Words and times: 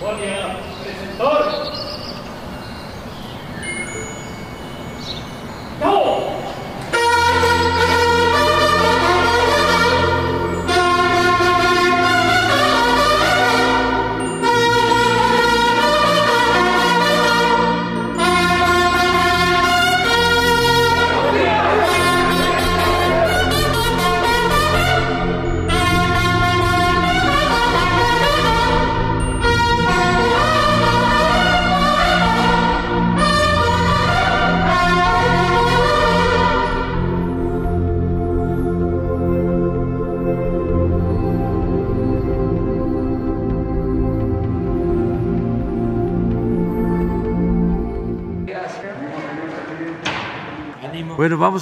Bueno, 0.00 1.79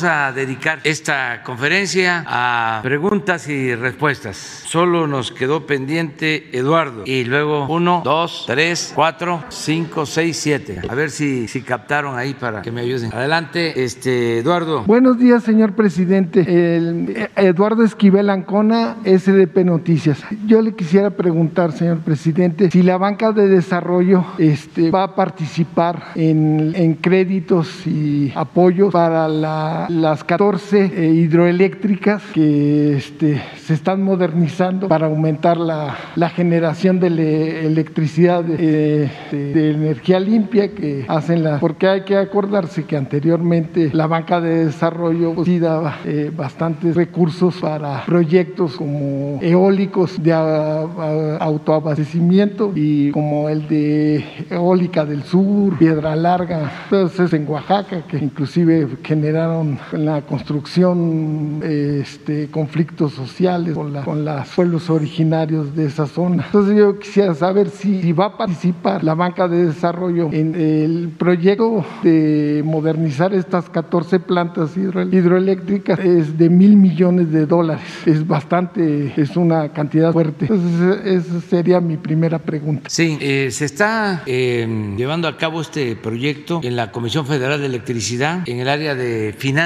a 0.04 0.32
dedicar 0.32 0.80
esta 0.84 1.42
conferencia 1.42 2.24
a 2.26 2.80
preguntas 2.82 3.48
y 3.48 3.74
respuestas. 3.74 4.36
Solo 4.36 5.06
nos 5.06 5.32
quedó 5.32 5.66
pendiente 5.66 6.48
Eduardo 6.52 7.02
y 7.06 7.24
luego 7.24 7.66
uno, 7.68 8.02
dos, 8.04 8.44
tres, 8.46 8.92
cuatro, 8.94 9.44
cinco, 9.48 10.06
seis, 10.06 10.36
siete. 10.36 10.80
A 10.88 10.94
ver 10.94 11.10
si, 11.10 11.48
si 11.48 11.62
captaron 11.62 12.16
ahí 12.18 12.34
para 12.34 12.62
que 12.62 12.70
me 12.70 12.82
ayuden. 12.82 13.12
Adelante, 13.12 13.82
este 13.82 14.38
Eduardo. 14.38 14.84
Buenos 14.84 15.18
días, 15.18 15.42
señor 15.42 15.72
presidente. 15.72 16.40
El, 16.40 17.10
eh, 17.16 17.28
Eduardo 17.36 17.82
Esquivel 17.82 18.30
Ancona, 18.30 18.96
SDP 19.04 19.64
Noticias. 19.64 20.22
Yo 20.46 20.62
le 20.62 20.74
quisiera 20.74 21.10
preguntar, 21.10 21.72
señor 21.72 21.98
presidente, 21.98 22.70
si 22.70 22.82
la 22.82 22.98
banca 22.98 23.32
de 23.32 23.48
desarrollo 23.48 24.24
este, 24.38 24.90
va 24.90 25.04
a 25.04 25.14
participar 25.14 26.12
en, 26.14 26.72
en 26.74 26.94
créditos 26.94 27.86
y 27.86 28.32
apoyos 28.34 28.92
para 28.92 29.28
la 29.28 29.87
las 29.88 30.24
14 30.24 30.84
eh, 30.84 31.12
hidroeléctricas 31.12 32.22
que 32.34 32.96
este, 32.96 33.40
se 33.56 33.74
están 33.74 34.02
modernizando 34.02 34.88
para 34.88 35.06
aumentar 35.06 35.56
la, 35.56 35.96
generación 36.34 37.00
de 37.00 37.66
electricidad 37.66 38.44
de, 38.44 39.10
de, 39.32 39.70
energía 39.70 40.20
limpia 40.20 40.74
que 40.74 41.04
hacen 41.08 41.42
la... 41.42 41.58
Porque 41.58 41.88
hay 41.88 42.02
que 42.02 42.16
acordarse 42.16 42.84
que 42.84 42.96
anteriormente 42.96 43.90
la 43.92 44.06
banca 44.06 44.40
de 44.40 44.66
desarrollo 44.66 45.34
pues, 45.34 45.46
sí 45.46 45.58
daba 45.58 45.96
eh, 46.04 46.30
bastantes 46.34 46.94
recursos 46.94 47.56
para 47.56 48.04
proyectos 48.04 48.76
como 48.76 49.38
eólicos 49.42 50.22
de 50.22 50.32
autoabastecimiento 50.32 52.72
y 52.74 53.10
como 53.10 53.48
el 53.48 53.66
de 53.68 54.24
eólica 54.50 55.04
del 55.04 55.22
sur, 55.22 55.76
Piedra 55.78 56.14
Larga, 56.14 56.70
entonces 56.84 57.32
en 57.32 57.48
Oaxaca 57.48 58.02
que 58.06 58.18
inclusive 58.18 58.86
genera 59.02 59.48
en 59.92 60.04
la 60.04 60.22
construcción 60.22 61.60
este, 61.62 62.48
conflictos 62.50 63.12
sociales 63.12 63.74
con, 63.74 63.92
con 64.02 64.24
los 64.24 64.48
pueblos 64.48 64.90
originarios 64.90 65.74
de 65.74 65.86
esa 65.86 66.06
zona. 66.06 66.44
Entonces 66.46 66.76
yo 66.76 66.98
quisiera 66.98 67.34
saber 67.34 67.68
si, 67.70 68.02
si 68.02 68.12
va 68.12 68.26
a 68.26 68.36
participar 68.36 69.04
la 69.04 69.14
banca 69.14 69.48
de 69.48 69.66
desarrollo 69.66 70.30
en 70.32 70.54
el 70.54 71.10
proyecto 71.18 71.84
de 72.02 72.62
modernizar 72.64 73.34
estas 73.34 73.68
14 73.68 74.20
plantas 74.20 74.76
hidroeléctricas 74.76 75.98
es 75.98 76.38
de 76.38 76.48
mil 76.48 76.76
millones 76.76 77.30
de 77.32 77.46
dólares. 77.46 77.84
Es 78.06 78.26
bastante, 78.26 79.12
es 79.16 79.36
una 79.36 79.70
cantidad 79.72 80.12
fuerte. 80.12 80.46
Entonces 80.48 81.04
esa 81.04 81.40
sería 81.40 81.80
mi 81.80 81.96
primera 81.96 82.38
pregunta. 82.38 82.88
Sí, 82.90 83.18
eh, 83.20 83.50
se 83.50 83.64
está 83.64 84.22
eh, 84.26 84.94
llevando 84.96 85.28
a 85.28 85.36
cabo 85.36 85.60
este 85.60 85.96
proyecto 85.96 86.60
en 86.62 86.76
la 86.76 86.90
Comisión 86.92 87.26
Federal 87.26 87.60
de 87.60 87.66
Electricidad 87.66 88.42
en 88.46 88.60
el 88.60 88.68
área 88.68 88.94
de 88.94 89.34
finanzas 89.36 89.57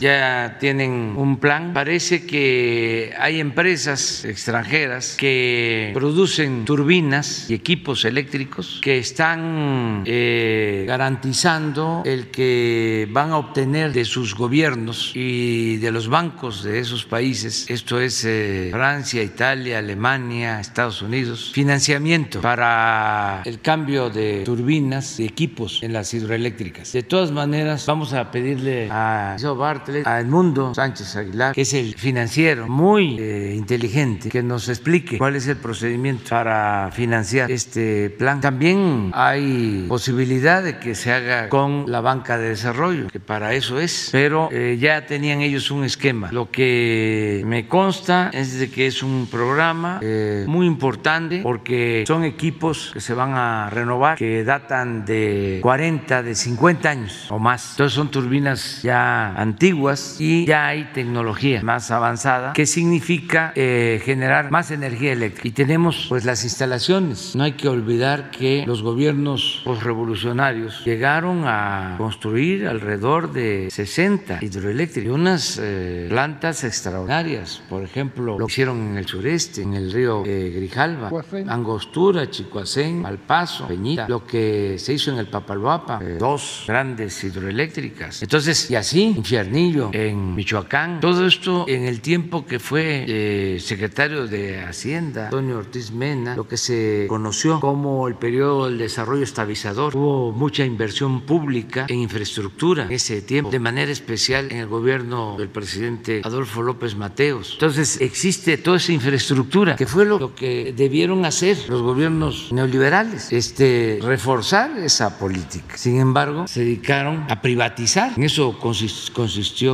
ya 0.00 0.56
tienen 0.58 1.12
un 1.14 1.36
plan. 1.36 1.74
Parece 1.74 2.24
que 2.24 3.12
hay 3.18 3.38
empresas 3.38 4.24
extranjeras 4.24 5.14
que 5.18 5.90
producen 5.92 6.64
turbinas 6.64 7.50
y 7.50 7.54
equipos 7.54 8.06
eléctricos 8.06 8.80
que 8.82 8.96
están 8.96 10.04
eh, 10.06 10.84
garantizando 10.88 12.02
el 12.06 12.28
que 12.28 13.06
van 13.10 13.32
a 13.32 13.36
obtener 13.36 13.92
de 13.92 14.06
sus 14.06 14.34
gobiernos 14.34 15.12
y 15.14 15.76
de 15.76 15.90
los 15.90 16.08
bancos 16.08 16.62
de 16.62 16.78
esos 16.78 17.04
países, 17.04 17.66
esto 17.68 18.00
es 18.00 18.24
eh, 18.24 18.70
Francia, 18.72 19.22
Italia, 19.22 19.80
Alemania, 19.80 20.60
Estados 20.60 21.02
Unidos, 21.02 21.50
financiamiento 21.52 22.40
para 22.40 23.42
el 23.44 23.60
cambio 23.60 24.08
de 24.08 24.44
turbinas 24.44 25.20
y 25.20 25.26
equipos 25.26 25.82
en 25.82 25.92
las 25.92 26.14
hidroeléctricas. 26.14 26.92
De 26.92 27.02
todas 27.02 27.32
maneras, 27.32 27.84
vamos 27.84 28.14
a 28.14 28.30
pedirle 28.30 28.88
a 28.90 29.25
Joe 29.40 29.56
Bartlett, 29.56 30.06
a 30.06 30.20
Edmundo 30.20 30.74
Sánchez 30.74 31.16
Aguilar, 31.16 31.54
que 31.54 31.62
es 31.62 31.74
el 31.74 31.94
financiero 31.94 32.68
muy 32.68 33.18
eh, 33.18 33.54
inteligente, 33.56 34.28
que 34.28 34.42
nos 34.42 34.68
explique 34.68 35.18
cuál 35.18 35.36
es 35.36 35.48
el 35.48 35.56
procedimiento 35.56 36.30
para 36.30 36.90
financiar 36.92 37.50
este 37.50 38.10
plan. 38.10 38.40
También 38.40 39.10
hay 39.14 39.86
posibilidad 39.88 40.62
de 40.62 40.78
que 40.78 40.94
se 40.94 41.12
haga 41.12 41.48
con 41.48 41.84
la 41.88 42.00
banca 42.00 42.38
de 42.38 42.50
desarrollo, 42.50 43.08
que 43.08 43.20
para 43.20 43.54
eso 43.54 43.80
es, 43.80 44.10
pero 44.12 44.48
eh, 44.52 44.76
ya 44.80 45.06
tenían 45.06 45.40
ellos 45.40 45.70
un 45.70 45.84
esquema. 45.84 46.30
Lo 46.30 46.50
que 46.50 47.42
me 47.46 47.66
consta 47.66 48.30
es 48.32 48.58
de 48.58 48.70
que 48.70 48.86
es 48.86 49.02
un 49.02 49.26
programa 49.30 49.98
eh, 50.02 50.44
muy 50.46 50.66
importante 50.66 51.40
porque 51.42 52.04
son 52.06 52.24
equipos 52.24 52.90
que 52.92 53.00
se 53.00 53.14
van 53.14 53.34
a 53.34 53.70
renovar, 53.70 54.16
que 54.16 54.44
datan 54.44 55.04
de 55.04 55.60
40, 55.62 56.22
de 56.22 56.34
50 56.34 56.88
años 56.88 57.26
o 57.30 57.38
más. 57.38 57.72
Entonces 57.72 57.94
son 57.94 58.10
turbinas 58.10 58.82
ya 58.82 59.15
antiguas 59.36 60.16
y 60.20 60.46
ya 60.46 60.66
hay 60.68 60.84
tecnología 60.92 61.62
más 61.62 61.90
avanzada 61.90 62.52
que 62.52 62.66
significa 62.66 63.52
eh, 63.54 64.00
generar 64.04 64.50
más 64.50 64.70
energía 64.70 65.12
eléctrica. 65.12 65.48
Y 65.48 65.52
tenemos 65.52 66.06
pues 66.08 66.24
las 66.24 66.44
instalaciones. 66.44 67.34
No 67.34 67.44
hay 67.44 67.52
que 67.52 67.68
olvidar 67.68 68.30
que 68.30 68.64
los 68.66 68.82
gobiernos 68.82 69.62
revolucionarios 69.82 70.84
llegaron 70.84 71.44
a 71.46 71.94
construir 71.98 72.66
alrededor 72.66 73.32
de 73.32 73.68
60 73.70 74.38
hidroeléctricas, 74.40 75.12
unas 75.12 75.60
eh, 75.62 76.06
plantas 76.08 76.64
extraordinarias. 76.64 77.62
Por 77.68 77.82
ejemplo, 77.82 78.38
lo 78.38 78.46
hicieron 78.46 78.90
en 78.90 78.96
el 78.98 79.06
sureste, 79.06 79.62
en 79.62 79.74
el 79.74 79.92
río 79.92 80.22
eh, 80.24 80.52
Grijalva, 80.54 81.10
Angostura, 81.48 82.30
Chicoacén, 82.30 83.02
Malpaso, 83.02 83.68
Peñita, 83.68 84.08
lo 84.08 84.26
que 84.26 84.76
se 84.78 84.92
hizo 84.92 85.10
en 85.10 85.18
el 85.18 85.28
Papaloapa, 85.28 86.00
dos 86.18 86.64
grandes 86.66 87.22
hidroeléctricas. 87.22 88.22
Entonces, 88.22 88.70
y 88.70 88.74
así, 88.76 89.05
Infiernillo, 89.16 89.90
en 89.92 90.34
Michoacán. 90.34 91.00
Todo 91.00 91.26
esto 91.26 91.64
en 91.68 91.84
el 91.84 92.00
tiempo 92.00 92.46
que 92.46 92.58
fue 92.58 93.04
eh, 93.08 93.58
secretario 93.60 94.26
de 94.26 94.60
Hacienda, 94.60 95.26
Antonio 95.26 95.58
Ortiz 95.58 95.90
Mena, 95.90 96.36
lo 96.36 96.48
que 96.48 96.56
se 96.56 97.06
conoció 97.08 97.60
como 97.60 98.08
el 98.08 98.14
periodo 98.14 98.66
del 98.66 98.78
desarrollo 98.78 99.24
estabilizador. 99.24 99.96
Hubo 99.96 100.32
mucha 100.32 100.64
inversión 100.64 101.22
pública 101.22 101.86
en 101.88 102.00
infraestructura 102.00 102.84
en 102.84 102.92
ese 102.92 103.22
tiempo, 103.22 103.50
de 103.50 103.60
manera 103.60 103.92
especial 103.92 104.50
en 104.50 104.58
el 104.58 104.66
gobierno 104.66 105.36
del 105.38 105.48
presidente 105.48 106.22
Adolfo 106.24 106.62
López 106.62 106.96
Mateos. 106.96 107.52
Entonces, 107.54 108.00
existe 108.00 108.58
toda 108.58 108.78
esa 108.78 108.92
infraestructura, 108.92 109.76
que 109.76 109.86
fue 109.86 110.04
lo 110.04 110.34
que 110.34 110.72
debieron 110.76 111.24
hacer 111.24 111.56
los 111.68 111.82
gobiernos 111.82 112.52
neoliberales, 112.52 113.32
este, 113.32 113.98
reforzar 114.02 114.76
esa 114.78 115.18
política. 115.18 115.76
Sin 115.76 116.00
embargo, 116.00 116.46
se 116.46 116.60
dedicaron 116.60 117.24
a 117.28 117.40
privatizar. 117.40 118.12
En 118.16 118.24
eso 118.24 118.58
consistió 118.58 118.95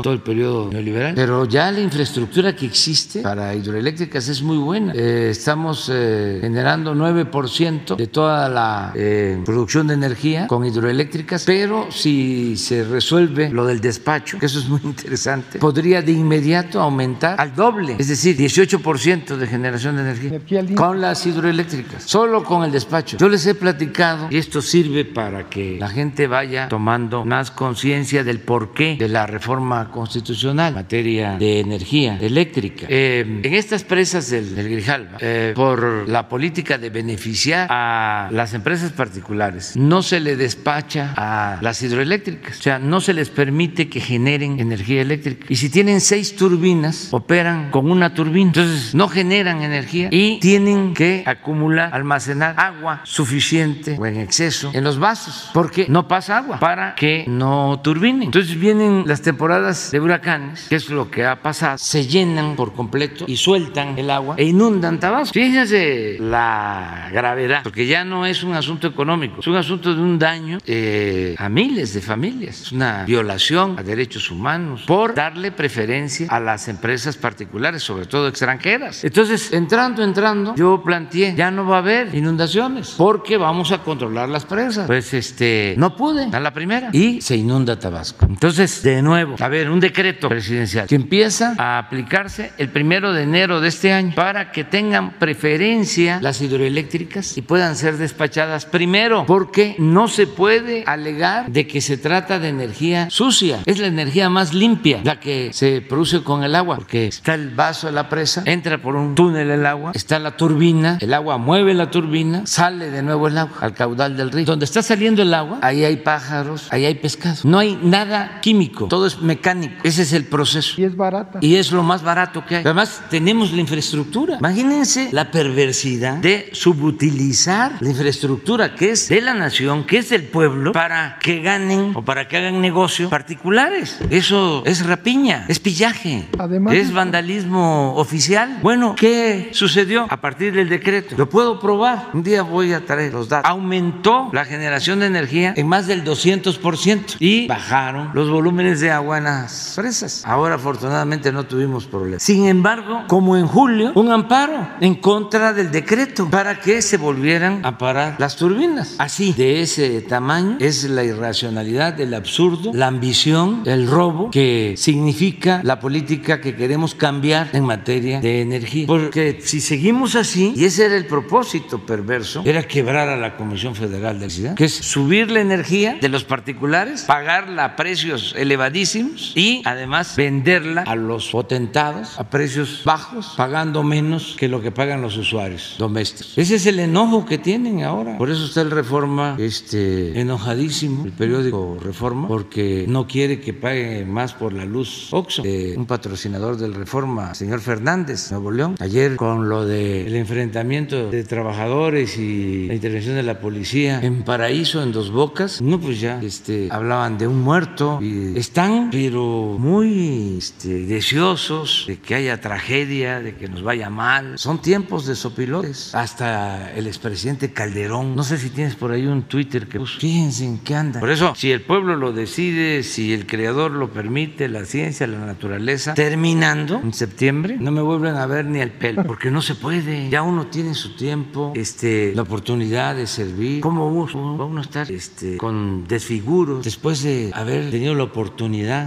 todo 0.03 0.13
el 0.13 0.21
periodo 0.21 0.71
neoliberal. 0.71 1.15
Pero 1.15 1.45
ya 1.45 1.71
la 1.71 1.81
infraestructura 1.81 2.55
que 2.55 2.67
existe 2.67 3.21
para 3.21 3.55
hidroeléctricas 3.55 4.29
es 4.29 4.43
muy 4.43 4.57
buena. 4.57 4.93
Eh, 4.95 5.29
estamos 5.31 5.91
eh, 5.93 6.39
generando 6.41 6.95
9% 6.95 7.97
de 7.97 8.07
toda 8.07 8.49
la 8.49 8.93
eh, 8.95 9.41
producción 9.45 9.89
de 9.89 9.95
energía 9.95 10.47
con 10.47 10.65
hidroeléctricas, 10.65 11.45
pero 11.45 11.89
si 11.91 12.57
se 12.57 12.85
resuelve 12.85 13.51
lo 13.51 13.67
del 13.67 13.81
despacho, 13.81 14.39
que 14.39 14.47
eso 14.47 14.59
es 14.59 14.69
muy 14.69 14.81
interesante, 14.85 15.59
podría 15.59 16.03
de 16.03 16.13
inmediato 16.13 16.81
aumentar 16.81 17.41
al 17.41 17.55
doble, 17.55 17.97
es 17.99 18.09
decir, 18.09 18.37
18% 18.37 19.37
de 19.37 19.47
generación 19.47 19.97
de 19.97 20.03
energía, 20.03 20.29
energía 20.29 20.65
con 20.77 21.01
las 21.01 21.27
hidroeléctricas, 21.27 22.05
solo 22.05 22.45
con 22.45 22.65
el 22.65 22.73
despacho. 22.73 23.17
Yo 23.19 23.29
les 23.29 23.45
he 23.47 23.55
platicado 23.55 24.29
y 24.31 24.37
esto 24.37 24.63
sirve 24.63 25.05
para 25.05 25.49
que 25.51 25.79
la 25.79 25.89
gente 25.89 26.27
vaya 26.27 26.69
tomando 26.69 27.25
más 27.25 27.51
conciencia 27.51 28.25
del 28.25 28.41
por 28.41 28.63
porqué 28.63 28.97
de 28.99 29.09
la 29.09 29.12
reforma 29.26 29.91
constitucional 29.91 30.69
en 30.69 30.75
materia 30.75 31.37
de 31.37 31.61
energía 31.61 32.19
eléctrica. 32.20 32.87
Eh, 32.88 33.41
en 33.43 33.55
estas 33.55 33.85
presas 33.85 34.31
del, 34.31 34.55
del 34.55 34.69
Grijalva, 34.69 35.19
eh, 35.20 35.53
por 35.55 36.09
la 36.09 36.29
política 36.29 36.79
de 36.79 36.91
beneficiar 36.91 37.69
a 37.70 38.29
las 38.32 38.55
empresas 38.55 38.93
particulares, 38.93 39.76
no 39.76 40.03
se 40.03 40.20
le 40.20 40.37
despacha 40.37 41.14
a 41.17 41.59
las 41.61 41.82
hidroeléctricas, 41.82 42.59
o 42.59 42.62
sea, 42.62 42.79
no 42.79 43.00
se 43.00 43.12
les 43.12 43.31
permite 43.31 43.88
que 43.88 44.00
generen 44.00 44.61
energía 44.61 45.03
eléctrica. 45.03 45.47
Y 45.49 45.56
si 45.56 45.69
tienen 45.70 46.00
seis 46.00 46.37
turbinas, 46.37 47.09
operan 47.12 47.70
con 47.70 47.91
una 47.91 48.14
turbina, 48.14 48.49
entonces 48.49 48.94
no 48.94 49.09
generan 49.09 49.62
energía 49.62 50.09
y 50.11 50.38
tienen 50.41 50.94
que 50.94 51.23
acumular, 51.26 51.91
almacenar 51.93 52.55
agua 52.59 53.00
suficiente 53.05 53.97
o 53.99 54.06
en 54.06 54.19
exceso 54.19 54.70
en 54.73 54.85
los 54.85 54.99
vasos, 54.99 55.50
porque 55.53 55.87
no 55.88 56.09
pasa 56.09 56.38
agua 56.38 56.59
para 56.59 56.94
que 56.94 57.25
no 57.26 57.81
turbinen. 57.82 58.23
Entonces 58.25 58.59
vienen 58.59 59.01
las 59.06 59.22
temporadas 59.22 59.90
de 59.90 60.00
huracanes, 60.00 60.66
que 60.69 60.76
es 60.76 60.88
lo 60.90 61.10
que 61.10 61.25
ha 61.25 61.43
pasado, 61.43 61.78
se 61.78 62.06
llenan 62.06 62.56
por 62.56 62.72
completo 62.72 63.25
y 63.26 63.37
sueltan 63.37 63.99
el 63.99 64.10
agua 64.10 64.34
e 64.38 64.44
inundan 64.44 64.99
Tabasco. 65.00 65.32
Fíjense 65.32 66.16
la 66.20 67.08
gravedad, 67.12 67.62
porque 67.62 67.87
ya 67.87 68.04
no 68.04 68.26
es 68.26 68.43
un 68.43 68.54
asunto 68.54 68.87
económico, 68.87 69.40
es 69.40 69.46
un 69.46 69.56
asunto 69.56 69.94
de 69.94 70.00
un 70.00 70.19
daño 70.19 70.58
eh, 70.66 71.34
a 71.38 71.49
miles 71.49 71.94
de 71.94 72.00
familias, 72.00 72.62
es 72.62 72.72
una 72.72 73.04
violación 73.04 73.78
a 73.78 73.82
derechos 73.82 74.31
humanos 74.31 74.82
por 74.87 75.14
darle 75.14 75.52
preferencia 75.52 76.26
a 76.31 76.40
las 76.40 76.69
empresas 76.69 77.16
particulares, 77.16 77.82
sobre 77.82 78.06
todo 78.06 78.28
extranjeras. 78.28 79.04
Entonces, 79.04 79.52
entrando, 79.52 80.02
entrando, 80.02 80.54
yo 80.54 80.82
planteé, 80.84 81.34
ya 81.34 81.50
no 81.50 81.66
va 81.66 81.76
a 81.76 81.78
haber 81.78 82.14
inundaciones, 82.14 82.94
porque 82.96 83.37
vamos 83.37 83.72
a 83.72 83.78
controlar 83.78 84.28
las 84.28 84.44
presas. 84.44 84.87
Pues 84.87 85.14
este, 85.14 85.75
no 85.78 85.96
pude 85.96 86.28
a 86.32 86.40
la 86.40 86.52
primera 86.52 86.90
y 86.93 87.20
se 87.20 87.37
inunda 87.37 87.78
Tabasco. 87.78 88.26
Entonces, 88.26 88.81
de 88.82 89.02
nuevo, 89.02 89.37
a 89.38 89.49
ver, 89.49 89.70
un 89.70 89.81
decreto 89.81 90.29
presidencial 90.29 90.87
que 90.87 90.94
empieza 90.94 91.55
a 91.58 91.79
aplicarse 91.79 92.52
el 92.58 92.69
primero 92.69 93.12
de 93.12 93.23
enero 93.23 93.61
de 93.61 93.69
este 93.69 93.93
año 93.93 94.14
para 94.14 94.52
que 94.52 94.64
tengan 94.64 95.19
preferencia 95.19 96.19
las 96.20 96.40
hidroeléctricas 96.40 97.37
y 97.37 97.43
puedan 97.43 97.76
ser 97.76 97.96
despachadas 97.96 98.67
primero, 98.67 99.25
porque 99.26 99.76
no 99.79 100.08
se 100.08 100.26
puede 100.26 100.84
alegar 100.87 101.50
de 101.50 101.67
que 101.67 101.81
se 101.81 101.96
trata 101.96 102.38
de 102.38 102.49
energía 102.49 103.08
sucia. 103.11 103.61
Es 103.67 103.79
la 103.79 103.87
energía 103.87 104.29
más 104.29 104.55
limpia, 104.55 105.00
la 105.05 105.20
que 105.20 105.50
se 105.52 105.81
produce 105.81 106.23
con 106.23 106.44
el 106.44 106.55
agua, 106.55 106.76
porque 106.76 107.06
está 107.06 107.35
el 107.35 107.50
vaso 107.50 107.87
de 107.87 107.93
la 107.93 108.08
presa, 108.08 108.43
entra 108.46 108.78
por 108.78 108.96
un 108.96 109.14
túnel 109.14 109.50
el 109.50 109.67
agua, 109.67 109.93
está 109.94 110.19
la 110.19 110.37
turbina, 110.37 110.99
el 111.00 111.14
agua 111.14 111.38
mueve 111.38 111.75
la 111.75 111.90
turbina, 111.90 112.46
sale 112.46 112.90
de 112.90 113.02
nuevo 113.02 113.28
el 113.28 113.38
agua 113.38 113.58
al 113.61 113.75
caudal 113.75 114.17
del 114.17 114.31
río. 114.31 114.44
Donde 114.44 114.64
está 114.64 114.82
saliendo 114.82 115.23
el 115.23 115.32
agua, 115.35 115.58
ahí 115.62 115.85
hay 115.85 115.96
pájaros, 115.96 116.69
ahí 116.70 116.85
hay 116.85 116.94
pescado. 116.94 117.37
No 117.44 117.58
hay 117.58 117.78
nada 117.82 118.40
químico, 118.40 118.72
todo 118.89 119.07
es 119.07 119.21
mecánico. 119.21 119.75
Ese 119.85 120.03
es 120.03 120.13
el 120.13 120.25
proceso. 120.25 120.81
Y 120.81 120.85
es 120.85 120.97
barata. 120.97 121.39
Y 121.41 121.57
es 121.57 121.73
lo 121.73 121.83
más 121.83 122.03
barato 122.03 122.45
que 122.47 122.57
hay. 122.57 122.65
Además, 122.65 123.03
tenemos 123.11 123.53
la 123.53 123.61
infraestructura. 123.61 124.37
Imagínense 124.39 125.09
la 125.13 125.31
perversidad 125.31 126.17
de 126.19 126.51
subutilizar 126.53 127.73
la 127.81 127.89
infraestructura 127.89 128.75
que 128.75 128.91
es 128.91 129.09
de 129.09 129.21
la 129.21 129.35
nación, 129.35 129.85
que 129.85 129.99
es 129.99 130.09
del 130.11 130.25
pueblo, 130.25 130.73
para 130.73 131.19
que 131.21 131.41
ganen 131.41 131.93
o 131.95 132.03
para 132.03 132.29
que 132.29 132.37
hagan 132.37 132.61
negocios 132.61 133.11
particulares. 133.11 133.99
Eso 134.11 134.63
es 134.67 134.85
rapiña, 134.87 135.47
es 135.49 135.59
pillaje, 135.59 136.29
Además- 136.39 136.75
es 136.75 136.93
vandalismo 136.93 137.95
oficial. 137.97 138.59
Bueno, 138.63 138.95
¿qué 138.97 139.51
sucedió 139.53 140.07
a 140.09 140.21
partir 140.21 140.53
del 140.55 140.69
decreto? 140.69 141.15
Lo 141.19 141.29
puedo 141.29 141.59
probar. 141.61 142.11
Un 142.13 142.23
día 142.23 142.43
voy 142.43 142.73
a 142.73 142.85
traer 142.85 143.13
los 143.13 143.29
datos. 143.29 143.51
Aumentó 143.51 144.31
la 144.33 144.45
generación 144.45 145.01
de 145.01 145.07
energía 145.07 145.55
en 145.57 145.67
más 145.67 145.87
del 145.87 146.05
200% 146.05 147.17
y 147.19 147.47
bajaron 147.47 148.11
los 148.15 148.31
volúmenes 148.31 148.62
de 148.62 148.91
agua 148.91 149.19
en 149.19 149.25
las 149.25 149.73
presas. 149.76 150.23
Ahora, 150.25 150.55
afortunadamente, 150.55 151.32
no 151.32 151.44
tuvimos 151.44 151.87
problemas. 151.87 152.23
Sin 152.23 152.47
embargo, 152.47 153.05
como 153.09 153.37
en 153.37 153.47
julio, 153.47 153.93
un 153.94 154.11
amparo 154.11 154.69
en 154.81 154.94
contra 154.97 155.53
del 155.53 155.70
decreto 155.70 156.29
para 156.31 156.61
que 156.61 156.82
se 156.82 156.97
volvieran 156.97 157.64
a 157.64 157.79
parar 157.79 158.17
las 158.19 158.37
turbinas. 158.37 158.94
Así, 158.99 159.32
de 159.32 159.62
ese 159.62 160.00
tamaño, 160.03 160.56
es 160.61 160.85
la 160.85 161.05
irracionalidad, 161.05 162.00
el 162.00 162.14
absurdo, 162.14 162.70
la 162.73 162.87
ambición, 162.87 163.62
el 163.67 163.88
robo 163.88 164.31
que 164.31 164.75
significa 164.76 165.61
la 165.64 165.81
política 165.81 166.41
que 166.41 166.55
queremos 166.55 166.94
cambiar 166.94 167.50
en 167.53 167.64
materia 167.64 168.20
de 168.20 168.41
energía. 168.41 168.87
Porque 168.87 169.41
si 169.43 169.61
seguimos 169.61 170.14
así, 170.14 170.53
y 170.56 170.64
ese 170.64 170.87
era 170.87 170.97
el 170.97 171.06
propósito 171.06 171.85
perverso, 171.85 172.43
era 172.44 172.62
quebrar 172.62 173.09
a 173.09 173.17
la 173.17 173.37
Comisión 173.37 173.75
Federal 173.75 174.19
de 174.19 174.26
Electricidad, 174.26 174.55
que 174.55 174.64
es 174.64 174.75
subir 174.75 175.31
la 175.31 175.41
energía 175.41 175.99
de 176.00 176.09
los 176.09 176.25
particulares, 176.25 177.03
pagarla 177.03 177.64
a 177.64 177.76
precios 177.76 178.35
elevadísimos 178.52 179.32
y 179.34 179.62
además 179.64 180.14
venderla 180.16 180.82
a 180.82 180.94
los 180.94 181.31
potentados 181.31 182.19
a 182.19 182.28
precios 182.28 182.82
bajos, 182.84 183.32
pagando 183.37 183.82
menos 183.82 184.37
que 184.38 184.46
lo 184.49 184.60
que 184.60 184.70
pagan 184.70 185.00
los 185.00 185.16
usuarios 185.16 185.76
domésticos. 185.78 186.37
Ese 186.37 186.56
es 186.56 186.66
el 186.66 186.78
enojo 186.78 187.25
que 187.25 187.38
tienen 187.38 187.82
ahora. 187.82 188.19
Por 188.19 188.31
eso 188.31 188.44
está 188.44 188.60
el 188.60 188.70
Reforma 188.70 189.37
este, 189.38 190.20
enojadísimo, 190.20 191.06
el 191.06 191.12
periódico 191.12 191.78
Reforma, 191.82 192.28
porque 192.28 192.84
no 192.88 193.06
quiere 193.06 193.40
que 193.40 193.54
pague 193.54 194.04
más 194.04 194.34
por 194.34 194.52
la 194.52 194.66
luz 194.66 195.08
Oxxo, 195.12 195.43
de 195.43 195.75
un 195.76 195.87
patrocinador 195.87 196.56
del 196.58 196.75
Reforma, 196.75 197.34
señor 197.34 197.60
Fernández, 197.60 198.31
Nuevo 198.31 198.50
León. 198.50 198.76
Ayer 198.81 199.16
con 199.16 199.49
lo 199.49 199.64
del 199.64 200.14
enfrentamiento 200.14 201.10
de 201.10 201.25
trabajadores 201.25 202.19
y 202.19 202.66
la 202.66 202.75
intervención 202.75 203.16
de 203.16 203.22
la 203.22 203.40
policía 203.40 204.00
en 204.02 204.22
Paraíso, 204.25 204.82
en 204.82 204.93
Dos 204.93 205.10
Bocas, 205.10 205.62
no, 205.62 205.81
pues 205.81 206.00
ya 206.00 206.20
este, 206.22 206.69
hablaban 206.70 207.16
de 207.16 207.26
un 207.26 207.40
muerto 207.40 207.99
y 208.02 208.42
están, 208.43 208.91
pero 208.91 209.56
muy 209.59 210.37
este, 210.39 210.85
deseosos 210.87 211.85
de 211.87 211.99
que 211.99 212.17
haya 212.17 212.41
tragedia, 212.41 213.21
de 213.21 213.37
que 213.37 213.49
nos 213.49 213.62
vaya 213.62 213.89
mal. 213.89 214.37
Son 214.37 214.61
tiempos 214.61 215.06
de 215.06 215.15
sopilotes. 215.15 215.94
Hasta 215.94 216.73
el 216.73 216.87
expresidente 216.87 217.53
Calderón, 217.53 218.17
no 218.17 218.25
sé 218.25 218.39
si 218.39 218.50
tienes 218.50 218.75
por 218.75 218.91
ahí 218.91 219.06
un 219.06 219.23
Twitter 219.23 219.69
que 219.69 219.79
puso, 219.79 220.00
fíjense 220.00 220.44
en 220.44 220.59
qué 220.59 220.75
anda. 220.75 221.00
Por 221.00 221.11
eso, 221.11 221.35
si 221.37 221.53
el 221.53 221.62
pueblo 221.62 221.97
lo 221.97 222.12
decide, 222.12 222.83
si 222.83 223.15
el 223.15 223.27
creador 223.27 223.71
lo 223.71 223.93
permite, 223.93 224.49
la 224.49 224.65
ciencia, 224.65 225.06
la 225.06 225.25
naturaleza, 225.25 225.95
terminando 225.95 226.81
en 226.83 226.93
septiembre, 226.93 227.56
no 227.61 227.71
me 227.71 227.81
vuelven 227.81 228.17
a 228.17 228.27
ver 228.27 228.47
ni 228.47 228.61
el 228.61 228.73
pelo, 228.73 229.05
porque 229.06 229.31
no 229.31 229.41
se 229.41 229.55
puede. 229.55 230.11
Ya 230.11 230.23
uno 230.23 230.49
tiene 230.49 230.75
su 230.75 230.97
tiempo, 230.97 231.53
este, 231.55 232.12
la 232.15 232.23
oportunidad 232.23 232.97
de 232.97 233.06
servir. 233.06 233.61
¿Cómo 233.61 233.87
uno, 233.87 234.37
va 234.37 234.45
uno 234.45 234.61
a 234.61 234.65
estar 234.65 234.91
este, 234.91 235.37
con 235.37 235.87
desfiguros 235.87 236.65
después 236.65 237.03
de 237.03 237.31
haber 237.35 237.71
tenido 237.71 237.95
la 237.95 238.05
oportunidad, 238.05 238.31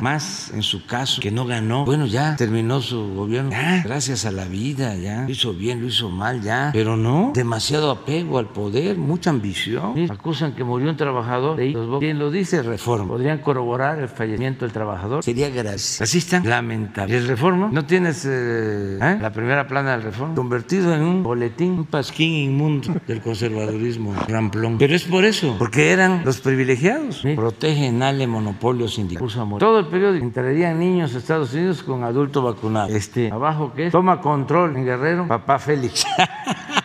más 0.02 0.52
en 0.54 0.64
su 0.64 0.86
caso, 0.86 1.22
que 1.22 1.32
no 1.32 1.46
ganó? 1.46 1.86
Bueno, 1.86 2.06
ya 2.06 2.36
terminó 2.36 2.82
su 2.82 3.14
gobierno. 3.16 3.52
Ya, 3.52 3.82
gracias 3.84 4.26
a 4.26 4.32
la 4.32 4.46
vida, 4.46 4.96
ya. 4.96 5.24
Lo 5.24 5.30
hizo 5.30 5.54
bien, 5.54 5.82
lo 5.82 5.88
hizo 5.88 6.10
mal, 6.10 6.42
ya. 6.42 6.72
Pero 6.74 6.98
no, 6.98 7.32
demasiado 7.34 7.92
apego 7.92 8.38
al 8.38 8.48
poder, 8.48 8.98
mucha 8.98 9.30
ambición. 9.30 9.94
Sí, 9.96 10.08
Acusan 10.10 10.54
que 10.54 10.64
murió 10.64 10.90
un 10.90 10.98
trabajador 10.98 11.58
de. 11.58 11.72
Los 11.72 12.00
Quien 12.00 12.20
lo 12.20 12.32
dice, 12.32 12.62
reforma. 12.64 13.08
Podrían 13.08 13.40
corroborar 13.40 14.00
el 14.00 14.10
fallecimiento 14.10 14.66
del 14.66 14.72
trabajador. 14.72 15.24
Sería 15.24 15.50
gracias. 15.50 16.02
Así 16.02 16.18
está. 16.18 16.42
Lamentable. 16.42 17.16
El 17.16 17.28
reforma, 17.28 17.70
no 17.72 17.86
tienes 17.86 18.26
eh, 18.26 18.98
¿eh? 19.02 19.18
la 19.22 19.32
primera 19.32 19.68
plana 19.68 19.92
del 19.92 20.04
reforma, 20.04 20.36
convertido 20.36 20.94
en 20.94 21.02
un 21.02 21.24
boletín, 21.24 21.72
un 21.72 21.86
pasquín 21.86 22.34
inmundo 22.34 22.94
del 23.08 23.22
conservadurismo 23.22 24.14
ramplón. 24.28 24.78
Pero 24.78 24.96
es 24.96 25.04
por 25.04 25.26
eso, 25.26 25.56
porque 25.58 25.92
eran 25.92 26.24
los 26.26 26.40
privilegiados. 26.42 27.22
¿sí? 27.22 27.34
Protegen 27.36 28.02
ale 28.04 28.28
monopolio 28.28 28.88
sindical. 28.88 29.22
Puso 29.36 29.42
a 29.42 29.46
morir. 29.46 29.60
Todo 29.60 29.80
el 29.80 29.88
periódico 29.88 30.24
entrarían 30.24 30.80
niños 30.80 31.14
a 31.14 31.18
Estados 31.18 31.54
Unidos 31.54 31.84
con 31.84 32.06
adulto 32.06 32.42
vacunado. 32.42 32.96
Este, 32.96 33.30
abajo 33.30 33.74
que 33.74 33.88
es, 33.88 33.92
toma 33.92 34.22
control 34.22 34.78
en 34.78 34.86
Guerrero, 34.86 35.28
papá 35.28 35.60
Félix. 35.60 36.06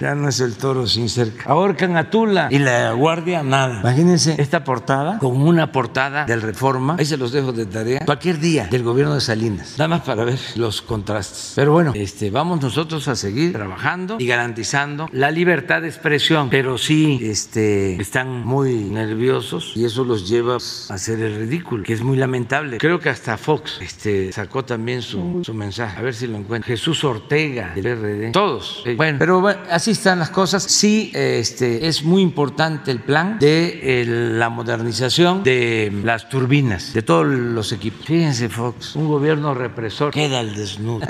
Ya 0.00 0.14
no 0.14 0.28
es 0.28 0.40
el 0.40 0.56
toro 0.56 0.86
sin 0.86 1.08
cerca. 1.08 1.44
Ahorcan 1.48 1.96
a 1.96 2.10
Tula 2.10 2.48
y 2.50 2.58
la 2.58 2.92
guardia 2.92 3.42
nada. 3.42 3.80
Imagínense 3.80 4.36
esta 4.38 4.64
portada 4.64 5.18
con 5.18 5.40
una 5.40 5.72
portada 5.72 6.24
del 6.24 6.42
Reforma. 6.42 6.96
Ahí 6.98 7.06
se 7.06 7.16
los 7.16 7.32
dejo 7.32 7.52
de 7.52 7.66
tarea. 7.66 8.00
Cualquier 8.04 8.38
día 8.38 8.66
del 8.70 8.82
gobierno 8.82 9.14
de 9.14 9.20
Salinas. 9.20 9.74
Nada 9.78 9.88
más 9.88 10.02
para 10.02 10.24
ver 10.24 10.38
los 10.56 10.82
contrastes. 10.82 11.52
Pero 11.56 11.72
bueno, 11.72 11.92
este, 11.94 12.30
vamos 12.30 12.60
nosotros 12.60 13.08
a 13.08 13.16
seguir 13.16 13.52
trabajando 13.52 14.16
y 14.18 14.26
garantizando 14.26 15.08
la 15.12 15.30
libertad 15.30 15.82
de 15.82 15.88
expresión. 15.88 16.48
Pero 16.50 16.78
sí 16.78 17.18
este, 17.22 18.00
están 18.00 18.44
muy 18.44 18.74
nerviosos 18.74 19.72
y 19.74 19.84
eso 19.84 20.04
los 20.04 20.28
lleva 20.28 20.54
a 20.54 20.94
hacer 20.94 21.20
el 21.20 21.36
ridículo, 21.36 21.82
que 21.82 21.92
es 21.92 22.02
muy 22.02 22.16
lamentable. 22.16 22.78
Creo 22.78 23.00
que 23.00 23.08
hasta 23.08 23.36
Fox 23.36 23.78
este, 23.80 24.32
sacó 24.32 24.64
también 24.64 25.02
su, 25.02 25.42
su 25.44 25.54
mensaje. 25.54 25.98
A 25.98 26.02
ver 26.02 26.14
si 26.14 26.26
lo 26.26 26.36
encuentro. 26.36 26.66
Jesús 26.66 27.02
Ortega 27.04 27.72
del 27.74 27.96
PRD. 27.96 28.32
Todos. 28.32 28.84
Bueno, 28.96 29.18
pero 29.18 29.40
bueno, 29.40 29.60
así 29.70 29.85
están 29.90 30.18
las 30.18 30.30
cosas. 30.30 30.62
Sí, 30.62 31.10
este, 31.14 31.86
es 31.86 32.02
muy 32.02 32.22
importante 32.22 32.90
el 32.90 33.00
plan 33.00 33.38
de 33.38 33.80
eh, 33.82 34.04
la 34.06 34.48
modernización 34.48 35.42
de 35.42 35.92
las 36.04 36.28
turbinas, 36.28 36.92
de 36.92 37.02
todos 37.02 37.26
los 37.26 37.72
equipos. 37.72 38.06
Fíjense, 38.06 38.48
Fox, 38.48 38.96
un 38.96 39.08
gobierno 39.08 39.54
represor 39.54 40.12
queda 40.12 40.40
al 40.40 40.54
desnudo. 40.54 41.06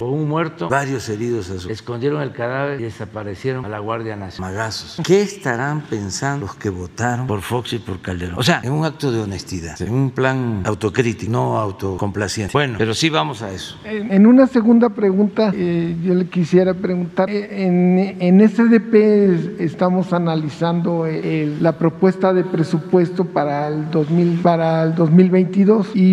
Un 0.00 0.28
muerto, 0.28 0.68
varios 0.68 1.08
heridos. 1.08 1.48
Escondieron 1.68 2.20
el 2.22 2.32
cadáver 2.32 2.80
y 2.80 2.84
desaparecieron 2.84 3.64
a 3.64 3.68
la 3.68 3.78
Guardia 3.78 4.16
Nacional. 4.16 4.52
Magazos. 4.52 5.00
¿Qué 5.04 5.22
estarán 5.22 5.82
pensando 5.82 6.46
los 6.46 6.56
que 6.56 6.70
votaron 6.70 7.26
por 7.26 7.40
Fox 7.40 7.72
y 7.72 7.78
por 7.78 8.00
Calderón? 8.00 8.38
O 8.38 8.42
sea, 8.42 8.60
en 8.62 8.72
un 8.72 8.84
acto 8.84 9.10
de 9.10 9.20
honestidad, 9.20 9.80
en 9.80 9.92
un 9.92 10.10
plan 10.10 10.62
autocrítico, 10.64 11.30
no 11.30 11.58
autocomplaciente. 11.58 12.52
Bueno, 12.52 12.76
pero 12.78 12.94
sí 12.94 13.08
vamos 13.08 13.42
a 13.42 13.52
eso. 13.52 13.78
En 13.84 14.26
una 14.26 14.46
segunda 14.46 14.90
pregunta, 14.90 15.52
eh, 15.54 15.96
yo 16.02 16.14
le 16.14 16.26
quisiera 16.26 16.74
preguntar, 16.74 17.30
eh, 17.30 17.66
en, 17.66 18.16
en 18.20 18.48
SDP 18.48 19.60
estamos 19.60 20.12
analizando 20.12 21.06
eh, 21.06 21.56
la 21.60 21.72
propuesta 21.78 22.32
de 22.32 22.44
presupuesto 22.44 23.24
para 23.24 23.68
el, 23.68 23.90
2000, 23.90 24.40
para 24.40 24.82
el 24.82 24.94
2022 24.94 25.94
y, 25.94 26.10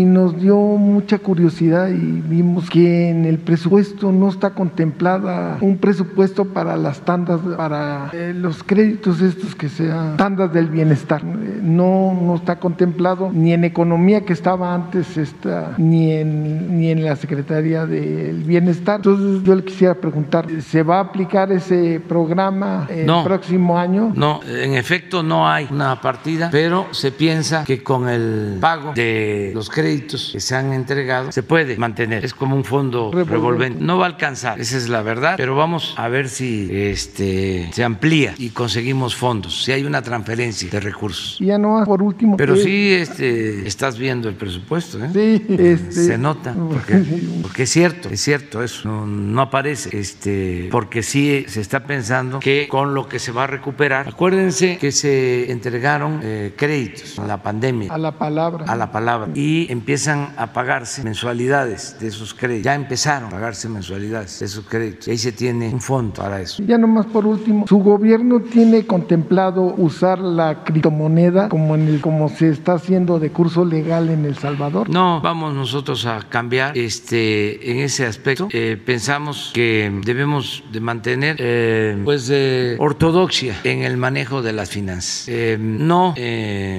y 0.00 0.04
nos 0.04 0.40
dio 0.40 0.56
mucha 0.56 1.18
curiosidad 1.18 1.88
y 1.88 2.22
vimos 2.22 2.70
que 2.70 3.15
en 3.16 3.24
el 3.24 3.38
presupuesto 3.38 4.12
no 4.12 4.28
está 4.28 4.50
contemplada 4.50 5.56
un 5.60 5.78
presupuesto 5.78 6.44
para 6.44 6.76
las 6.76 7.00
tandas, 7.00 7.40
para 7.56 8.10
los 8.34 8.62
créditos 8.62 9.20
estos 9.20 9.54
que 9.54 9.68
sean 9.68 10.16
tandas 10.16 10.52
del 10.52 10.66
bienestar. 10.66 11.24
No, 11.24 12.18
no 12.20 12.36
está 12.36 12.58
contemplado 12.58 13.30
ni 13.32 13.52
en 13.52 13.64
economía 13.64 14.20
que 14.20 14.32
estaba 14.32 14.74
antes, 14.74 15.16
está, 15.16 15.74
ni, 15.78 16.12
en, 16.12 16.78
ni 16.78 16.90
en 16.90 17.04
la 17.04 17.16
Secretaría 17.16 17.86
del 17.86 18.42
Bienestar. 18.44 18.96
Entonces 18.96 19.42
yo 19.42 19.54
le 19.54 19.64
quisiera 19.64 19.94
preguntar, 19.94 20.46
¿se 20.60 20.82
va 20.82 20.98
a 20.98 21.00
aplicar 21.00 21.50
ese 21.52 22.00
programa 22.06 22.86
el 22.90 23.06
próximo 23.24 23.78
año? 23.78 24.12
No, 24.14 24.40
en 24.44 24.74
efecto 24.74 25.22
no 25.22 25.48
hay 25.48 25.66
una 25.70 26.00
partida, 26.00 26.50
pero 26.50 26.86
se 26.90 27.12
piensa 27.12 27.64
que 27.64 27.82
con 27.82 28.08
el 28.08 28.58
pago 28.60 28.92
de 28.94 29.52
los 29.54 29.70
créditos 29.70 30.30
que 30.32 30.40
se 30.40 30.54
han 30.54 30.72
entregado 30.72 31.32
se 31.32 31.42
puede 31.42 31.76
mantener. 31.76 32.24
Es 32.24 32.34
como 32.34 32.54
un 32.56 32.64
fondo 32.64 33.05
revolvente. 33.12 33.82
No 33.82 33.98
va 33.98 34.06
a 34.06 34.08
alcanzar, 34.08 34.60
esa 34.60 34.76
es 34.76 34.88
la 34.88 35.02
verdad, 35.02 35.34
pero 35.36 35.56
vamos 35.56 35.94
a 35.96 36.08
ver 36.08 36.28
si 36.28 36.68
este, 36.70 37.70
se 37.72 37.84
amplía 37.84 38.34
y 38.38 38.50
conseguimos 38.50 39.14
fondos, 39.14 39.64
si 39.64 39.72
hay 39.72 39.84
una 39.84 40.02
transferencia 40.02 40.70
de 40.70 40.80
recursos. 40.80 41.40
Y 41.40 41.46
ya 41.46 41.58
no, 41.58 41.82
por 41.84 42.02
último. 42.02 42.36
Pero 42.36 42.56
sí 42.56 42.92
este, 42.92 43.66
estás 43.66 43.98
viendo 43.98 44.28
el 44.28 44.34
presupuesto, 44.34 45.02
¿eh? 45.04 45.10
Sí, 45.12 45.46
este, 45.58 45.92
se 45.92 46.18
nota, 46.18 46.54
porque, 46.72 47.02
porque, 47.42 47.62
es 47.64 47.70
cierto, 47.70 48.08
es 48.08 48.20
cierto 48.20 48.62
eso, 48.62 49.06
no, 49.06 49.40
aparece, 49.40 49.96
este, 49.96 50.68
porque 50.70 51.02
sí 51.02 51.44
se 51.48 51.60
está 51.60 51.84
pensando 51.84 52.40
que 52.40 52.68
con 52.68 52.94
lo 52.94 53.08
que 53.08 53.18
se 53.18 53.32
va 53.32 53.44
a 53.44 53.46
recuperar, 53.46 54.08
acuérdense 54.08 54.78
que 54.78 54.92
se 54.92 55.50
entregaron 55.50 56.20
eh, 56.22 56.54
créditos 56.56 57.18
a 57.18 57.26
la 57.26 57.42
pandemia. 57.42 57.92
A 57.92 57.98
la 57.98 58.12
palabra. 58.12 58.64
A 58.66 58.76
la 58.76 58.90
palabra. 58.90 59.30
Y 59.34 59.70
empiezan 59.70 60.34
a 60.36 60.52
pagarse 60.52 61.02
mensualidades 61.02 61.96
de 62.00 62.08
esos 62.08 62.34
créditos. 62.34 62.64
Ya 62.64 62.74
empezaron 62.96 63.28
a 63.28 63.30
pagarse 63.30 63.68
mensualidades 63.68 64.40
de 64.40 64.46
esos 64.46 64.64
créditos. 64.64 65.06
Y 65.06 65.10
ahí 65.10 65.18
se 65.18 65.30
tiene 65.30 65.68
un 65.68 65.82
fondo 65.82 66.14
para 66.14 66.40
eso. 66.40 66.62
Ya 66.66 66.78
nomás 66.78 67.04
por 67.04 67.26
último, 67.26 67.66
¿su 67.68 67.76
gobierno 67.76 68.40
tiene 68.40 68.86
contemplado 68.86 69.74
usar 69.76 70.18
la 70.18 70.64
criptomoneda 70.64 71.50
como, 71.50 71.74
en 71.74 71.88
el, 71.88 72.00
como 72.00 72.30
se 72.30 72.48
está 72.48 72.72
haciendo 72.72 73.18
de 73.18 73.30
curso 73.30 73.66
legal 73.66 74.08
en 74.08 74.24
El 74.24 74.38
Salvador? 74.38 74.88
No, 74.88 75.20
vamos 75.20 75.52
nosotros 75.52 76.06
a 76.06 76.20
cambiar 76.26 76.76
este, 76.78 77.70
en 77.70 77.80
ese 77.80 78.06
aspecto. 78.06 78.48
Eh, 78.50 78.80
pensamos 78.82 79.50
que 79.52 79.92
debemos 80.02 80.64
de 80.72 80.80
mantener 80.80 81.36
eh, 81.38 82.00
pues 82.02 82.28
de 82.28 82.76
ortodoxia 82.78 83.60
en 83.64 83.82
el 83.82 83.98
manejo 83.98 84.40
de 84.40 84.54
las 84.54 84.70
finanzas. 84.70 85.28
Eh, 85.28 85.58
no 85.60 86.14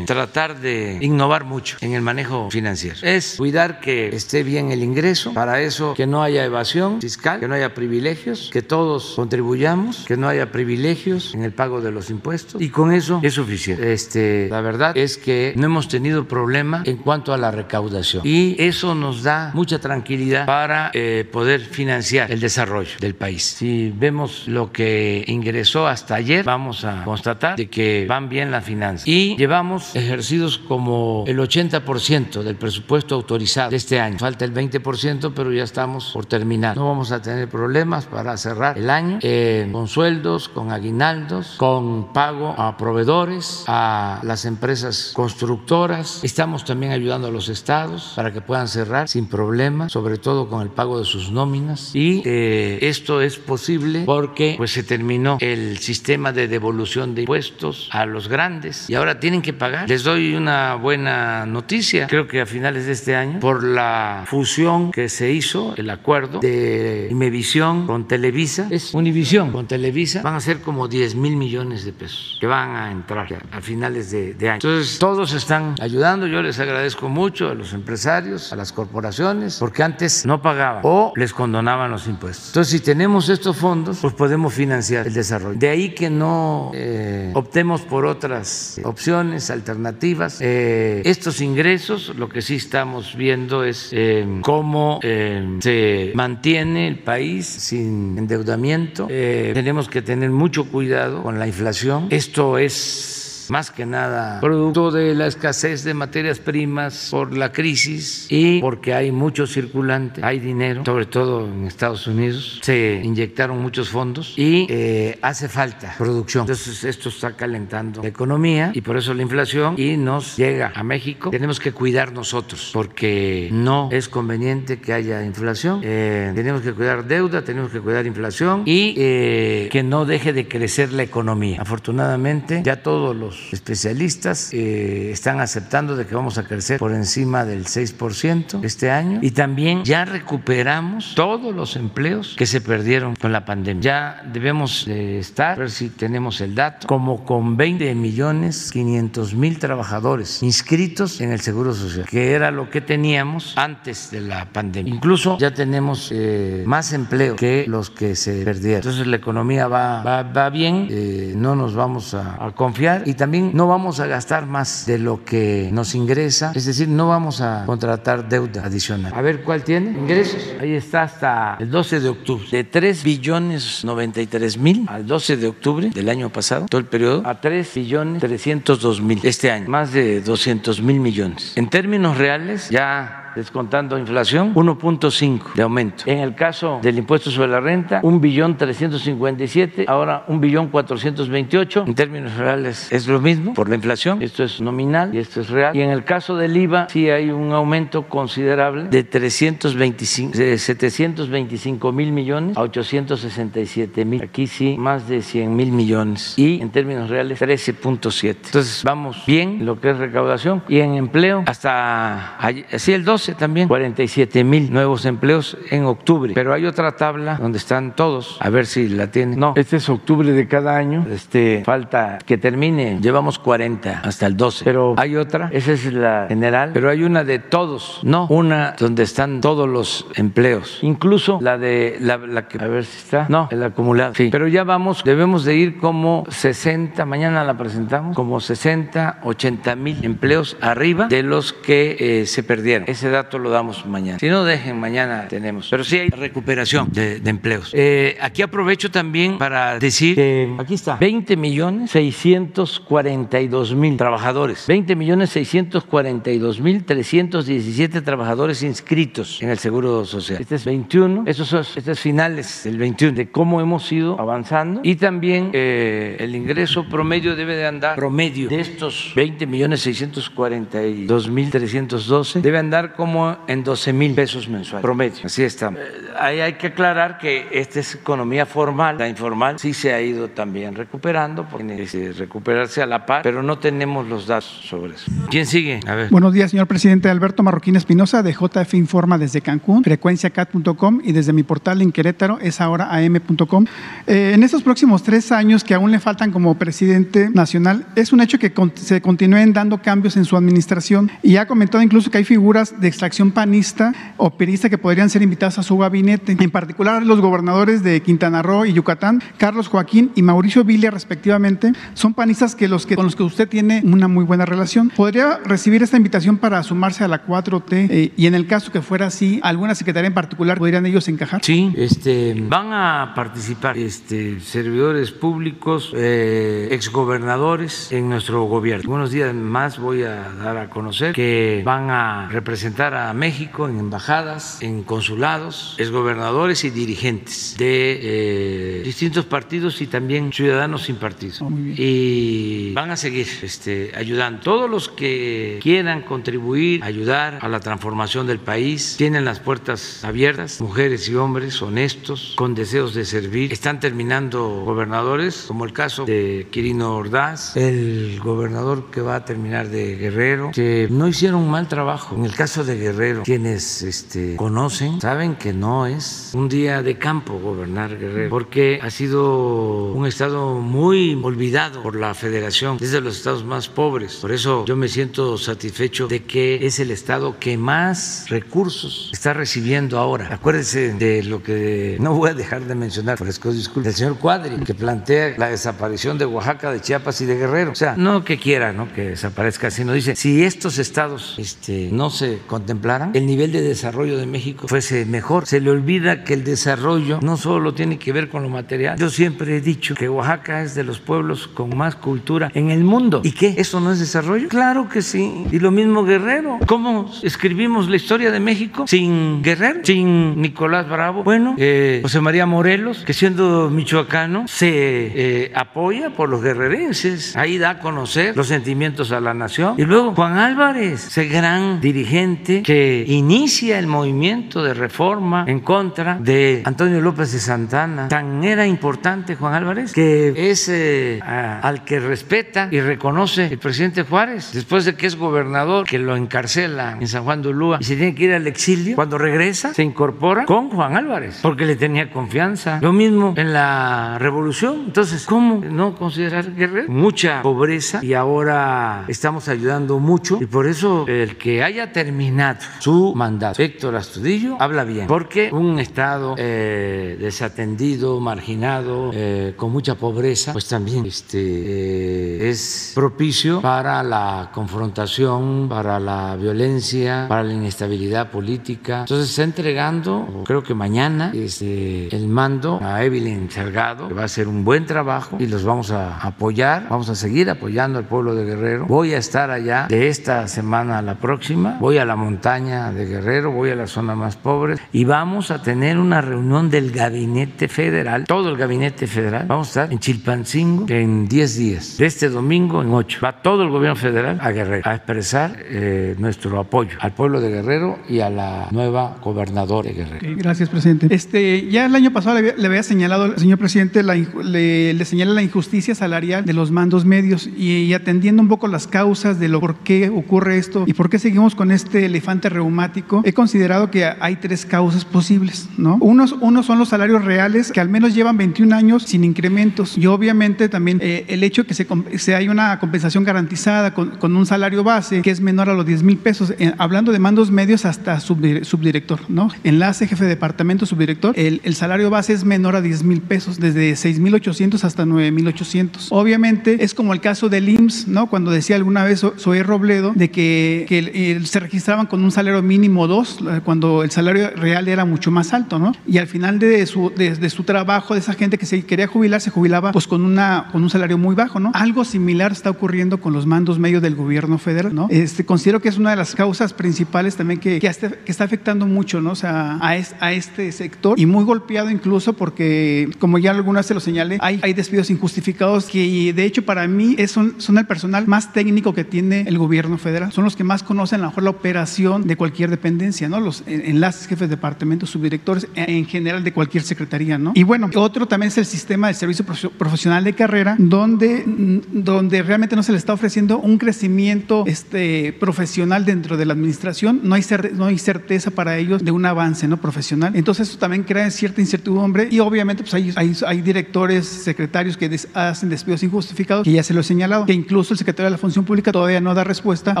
tratar 0.06 0.60
de 0.60 0.98
innovar 1.00 1.42
mucho 1.42 1.76
en 1.80 1.94
el 1.94 2.02
manejo 2.02 2.48
financiero. 2.52 2.98
Es 3.02 3.34
cuidar 3.36 3.80
que 3.80 4.14
esté 4.14 4.44
bien 4.44 4.70
el 4.70 4.84
ingreso, 4.84 5.34
para 5.34 5.60
eso 5.60 5.94
que 5.94 6.03
no 6.06 6.22
haya 6.22 6.44
evasión 6.44 7.00
fiscal, 7.00 7.40
que 7.40 7.48
no 7.48 7.54
haya 7.54 7.74
privilegios, 7.74 8.50
que 8.52 8.62
todos 8.62 9.14
contribuyamos, 9.16 10.04
que 10.06 10.16
no 10.16 10.28
haya 10.28 10.50
privilegios 10.52 11.34
en 11.34 11.44
el 11.44 11.52
pago 11.52 11.80
de 11.80 11.90
los 11.90 12.10
impuestos 12.10 12.60
y 12.60 12.68
con 12.68 12.92
eso 12.92 13.20
es 13.22 13.34
suficiente. 13.34 13.92
Este, 13.92 14.48
la 14.50 14.60
verdad 14.60 14.96
es 14.96 15.18
que 15.18 15.54
no 15.56 15.66
hemos 15.66 15.88
tenido 15.88 16.26
problema 16.26 16.82
en 16.84 16.96
cuanto 16.96 17.32
a 17.32 17.38
la 17.38 17.50
recaudación 17.50 18.22
y 18.24 18.56
eso 18.58 18.94
nos 18.94 19.22
da 19.22 19.50
mucha 19.54 19.78
tranquilidad 19.78 20.46
para 20.46 20.90
eh, 20.94 21.28
poder 21.30 21.60
financiar 21.60 22.30
el 22.30 22.40
desarrollo 22.40 22.96
del 23.00 23.14
país. 23.14 23.42
Si 23.42 23.92
vemos 23.94 24.48
lo 24.48 24.72
que 24.72 25.24
ingresó 25.26 25.86
hasta 25.86 26.14
ayer, 26.16 26.44
vamos 26.44 26.84
a 26.84 27.04
constatar 27.04 27.56
de 27.56 27.68
que 27.68 28.06
van 28.08 28.28
bien 28.28 28.50
las 28.50 28.64
finanzas 28.64 29.06
y 29.06 29.36
llevamos 29.36 29.94
ejercidos 29.94 30.58
como 30.58 31.24
el 31.26 31.38
80% 31.38 32.42
del 32.42 32.56
presupuesto 32.56 33.14
autorizado 33.14 33.70
de 33.70 33.76
este 33.76 34.00
año. 34.00 34.18
Falta 34.18 34.44
el 34.44 34.52
20%, 34.52 35.32
pero 35.34 35.52
ya 35.52 35.64
estamos 35.64 35.93
por 36.12 36.26
terminar. 36.26 36.76
No 36.76 36.86
vamos 36.88 37.12
a 37.12 37.22
tener 37.22 37.48
problemas 37.48 38.06
para 38.06 38.36
cerrar 38.36 38.76
el 38.78 38.90
año 38.90 39.18
eh, 39.22 39.68
con 39.70 39.88
sueldos, 39.88 40.48
con 40.48 40.72
aguinaldos, 40.72 41.54
con 41.56 42.12
pago 42.12 42.54
a 42.58 42.76
proveedores, 42.76 43.64
a 43.66 44.20
las 44.22 44.44
empresas 44.44 45.12
constructoras. 45.14 46.22
Estamos 46.24 46.64
también 46.64 46.92
ayudando 46.92 47.28
a 47.28 47.30
los 47.30 47.48
estados 47.48 48.12
para 48.16 48.32
que 48.32 48.40
puedan 48.40 48.68
cerrar 48.68 49.08
sin 49.08 49.28
problema, 49.28 49.88
sobre 49.88 50.18
todo 50.18 50.48
con 50.48 50.62
el 50.62 50.70
pago 50.70 50.98
de 50.98 51.04
sus 51.04 51.30
nóminas. 51.30 51.94
Y 51.94 52.22
eh, 52.24 52.78
esto 52.82 53.20
es 53.20 53.38
posible 53.38 54.02
porque 54.04 54.54
pues, 54.56 54.72
se 54.72 54.82
terminó 54.82 55.38
el 55.40 55.78
sistema 55.78 56.32
de 56.32 56.48
devolución 56.48 57.14
de 57.14 57.22
impuestos 57.22 57.88
a 57.92 58.06
los 58.06 58.28
grandes 58.28 58.88
y 58.88 58.94
ahora 58.94 59.20
tienen 59.20 59.42
que 59.42 59.52
pagar. 59.52 59.88
Les 59.88 60.02
doy 60.02 60.34
una 60.34 60.74
buena 60.74 61.46
noticia, 61.46 62.06
creo 62.06 62.26
que 62.26 62.40
a 62.40 62.46
finales 62.46 62.86
de 62.86 62.92
este 62.92 63.16
año, 63.16 63.40
por 63.40 63.62
la 63.62 64.24
fusión 64.26 64.90
que 64.90 65.08
se 65.08 65.32
hizo, 65.32 65.74
el 65.76 65.83
acuerdo 65.90 66.40
de 66.40 67.08
Imevisión 67.10 67.86
con 67.86 68.06
Televisa, 68.06 68.68
es 68.70 68.94
Univisión 68.94 69.52
con 69.52 69.66
Televisa, 69.66 70.22
van 70.22 70.34
a 70.34 70.40
ser 70.40 70.60
como 70.60 70.88
10 70.88 71.14
mil 71.16 71.36
millones 71.36 71.84
de 71.84 71.92
pesos 71.92 72.38
que 72.40 72.46
van 72.46 72.76
a 72.76 72.90
entrar 72.90 73.26
a 73.50 73.60
finales 73.60 74.10
de, 74.10 74.34
de 74.34 74.48
año. 74.48 74.56
Entonces, 74.56 74.98
todos 74.98 75.32
están 75.32 75.74
ayudando, 75.80 76.26
yo 76.26 76.42
les 76.42 76.58
agradezco 76.58 77.08
mucho 77.08 77.50
a 77.50 77.54
los 77.54 77.72
empresarios, 77.72 78.52
a 78.52 78.56
las 78.56 78.72
corporaciones, 78.72 79.58
porque 79.58 79.82
antes 79.82 80.26
no 80.26 80.42
pagaban 80.42 80.82
o 80.84 81.12
les 81.16 81.32
condonaban 81.32 81.90
los 81.90 82.06
impuestos. 82.06 82.48
Entonces, 82.48 82.72
si 82.72 82.80
tenemos 82.80 83.28
estos 83.28 83.56
fondos, 83.56 83.98
pues 84.00 84.14
podemos 84.14 84.52
financiar 84.52 85.06
el 85.06 85.14
desarrollo. 85.14 85.58
De 85.58 85.68
ahí 85.68 85.90
que 85.90 86.10
no 86.10 86.70
eh, 86.74 87.30
optemos 87.34 87.82
por 87.82 88.06
otras 88.06 88.80
opciones, 88.84 89.50
alternativas. 89.50 90.38
Eh, 90.40 91.02
estos 91.04 91.40
ingresos, 91.40 92.12
lo 92.16 92.28
que 92.28 92.42
sí 92.42 92.56
estamos 92.56 93.16
viendo 93.16 93.64
es 93.64 93.88
eh, 93.92 94.26
cómo 94.42 94.98
se 95.02 95.73
mantiene 96.14 96.88
el 96.88 96.98
país 96.98 97.46
sin 97.46 98.16
endeudamiento. 98.18 99.06
tenemos 99.06 99.88
que 99.88 100.02
tener 100.02 100.30
mucho 100.30 100.64
cuidado 100.64 101.22
con 101.22 101.38
la 101.38 101.46
inflación. 101.46 102.08
Esto 102.10 102.58
es 102.58 103.23
más 103.50 103.70
que 103.70 103.86
nada 103.86 104.40
producto 104.40 104.90
de 104.90 105.14
la 105.14 105.26
escasez 105.26 105.84
de 105.84 105.94
materias 105.94 106.38
primas 106.38 107.08
por 107.10 107.36
la 107.36 107.52
crisis 107.52 108.26
y 108.30 108.60
porque 108.60 108.94
hay 108.94 109.12
mucho 109.12 109.46
circulante, 109.46 110.20
hay 110.24 110.38
dinero, 110.38 110.84
sobre 110.84 111.06
todo 111.06 111.46
en 111.46 111.66
Estados 111.66 112.06
Unidos, 112.06 112.60
se 112.62 113.00
inyectaron 113.02 113.60
muchos 113.60 113.88
fondos 113.88 114.34
y 114.36 114.66
eh, 114.68 115.18
hace 115.22 115.48
falta 115.48 115.94
producción. 115.98 116.42
Entonces 116.42 116.84
esto 116.84 117.08
está 117.08 117.32
calentando 117.32 118.02
la 118.02 118.08
economía 118.08 118.70
y 118.74 118.80
por 118.80 118.96
eso 118.96 119.14
la 119.14 119.22
inflación 119.22 119.74
y 119.78 119.96
nos 119.96 120.36
llega 120.36 120.72
a 120.74 120.82
México. 120.82 121.30
Tenemos 121.30 121.60
que 121.60 121.72
cuidar 121.72 122.12
nosotros 122.12 122.70
porque 122.72 123.48
no 123.52 123.88
es 123.92 124.08
conveniente 124.08 124.80
que 124.80 124.92
haya 124.92 125.24
inflación. 125.24 125.80
Eh, 125.82 126.32
tenemos 126.34 126.62
que 126.62 126.72
cuidar 126.72 127.06
deuda, 127.06 127.42
tenemos 127.42 127.70
que 127.70 127.80
cuidar 127.80 128.06
inflación 128.06 128.62
y 128.66 128.94
eh, 128.96 129.68
que 129.70 129.82
no 129.82 130.04
deje 130.04 130.32
de 130.32 130.48
crecer 130.48 130.92
la 130.92 131.02
economía. 131.02 131.60
Afortunadamente 131.60 132.62
ya 132.64 132.82
todos 132.82 133.14
los 133.16 133.33
especialistas 133.52 134.52
eh, 134.52 135.10
están 135.10 135.40
aceptando 135.40 135.96
de 135.96 136.06
que 136.06 136.14
vamos 136.14 136.38
a 136.38 136.44
crecer 136.44 136.78
por 136.78 136.92
encima 136.92 137.44
del 137.44 137.64
6% 137.64 138.64
este 138.64 138.90
año 138.90 139.20
y 139.22 139.30
también 139.32 139.84
ya 139.84 140.04
recuperamos 140.04 141.14
todos 141.14 141.54
los 141.54 141.76
empleos 141.76 142.34
que 142.36 142.46
se 142.46 142.60
perdieron 142.60 143.16
con 143.16 143.32
la 143.32 143.44
pandemia. 143.44 143.82
Ya 143.82 144.22
debemos 144.32 144.86
estar, 144.88 145.52
a 145.52 145.56
ver 145.56 145.70
si 145.70 145.88
tenemos 145.90 146.40
el 146.40 146.54
dato, 146.54 146.86
como 146.86 147.24
con 147.24 147.56
20 147.56 147.94
millones 147.94 148.70
500 148.72 149.34
mil 149.34 149.58
trabajadores 149.58 150.42
inscritos 150.42 151.20
en 151.20 151.32
el 151.32 151.40
Seguro 151.40 151.74
Social, 151.74 152.06
que 152.06 152.32
era 152.32 152.50
lo 152.50 152.70
que 152.70 152.80
teníamos 152.80 153.56
antes 153.56 154.10
de 154.10 154.20
la 154.20 154.46
pandemia. 154.46 154.94
Incluso 154.94 155.38
ya 155.38 155.52
tenemos 155.52 156.10
eh, 156.12 156.64
más 156.66 156.92
empleo 156.92 157.36
que 157.36 157.64
los 157.66 157.90
que 157.90 158.14
se 158.16 158.44
perdieron. 158.44 158.76
Entonces 158.76 159.06
la 159.06 159.16
economía 159.16 159.68
va, 159.68 160.22
va, 160.22 160.50
bien, 160.50 160.88
eh, 160.90 161.32
no 161.36 161.56
nos 161.56 161.74
vamos 161.74 162.14
a, 162.14 162.44
a 162.44 162.52
confiar 162.52 163.02
y 163.06 163.14
también 163.14 163.23
no 163.26 163.66
vamos 163.66 164.00
a 164.00 164.06
gastar 164.06 164.46
más 164.46 164.86
de 164.86 164.98
lo 164.98 165.24
que 165.24 165.70
nos 165.72 165.94
ingresa, 165.94 166.52
es 166.54 166.66
decir, 166.66 166.88
no 166.88 167.08
vamos 167.08 167.40
a 167.40 167.64
contratar 167.66 168.28
deuda 168.28 168.64
adicional. 168.64 169.12
A 169.14 169.22
ver 169.22 169.42
cuál 169.42 169.64
tiene 169.64 169.90
ingresos. 169.90 170.54
Ahí 170.60 170.74
está 170.74 171.02
hasta 171.02 171.56
el 171.60 171.70
12 171.70 172.00
de 172.00 172.08
octubre, 172.08 172.46
de 172.50 172.64
3 172.64 173.02
billones 173.04 173.84
93 173.84 174.58
mil 174.58 174.86
al 174.88 175.06
12 175.06 175.36
de 175.36 175.46
octubre 175.46 175.90
del 175.90 176.08
año 176.08 176.30
pasado, 176.30 176.66
todo 176.68 176.80
el 176.80 176.86
periodo, 176.86 177.22
a 177.26 177.40
3 177.40 177.74
billones 177.74 178.20
302 178.20 179.00
mil 179.00 179.20
este 179.22 179.50
año, 179.50 179.68
más 179.68 179.92
de 179.92 180.20
200 180.20 180.80
mil 180.82 181.00
millones. 181.00 181.52
En 181.56 181.68
términos 181.68 182.18
reales, 182.18 182.68
ya 182.70 183.23
descontando 183.34 183.98
inflación, 183.98 184.54
1.5 184.54 185.54
de 185.54 185.62
aumento. 185.62 186.04
En 186.06 186.18
el 186.18 186.34
caso 186.34 186.78
del 186.82 186.98
impuesto 186.98 187.30
sobre 187.30 187.48
la 187.48 187.60
renta, 187.60 188.00
un 188.02 188.20
billón 188.20 188.56
357, 188.56 189.86
ahora 189.88 190.24
un 190.28 190.40
billón 190.40 190.68
428. 190.68 191.84
En 191.86 191.94
términos 191.94 192.34
reales 192.36 192.90
es 192.92 193.06
lo 193.06 193.20
mismo 193.20 193.54
por 193.54 193.68
la 193.68 193.74
inflación. 193.74 194.22
Esto 194.22 194.44
es 194.44 194.60
nominal 194.60 195.14
y 195.14 195.18
esto 195.18 195.40
es 195.40 195.50
real. 195.50 195.76
Y 195.76 195.82
en 195.82 195.90
el 195.90 196.04
caso 196.04 196.36
del 196.36 196.56
IVA 196.56 196.88
sí 196.88 197.10
hay 197.10 197.30
un 197.30 197.52
aumento 197.52 198.08
considerable 198.08 198.84
de 198.84 199.04
325, 199.04 200.36
de 200.36 200.58
725 200.58 201.92
mil 201.92 202.12
millones 202.12 202.56
a 202.56 202.62
867 202.62 204.04
mil. 204.04 204.22
Aquí 204.22 204.46
sí 204.46 204.76
más 204.78 205.08
de 205.08 205.22
100 205.22 205.54
mil 205.54 205.72
millones. 205.72 206.34
Y 206.36 206.60
en 206.60 206.70
términos 206.70 207.10
reales 207.10 207.40
13.7. 207.40 208.36
Entonces 208.46 208.82
vamos 208.84 209.24
bien 209.26 209.60
en 209.60 209.66
lo 209.66 209.80
que 209.80 209.90
es 209.90 209.98
recaudación 209.98 210.62
y 210.68 210.80
en 210.80 210.94
empleo 210.94 211.44
hasta 211.46 212.36
así 212.38 212.92
el 212.92 213.04
12 213.04 213.23
también 213.32 213.68
47 213.68 214.44
mil 214.44 214.72
nuevos 214.72 215.04
empleos 215.06 215.56
en 215.70 215.84
octubre. 215.84 216.32
Pero 216.34 216.52
hay 216.52 216.66
otra 216.66 216.96
tabla 216.96 217.36
donde 217.36 217.58
están 217.58 217.96
todos. 217.96 218.36
A 218.40 218.50
ver 218.50 218.66
si 218.66 218.88
la 218.88 219.10
tienen. 219.10 219.38
No, 219.38 219.54
este 219.56 219.76
es 219.76 219.88
octubre 219.88 220.30
de 220.30 220.48
cada 220.48 220.76
año. 220.76 221.06
Este 221.10 221.62
falta 221.64 222.18
que 222.24 222.38
termine. 222.38 222.98
Llevamos 223.00 223.38
40 223.38 224.00
hasta 224.04 224.26
el 224.26 224.36
12. 224.36 224.64
Pero 224.64 224.94
hay 224.98 225.16
otra. 225.16 225.48
Esa 225.52 225.72
es 225.72 225.92
la 225.92 226.26
general. 226.28 226.70
Pero 226.74 226.90
hay 226.90 227.02
una 227.02 227.24
de 227.24 227.38
todos. 227.38 228.00
No, 228.02 228.26
una 228.28 228.74
donde 228.78 229.02
están 229.02 229.40
todos 229.40 229.68
los 229.68 230.06
empleos. 230.14 230.78
Incluso 230.82 231.38
la 231.40 231.58
de 231.58 231.96
la, 232.00 232.48
que 232.48 232.62
a 232.62 232.66
ver 232.66 232.84
si 232.84 232.98
está. 232.98 233.26
No, 233.28 233.48
el 233.50 233.62
acumulado. 233.62 234.14
Sí. 234.14 234.28
Pero 234.30 234.48
ya 234.48 234.64
vamos. 234.64 235.02
Debemos 235.04 235.44
de 235.44 235.56
ir 235.56 235.78
como 235.78 236.24
60. 236.28 237.04
Mañana 237.06 237.44
la 237.44 237.56
presentamos. 237.56 238.16
Como 238.16 238.40
60, 238.40 239.20
80 239.22 239.76
mil 239.76 240.04
empleos 240.04 240.56
arriba 240.60 241.06
de 241.06 241.22
los 241.22 241.52
que 241.52 241.96
eh, 241.98 242.26
se 242.26 242.42
perdieron. 242.42 242.88
Ese 242.88 243.08
dato 243.14 243.38
lo 243.38 243.50
damos 243.50 243.84
mañana. 243.86 244.18
Si 244.18 244.28
no 244.28 244.44
dejen 244.44 244.78
mañana 244.78 245.26
tenemos. 245.28 245.68
Pero 245.70 245.84
sí 245.84 245.98
hay 245.98 246.10
recuperación 246.10 246.90
de, 246.92 247.20
empleos. 247.24 247.70
Eh, 247.72 248.16
aquí 248.20 248.42
aprovecho 248.42 248.90
también 248.90 249.38
para 249.38 249.78
decir 249.78 250.14
que 250.14 250.54
aquí 250.58 250.74
está 250.74 250.96
20 250.96 251.36
millones 251.36 251.90
642 251.90 253.74
mil 253.74 253.96
trabajadores. 253.96 254.66
20 254.66 254.94
millones 254.96 255.30
642 255.30 256.60
mil 256.60 256.84
317 256.84 258.02
trabajadores 258.02 258.62
inscritos 258.62 259.42
en 259.42 259.50
el 259.50 259.58
Seguro 259.58 260.04
Social. 260.04 260.40
Este 260.40 260.56
es 260.56 260.64
21. 260.64 261.24
Estos 261.26 261.48
son 261.48 261.64
este 261.76 261.92
es 261.92 262.00
finales 262.00 262.62
del 262.64 262.78
21 262.78 263.16
de 263.16 263.30
cómo 263.30 263.60
hemos 263.60 263.90
ido 263.92 264.20
avanzando 264.20 264.80
y 264.82 264.96
también 264.96 265.50
eh, 265.52 266.16
el 266.18 266.34
ingreso 266.34 266.84
promedio 266.88 267.36
debe 267.36 267.56
de 267.56 267.66
andar 267.66 267.96
promedio 267.96 268.48
de 268.48 268.60
estos 268.60 269.12
20 269.14 269.46
millones 269.46 269.80
642 269.80 271.30
mil 271.30 271.50
312 271.50 272.40
debe 272.40 272.58
andar 272.58 272.94
como 273.04 273.36
en 273.48 273.62
12 273.62 273.92
mil 273.92 274.14
pesos 274.14 274.48
mensuales 274.48 274.82
promedio. 274.82 275.26
Así 275.26 275.42
está. 275.42 275.68
Eh, 275.68 275.74
ahí 276.18 276.40
hay 276.40 276.54
que 276.54 276.68
aclarar 276.68 277.18
que 277.18 277.48
esta 277.52 277.80
es 277.80 277.94
economía 277.96 278.46
formal, 278.46 278.96
la 278.96 279.06
informal 279.06 279.58
sí 279.58 279.74
se 279.74 279.92
ha 279.92 280.00
ido 280.00 280.28
también 280.28 280.74
recuperando, 280.74 281.46
porque 281.46 281.84
que 281.84 282.12
recuperarse 282.12 282.80
a 282.80 282.86
la 282.86 283.04
par, 283.04 283.20
pero 283.22 283.42
no 283.42 283.58
tenemos 283.58 284.08
los 284.08 284.26
datos 284.26 284.62
sobre 284.66 284.94
eso. 284.94 285.12
¿Quién 285.30 285.44
sigue? 285.44 285.80
A 285.86 285.94
ver. 285.94 286.08
Buenos 286.08 286.32
días, 286.32 286.50
señor 286.50 286.66
presidente. 286.66 287.10
Alberto 287.10 287.42
Marroquín 287.42 287.76
Espinosa 287.76 288.22
de 288.22 288.32
JF 288.32 288.72
Informa 288.72 289.18
desde 289.18 289.42
Cancún, 289.42 289.84
frecuenciacat.com 289.84 291.00
y 291.04 291.12
desde 291.12 291.34
mi 291.34 291.42
portal 291.42 291.82
en 291.82 291.92
Querétaro 291.92 292.38
es 292.40 292.62
ahora 292.62 292.88
am.com. 292.90 293.66
Eh, 294.06 294.32
en 294.34 294.42
estos 294.42 294.62
próximos 294.62 295.02
tres 295.02 295.30
años 295.30 295.62
que 295.62 295.74
aún 295.74 295.90
le 295.90 296.00
faltan 296.00 296.32
como 296.32 296.54
presidente 296.54 297.28
nacional, 297.28 297.84
es 297.96 298.14
un 298.14 298.22
hecho 298.22 298.38
que 298.38 298.50
se 298.76 299.02
continúen 299.02 299.52
dando 299.52 299.82
cambios 299.82 300.16
en 300.16 300.24
su 300.24 300.38
administración 300.38 301.10
y 301.22 301.36
ha 301.36 301.46
comentado 301.46 301.84
incluso 301.84 302.10
que 302.10 302.16
hay 302.16 302.24
figuras 302.24 302.80
de 302.80 302.93
extracción 302.94 303.32
panista 303.32 303.92
o 304.16 304.30
perista 304.30 304.70
que 304.70 304.78
podrían 304.78 305.10
ser 305.10 305.22
invitadas 305.22 305.58
a 305.58 305.62
su 305.62 305.76
gabinete, 305.76 306.36
en 306.38 306.50
particular 306.50 307.04
los 307.04 307.20
gobernadores 307.20 307.82
de 307.82 308.00
Quintana 308.00 308.40
Roo 308.40 308.64
y 308.64 308.72
Yucatán, 308.72 309.22
Carlos 309.36 309.68
Joaquín 309.68 310.12
y 310.14 310.22
Mauricio 310.22 310.64
Villa 310.64 310.90
respectivamente, 310.90 311.72
son 311.94 312.14
panistas 312.14 312.54
que 312.54 312.68
los 312.68 312.86
que, 312.86 312.94
con 312.94 313.04
los 313.04 313.16
que 313.16 313.24
usted 313.24 313.48
tiene 313.48 313.82
una 313.84 314.06
muy 314.06 314.24
buena 314.24 314.46
relación. 314.46 314.90
¿Podría 314.94 315.38
recibir 315.44 315.82
esta 315.82 315.96
invitación 315.96 316.38
para 316.38 316.62
sumarse 316.62 317.02
a 317.02 317.08
la 317.08 317.26
4T? 317.26 317.88
Eh, 317.90 318.12
y 318.16 318.26
en 318.26 318.34
el 318.34 318.46
caso 318.46 318.70
que 318.70 318.80
fuera 318.80 319.06
así, 319.06 319.40
¿alguna 319.42 319.74
secretaría 319.74 320.06
en 320.06 320.14
particular 320.14 320.58
podrían 320.58 320.86
ellos 320.86 321.08
encajar? 321.08 321.44
Sí, 321.44 321.74
este, 321.76 322.34
van 322.48 322.72
a 322.72 323.12
participar 323.16 323.76
este, 323.76 324.38
servidores 324.40 325.10
públicos, 325.10 325.92
eh, 325.96 326.68
exgobernadores 326.70 327.90
en 327.90 328.08
nuestro 328.08 328.44
gobierno. 328.44 328.94
Unos 328.94 329.10
días 329.10 329.34
más 329.34 329.78
voy 329.78 330.04
a 330.04 330.30
dar 330.42 330.56
a 330.56 330.70
conocer 330.70 331.12
que 331.12 331.62
van 331.64 331.90
a 331.90 332.28
representar 332.28 332.73
a 332.82 333.12
México 333.14 333.68
en 333.68 333.78
embajadas, 333.78 334.60
en 334.60 334.82
consulados, 334.82 335.76
exgobernadores 335.78 336.64
y 336.64 336.70
dirigentes 336.70 337.54
de 337.56 338.80
eh, 338.80 338.82
distintos 338.84 339.24
partidos 339.26 339.80
y 339.80 339.86
también 339.86 340.32
ciudadanos 340.32 340.82
sin 340.82 340.96
partido. 340.96 341.34
Oh, 341.40 341.50
y 341.50 342.72
van 342.74 342.90
a 342.90 342.96
seguir 342.96 343.28
este, 343.42 343.92
ayudando. 343.94 344.40
Todos 344.40 344.68
los 344.68 344.88
que 344.88 345.60
quieran 345.62 346.02
contribuir, 346.02 346.82
ayudar 346.82 347.38
a 347.40 347.48
la 347.48 347.60
transformación 347.60 348.26
del 348.26 348.40
país, 348.40 348.96
tienen 348.98 349.24
las 349.24 349.38
puertas 349.38 350.04
abiertas, 350.04 350.60
mujeres 350.60 351.08
y 351.08 351.14
hombres 351.14 351.62
honestos, 351.62 352.34
con 352.36 352.54
deseos 352.54 352.94
de 352.94 353.04
servir. 353.04 353.52
Están 353.52 353.78
terminando 353.78 354.62
gobernadores, 354.64 355.44
como 355.46 355.64
el 355.64 355.72
caso 355.72 356.04
de 356.04 356.48
Quirino 356.50 356.96
Ordaz, 356.96 357.56
el 357.56 358.20
gobernador 358.20 358.90
que 358.90 359.00
va 359.00 359.16
a 359.16 359.24
terminar 359.24 359.68
de 359.68 359.96
Guerrero, 359.96 360.50
que 360.52 360.88
no 360.90 361.06
hicieron 361.06 361.42
un 361.42 361.50
mal 361.50 361.68
trabajo. 361.68 362.16
En 362.16 362.24
el 362.24 362.34
caso 362.34 362.63
de 362.64 362.76
Guerrero, 362.76 363.22
quienes 363.22 363.82
este, 363.82 364.36
conocen 364.36 365.00
saben 365.00 365.36
que 365.36 365.52
no 365.52 365.86
es 365.86 366.30
un 366.34 366.48
día 366.48 366.82
de 366.82 366.98
campo 366.98 367.38
gobernar 367.38 367.98
Guerrero, 367.98 368.30
porque 368.30 368.78
ha 368.82 368.90
sido 368.90 369.92
un 369.92 370.06
estado 370.06 370.54
muy 370.60 371.18
olvidado 371.22 371.82
por 371.82 371.96
la 371.96 372.14
federación, 372.14 372.78
es 372.80 372.92
de 372.92 373.00
los 373.00 373.16
estados 373.16 373.44
más 373.44 373.68
pobres. 373.68 374.16
Por 374.16 374.32
eso 374.32 374.64
yo 374.66 374.76
me 374.76 374.88
siento 374.88 375.38
satisfecho 375.38 376.08
de 376.08 376.22
que 376.24 376.66
es 376.66 376.78
el 376.78 376.90
estado 376.90 377.38
que 377.38 377.56
más 377.56 378.26
recursos 378.28 379.10
está 379.12 379.32
recibiendo 379.32 379.98
ahora. 379.98 380.28
Acuérdense 380.32 380.94
de 380.94 381.22
lo 381.22 381.42
que 381.42 381.96
no 382.00 382.14
voy 382.14 382.30
a 382.30 382.34
dejar 382.34 382.64
de 382.64 382.74
mencionar, 382.74 383.18
fresco 383.18 383.52
disculpe, 383.52 383.88
el 383.88 383.94
señor 383.94 384.18
Cuadri, 384.18 384.64
que 384.64 384.74
plantea 384.74 385.34
la 385.38 385.48
desaparición 385.48 386.18
de 386.18 386.26
Oaxaca, 386.26 386.72
de 386.72 386.80
Chiapas 386.80 387.20
y 387.20 387.26
de 387.26 387.36
Guerrero. 387.36 387.72
O 387.72 387.74
sea, 387.74 387.96
no 387.96 388.24
que 388.24 388.38
quiera 388.38 388.72
¿no? 388.72 388.92
que 388.92 389.10
desaparezca, 389.10 389.70
sino 389.70 389.92
dice, 389.92 390.16
si 390.16 390.44
estos 390.44 390.78
estados 390.78 391.34
este, 391.38 391.88
no 391.92 392.10
se 392.10 392.38
contemplaran, 392.54 393.10
el 393.14 393.26
nivel 393.26 393.50
de 393.50 393.62
desarrollo 393.62 394.16
de 394.16 394.26
México 394.26 394.68
fuese 394.68 395.06
mejor. 395.06 395.44
Se 395.44 395.60
le 395.60 395.70
olvida 395.70 396.22
que 396.22 396.34
el 396.34 396.44
desarrollo 396.44 397.18
no 397.20 397.36
solo 397.36 397.74
tiene 397.74 397.98
que 397.98 398.12
ver 398.12 398.28
con 398.28 398.44
lo 398.44 398.48
material. 398.48 398.96
Yo 398.96 399.10
siempre 399.10 399.56
he 399.56 399.60
dicho 399.60 399.96
que 399.96 400.08
Oaxaca 400.08 400.62
es 400.62 400.76
de 400.76 400.84
los 400.84 401.00
pueblos 401.00 401.48
con 401.48 401.76
más 401.76 401.96
cultura 401.96 402.52
en 402.54 402.70
el 402.70 402.84
mundo. 402.84 403.22
¿Y 403.24 403.32
qué? 403.32 403.56
¿Eso 403.58 403.80
no 403.80 403.90
es 403.90 403.98
desarrollo? 403.98 404.46
Claro 404.48 404.88
que 404.88 405.02
sí. 405.02 405.46
Y 405.50 405.58
lo 405.58 405.72
mismo 405.72 406.04
Guerrero. 406.04 406.60
¿Cómo 406.68 407.10
escribimos 407.24 407.88
la 407.88 407.96
historia 407.96 408.30
de 408.30 408.38
México 408.38 408.86
sin 408.86 409.42
Guerrero? 409.42 409.80
Sin 409.82 410.40
Nicolás 410.40 410.88
Bravo. 410.88 411.24
Bueno, 411.24 411.56
eh, 411.58 411.98
José 412.02 412.20
María 412.20 412.46
Morelos, 412.46 413.02
que 413.04 413.14
siendo 413.14 413.68
michoacano 413.68 414.46
se 414.46 414.68
eh, 414.68 415.52
apoya 415.56 416.10
por 416.10 416.28
los 416.28 416.40
guerrerenses. 416.40 417.36
Ahí 417.36 417.58
da 417.58 417.70
a 417.70 417.78
conocer 417.80 418.36
los 418.36 418.46
sentimientos 418.46 419.10
a 419.10 419.18
la 419.18 419.34
nación. 419.34 419.74
Y 419.76 419.82
luego 419.82 420.14
Juan 420.14 420.38
Álvarez, 420.38 421.08
ese 421.08 421.26
gran 421.26 421.80
dirigente 421.80 422.43
que 422.44 423.04
inicia 423.06 423.78
el 423.78 423.86
movimiento 423.86 424.62
de 424.62 424.74
reforma 424.74 425.44
en 425.48 425.60
contra 425.60 426.18
de 426.18 426.62
Antonio 426.64 427.00
López 427.00 427.32
de 427.32 427.38
Santana. 427.38 428.08
Tan 428.08 428.44
era 428.44 428.66
importante 428.66 429.36
Juan 429.36 429.54
Álvarez 429.54 429.92
que 429.92 430.50
es 430.50 430.68
eh, 430.68 431.20
al 431.22 431.84
que 431.84 432.00
respeta 432.00 432.68
y 432.70 432.80
reconoce 432.80 433.46
el 433.46 433.58
presidente 433.58 434.02
Juárez 434.02 434.50
después 434.52 434.84
de 434.84 434.94
que 434.94 435.06
es 435.06 435.16
gobernador, 435.16 435.86
que 435.86 435.98
lo 435.98 436.16
encarcela 436.16 436.96
en 437.00 437.08
San 437.08 437.24
Juan 437.24 437.42
de 437.42 437.48
Ulúa 437.48 437.78
y 437.80 437.84
se 437.84 437.96
tiene 437.96 438.14
que 438.14 438.24
ir 438.24 438.32
al 438.32 438.46
exilio. 438.46 438.96
Cuando 438.96 439.18
regresa, 439.18 439.72
se 439.72 439.82
incorpora 439.82 440.44
con 440.44 440.70
Juan 440.70 440.96
Álvarez 440.96 441.40
porque 441.42 441.64
le 441.64 441.76
tenía 441.76 442.10
confianza. 442.10 442.78
Lo 442.80 442.92
mismo 442.92 443.34
en 443.36 443.52
la 443.52 444.18
revolución. 444.18 444.84
Entonces, 444.86 445.24
¿cómo 445.26 445.64
no 445.64 445.94
considerar 445.94 446.54
Guerrero? 446.54 446.90
Mucha 446.90 447.42
pobreza 447.42 448.00
y 448.02 448.14
ahora 448.14 449.04
estamos 449.08 449.48
ayudando 449.48 449.98
mucho 449.98 450.38
y 450.40 450.46
por 450.46 450.66
eso 450.66 451.06
el 451.08 451.36
que 451.36 451.62
haya 451.62 451.92
terminado 451.92 452.33
su 452.80 453.14
mandato, 453.14 453.62
Héctor 453.62 453.96
Astudillo, 453.96 454.56
habla 454.60 454.84
bien, 454.84 455.06
porque 455.06 455.50
un 455.52 455.78
Estado 455.78 456.34
eh, 456.38 457.16
desatendido, 457.20 458.20
marginado, 458.20 459.10
eh, 459.12 459.54
con 459.56 459.72
mucha 459.72 459.94
pobreza, 459.94 460.52
pues 460.52 460.66
también 460.68 461.06
este, 461.06 461.38
eh, 461.38 462.50
es 462.50 462.92
propicio 462.94 463.60
para 463.60 464.02
la 464.02 464.50
confrontación, 464.52 465.68
para 465.68 465.98
la 466.00 466.36
violencia, 466.36 467.26
para 467.28 467.42
la 467.42 467.52
inestabilidad 467.52 468.30
política. 468.30 469.00
Entonces 469.00 469.30
está 469.30 469.42
entregando, 469.42 470.42
creo 470.44 470.62
que 470.62 470.74
mañana, 470.74 471.32
este, 471.34 472.14
el 472.14 472.28
mando 472.28 472.80
a 472.82 473.04
Evelyn 473.04 473.50
Salgado, 473.50 474.08
que 474.08 474.14
va 474.14 474.22
a 474.22 474.26
hacer 474.26 474.48
un 474.48 474.64
buen 474.64 474.86
trabajo 474.86 475.36
y 475.38 475.46
los 475.46 475.64
vamos 475.64 475.90
a 475.90 476.18
apoyar, 476.18 476.88
vamos 476.88 477.08
a 477.08 477.14
seguir 477.14 477.50
apoyando 477.50 477.98
al 477.98 478.06
pueblo 478.06 478.34
de 478.34 478.44
Guerrero. 478.44 478.86
Voy 478.86 479.14
a 479.14 479.18
estar 479.18 479.50
allá 479.50 479.86
de 479.88 480.08
esta 480.08 480.48
semana 480.48 480.98
a 480.98 481.02
la 481.02 481.16
próxima, 481.16 481.76
voy 481.80 481.98
a 481.98 482.04
la 482.04 482.16
montaña 482.24 482.90
de 482.90 483.04
Guerrero, 483.04 483.52
voy 483.52 483.70
a 483.70 483.74
la 483.74 483.86
zona 483.86 484.14
más 484.14 484.36
pobre 484.36 484.76
y 484.92 485.04
vamos 485.04 485.50
a 485.50 485.60
tener 485.62 485.98
una 485.98 486.22
reunión 486.22 486.70
del 486.70 486.90
gabinete 486.90 487.68
federal, 487.68 488.24
todo 488.24 488.48
el 488.48 488.56
gabinete 488.56 489.06
federal. 489.06 489.44
Vamos 489.46 489.68
a 489.68 489.70
estar 489.70 489.92
en 489.92 489.98
Chilpancingo 489.98 490.86
en 490.88 491.28
10 491.28 491.56
días, 491.58 491.98
de 491.98 492.06
este 492.06 492.30
domingo 492.30 492.80
en 492.80 492.92
8. 492.92 493.18
Va 493.22 493.42
todo 493.42 493.62
el 493.62 493.68
gobierno 493.68 493.96
federal 493.96 494.38
a 494.40 494.50
Guerrero 494.52 494.88
a 494.88 494.94
expresar 494.94 495.58
eh, 495.68 496.14
nuestro 496.18 496.58
apoyo 496.58 496.96
al 497.00 497.12
pueblo 497.12 497.42
de 497.42 497.50
Guerrero 497.50 497.98
y 498.08 498.20
a 498.20 498.30
la 498.30 498.68
nueva 498.70 499.18
gobernadora 499.22 499.90
de 499.90 499.94
Guerrero. 499.94 500.36
gracias, 500.38 500.70
presidente. 500.70 501.08
Este, 501.10 501.68
ya 501.68 501.84
el 501.84 501.94
año 501.94 502.10
pasado 502.10 502.40
le 502.40 502.66
había, 502.66 502.82
señalado, 502.82 503.36
señor 503.38 503.58
presidente, 503.58 504.02
la, 504.02 504.14
le, 504.14 504.94
le 504.94 505.04
señala 505.04 505.34
la 505.34 505.42
injusticia 505.42 505.94
salarial 505.94 506.44
de 506.44 506.52
los 506.54 506.70
mandos 506.70 507.04
medios 507.04 507.46
y, 507.46 507.92
atendiendo 507.92 508.42
un 508.42 508.48
poco 508.48 508.68
las 508.68 508.86
causas 508.86 509.38
de 509.38 509.48
lo 509.48 509.60
por 509.60 509.76
qué 509.76 510.08
ocurre 510.08 510.58
esto 510.58 510.84
y 510.86 510.94
por 510.94 511.10
qué 511.10 511.18
seguimos 511.18 511.54
con 511.54 511.70
este 511.70 512.08
elefante 512.14 512.48
reumático, 512.48 513.22
he 513.24 513.32
considerado 513.32 513.90
que 513.90 514.04
hay 514.04 514.36
tres 514.36 514.64
causas 514.64 515.04
posibles, 515.04 515.68
¿no? 515.76 515.96
Unos, 516.00 516.32
unos 516.40 516.66
son 516.66 516.78
los 516.78 516.90
salarios 516.90 517.24
reales 517.24 517.72
que 517.72 517.80
al 517.80 517.88
menos 517.88 518.14
llevan 518.14 518.36
21 518.36 518.74
años 518.74 519.02
sin 519.02 519.24
incrementos 519.24 519.98
y 519.98 520.06
obviamente 520.06 520.68
también 520.68 521.00
eh, 521.02 521.24
el 521.28 521.42
hecho 521.42 521.66
que 521.66 521.74
se, 521.74 521.86
se 522.18 522.34
hay 522.36 522.48
una 522.48 522.78
compensación 522.78 523.24
garantizada 523.24 523.92
con, 523.94 524.36
un 524.36 524.46
salario 524.46 524.84
base 524.84 525.22
que 525.22 525.30
es 525.30 525.40
menor 525.40 525.68
a 525.68 525.74
los 525.74 525.86
10 525.86 526.02
mil 526.02 526.16
pesos, 526.18 526.54
hablando 526.78 527.12
de 527.12 527.18
mandos 527.18 527.50
medios 527.50 527.84
hasta 527.84 528.20
subdirector, 528.20 529.20
¿no? 529.28 529.50
Enlace, 529.64 530.06
jefe 530.06 530.24
de 530.24 530.30
departamento, 530.30 530.86
subdirector, 530.86 531.34
el, 531.36 531.74
salario 531.74 532.10
base 532.10 532.32
es 532.32 532.44
menor 532.44 532.76
a 532.76 532.80
10 532.80 533.02
mil 533.02 533.20
pesos, 533.20 533.58
desde 533.58 533.96
6 533.96 534.20
mil 534.20 534.34
800 534.34 534.84
hasta 534.84 535.04
9 535.04 535.30
mil 535.32 535.48
800. 535.48 536.08
Obviamente 536.10 536.84
es 536.84 536.94
como 536.94 537.12
el 537.12 537.20
caso 537.20 537.48
del 537.48 537.68
IMSS, 537.68 538.08
¿no? 538.08 538.28
Cuando 538.28 538.50
decía 538.50 538.76
alguna 538.76 539.04
vez 539.04 539.24
Zoe 539.38 539.62
Robledo 539.62 540.12
de 540.14 540.30
que 540.30 541.42
se 541.44 541.60
registraban 541.60 542.03
con 542.06 542.22
un 542.24 542.30
salario 542.30 542.62
mínimo 542.62 543.06
2, 543.06 543.38
eh, 543.40 543.60
cuando 543.64 544.02
el 544.02 544.10
salario 544.10 544.50
real 544.50 544.88
era 544.88 545.04
mucho 545.04 545.30
más 545.30 545.52
alto, 545.52 545.78
¿no? 545.78 545.92
Y 546.06 546.18
al 546.18 546.26
final 546.26 546.58
de 546.58 546.86
su, 546.86 547.12
de, 547.14 547.50
su 547.50 547.64
trabajo, 547.64 548.14
de 548.14 548.20
esa 548.20 548.34
gente 548.34 548.58
que 548.58 548.66
se 548.66 548.84
quería 548.84 549.06
jubilar, 549.06 549.40
se 549.40 549.50
jubilaba 549.50 549.92
pues 549.92 550.06
con, 550.06 550.24
una, 550.24 550.68
con 550.72 550.82
un 550.82 550.90
salario 550.90 551.18
muy 551.18 551.34
bajo, 551.34 551.60
¿no? 551.60 551.70
Algo 551.74 552.04
similar 552.04 552.52
está 552.52 552.70
ocurriendo 552.70 553.20
con 553.20 553.32
los 553.32 553.46
mandos 553.46 553.78
medios 553.78 554.02
del 554.02 554.14
gobierno 554.14 554.58
federal, 554.58 554.94
¿no? 554.94 555.08
Este, 555.10 555.44
considero 555.44 555.80
que 555.80 555.88
es 555.88 555.98
una 555.98 556.10
de 556.10 556.16
las 556.16 556.34
causas 556.34 556.72
principales 556.72 557.36
también 557.36 557.60
que, 557.60 557.80
que, 557.80 557.86
está 557.86 558.44
afectando 558.44 558.86
mucho, 558.86 559.20
¿no? 559.20 559.32
O 559.32 559.36
sea, 559.36 559.78
a, 559.80 559.90
a 560.20 560.32
este 560.32 560.72
sector 560.72 561.18
y 561.18 561.26
muy 561.26 561.44
golpeado 561.44 561.90
incluso 561.90 562.32
porque, 562.32 563.10
como 563.18 563.38
ya 563.38 563.50
algunas 563.50 563.86
se 563.86 563.94
lo 563.94 564.00
señalé, 564.00 564.38
hay, 564.40 564.60
hay 564.62 564.72
despidos 564.72 565.10
injustificados 565.10 565.86
que 565.86 566.32
de 566.32 566.44
hecho 566.44 566.64
para 566.64 566.86
mí 566.86 567.16
son, 567.26 567.54
son 567.58 567.78
el 567.78 567.86
personal 567.86 568.26
más 568.26 568.52
técnico 568.52 568.94
que 568.94 569.04
tiene 569.04 569.42
el 569.42 569.58
gobierno 569.58 569.98
federal. 569.98 570.32
Son 570.32 570.44
los 570.44 570.56
que 570.56 570.64
más 570.64 570.82
conocen 570.82 571.20
a 571.20 571.24
lo 571.24 571.28
mejor 571.30 571.44
la 571.44 571.50
operación 571.50 571.83
de 571.84 572.36
cualquier 572.36 572.70
dependencia, 572.70 573.28
¿no? 573.28 573.40
Los 573.40 573.62
enlaces, 573.66 574.26
jefes 574.26 574.48
de 574.48 574.56
departamento, 574.56 575.06
subdirectores, 575.06 575.68
en 575.74 576.06
general 576.06 576.42
de 576.42 576.52
cualquier 576.52 576.82
secretaría, 576.82 577.38
¿no? 577.38 577.52
Y 577.54 577.62
bueno, 577.62 577.90
otro 577.94 578.26
también 578.26 578.48
es 578.48 578.58
el 578.58 578.66
sistema 578.66 579.08
de 579.08 579.14
servicio 579.14 579.44
profesional 579.44 580.24
de 580.24 580.32
carrera, 580.32 580.76
donde, 580.78 581.44
donde 581.92 582.42
realmente 582.42 582.74
no 582.76 582.82
se 582.82 582.92
le 582.92 582.98
está 582.98 583.12
ofreciendo 583.12 583.58
un 583.58 583.78
crecimiento 583.78 584.64
este, 584.66 585.32
profesional 585.38 586.04
dentro 586.04 586.36
de 586.36 586.46
la 586.46 586.52
administración, 586.54 587.20
no 587.22 587.34
hay, 587.34 587.42
no 587.74 587.86
hay 587.86 587.98
certeza 587.98 588.50
para 588.50 588.76
ellos 588.78 589.04
de 589.04 589.10
un 589.10 589.26
avance 589.26 589.68
¿no? 589.68 589.76
profesional. 589.76 590.34
Entonces 590.34 590.68
eso 590.68 590.78
también 590.78 591.02
crea 591.02 591.30
cierta 591.30 591.60
incertidumbre 591.60 592.28
y 592.30 592.40
obviamente 592.40 592.82
pues 592.82 592.94
hay, 592.94 593.12
hay, 593.16 593.32
hay 593.46 593.60
directores, 593.60 594.26
secretarios 594.26 594.96
que 594.96 595.14
hacen 595.34 595.68
despidos 595.68 596.02
injustificados, 596.02 596.64
que 596.64 596.72
ya 596.72 596.82
se 596.82 596.94
lo 596.94 597.00
he 597.00 597.04
señalado, 597.04 597.46
que 597.46 597.52
incluso 597.52 597.94
el 597.94 597.98
secretario 597.98 598.26
de 598.26 598.32
la 598.32 598.38
Función 598.38 598.64
Pública 598.64 598.92
todavía 598.92 599.20
no 599.20 599.34
da 599.34 599.44
respuesta 599.44 599.92
a 599.92 600.00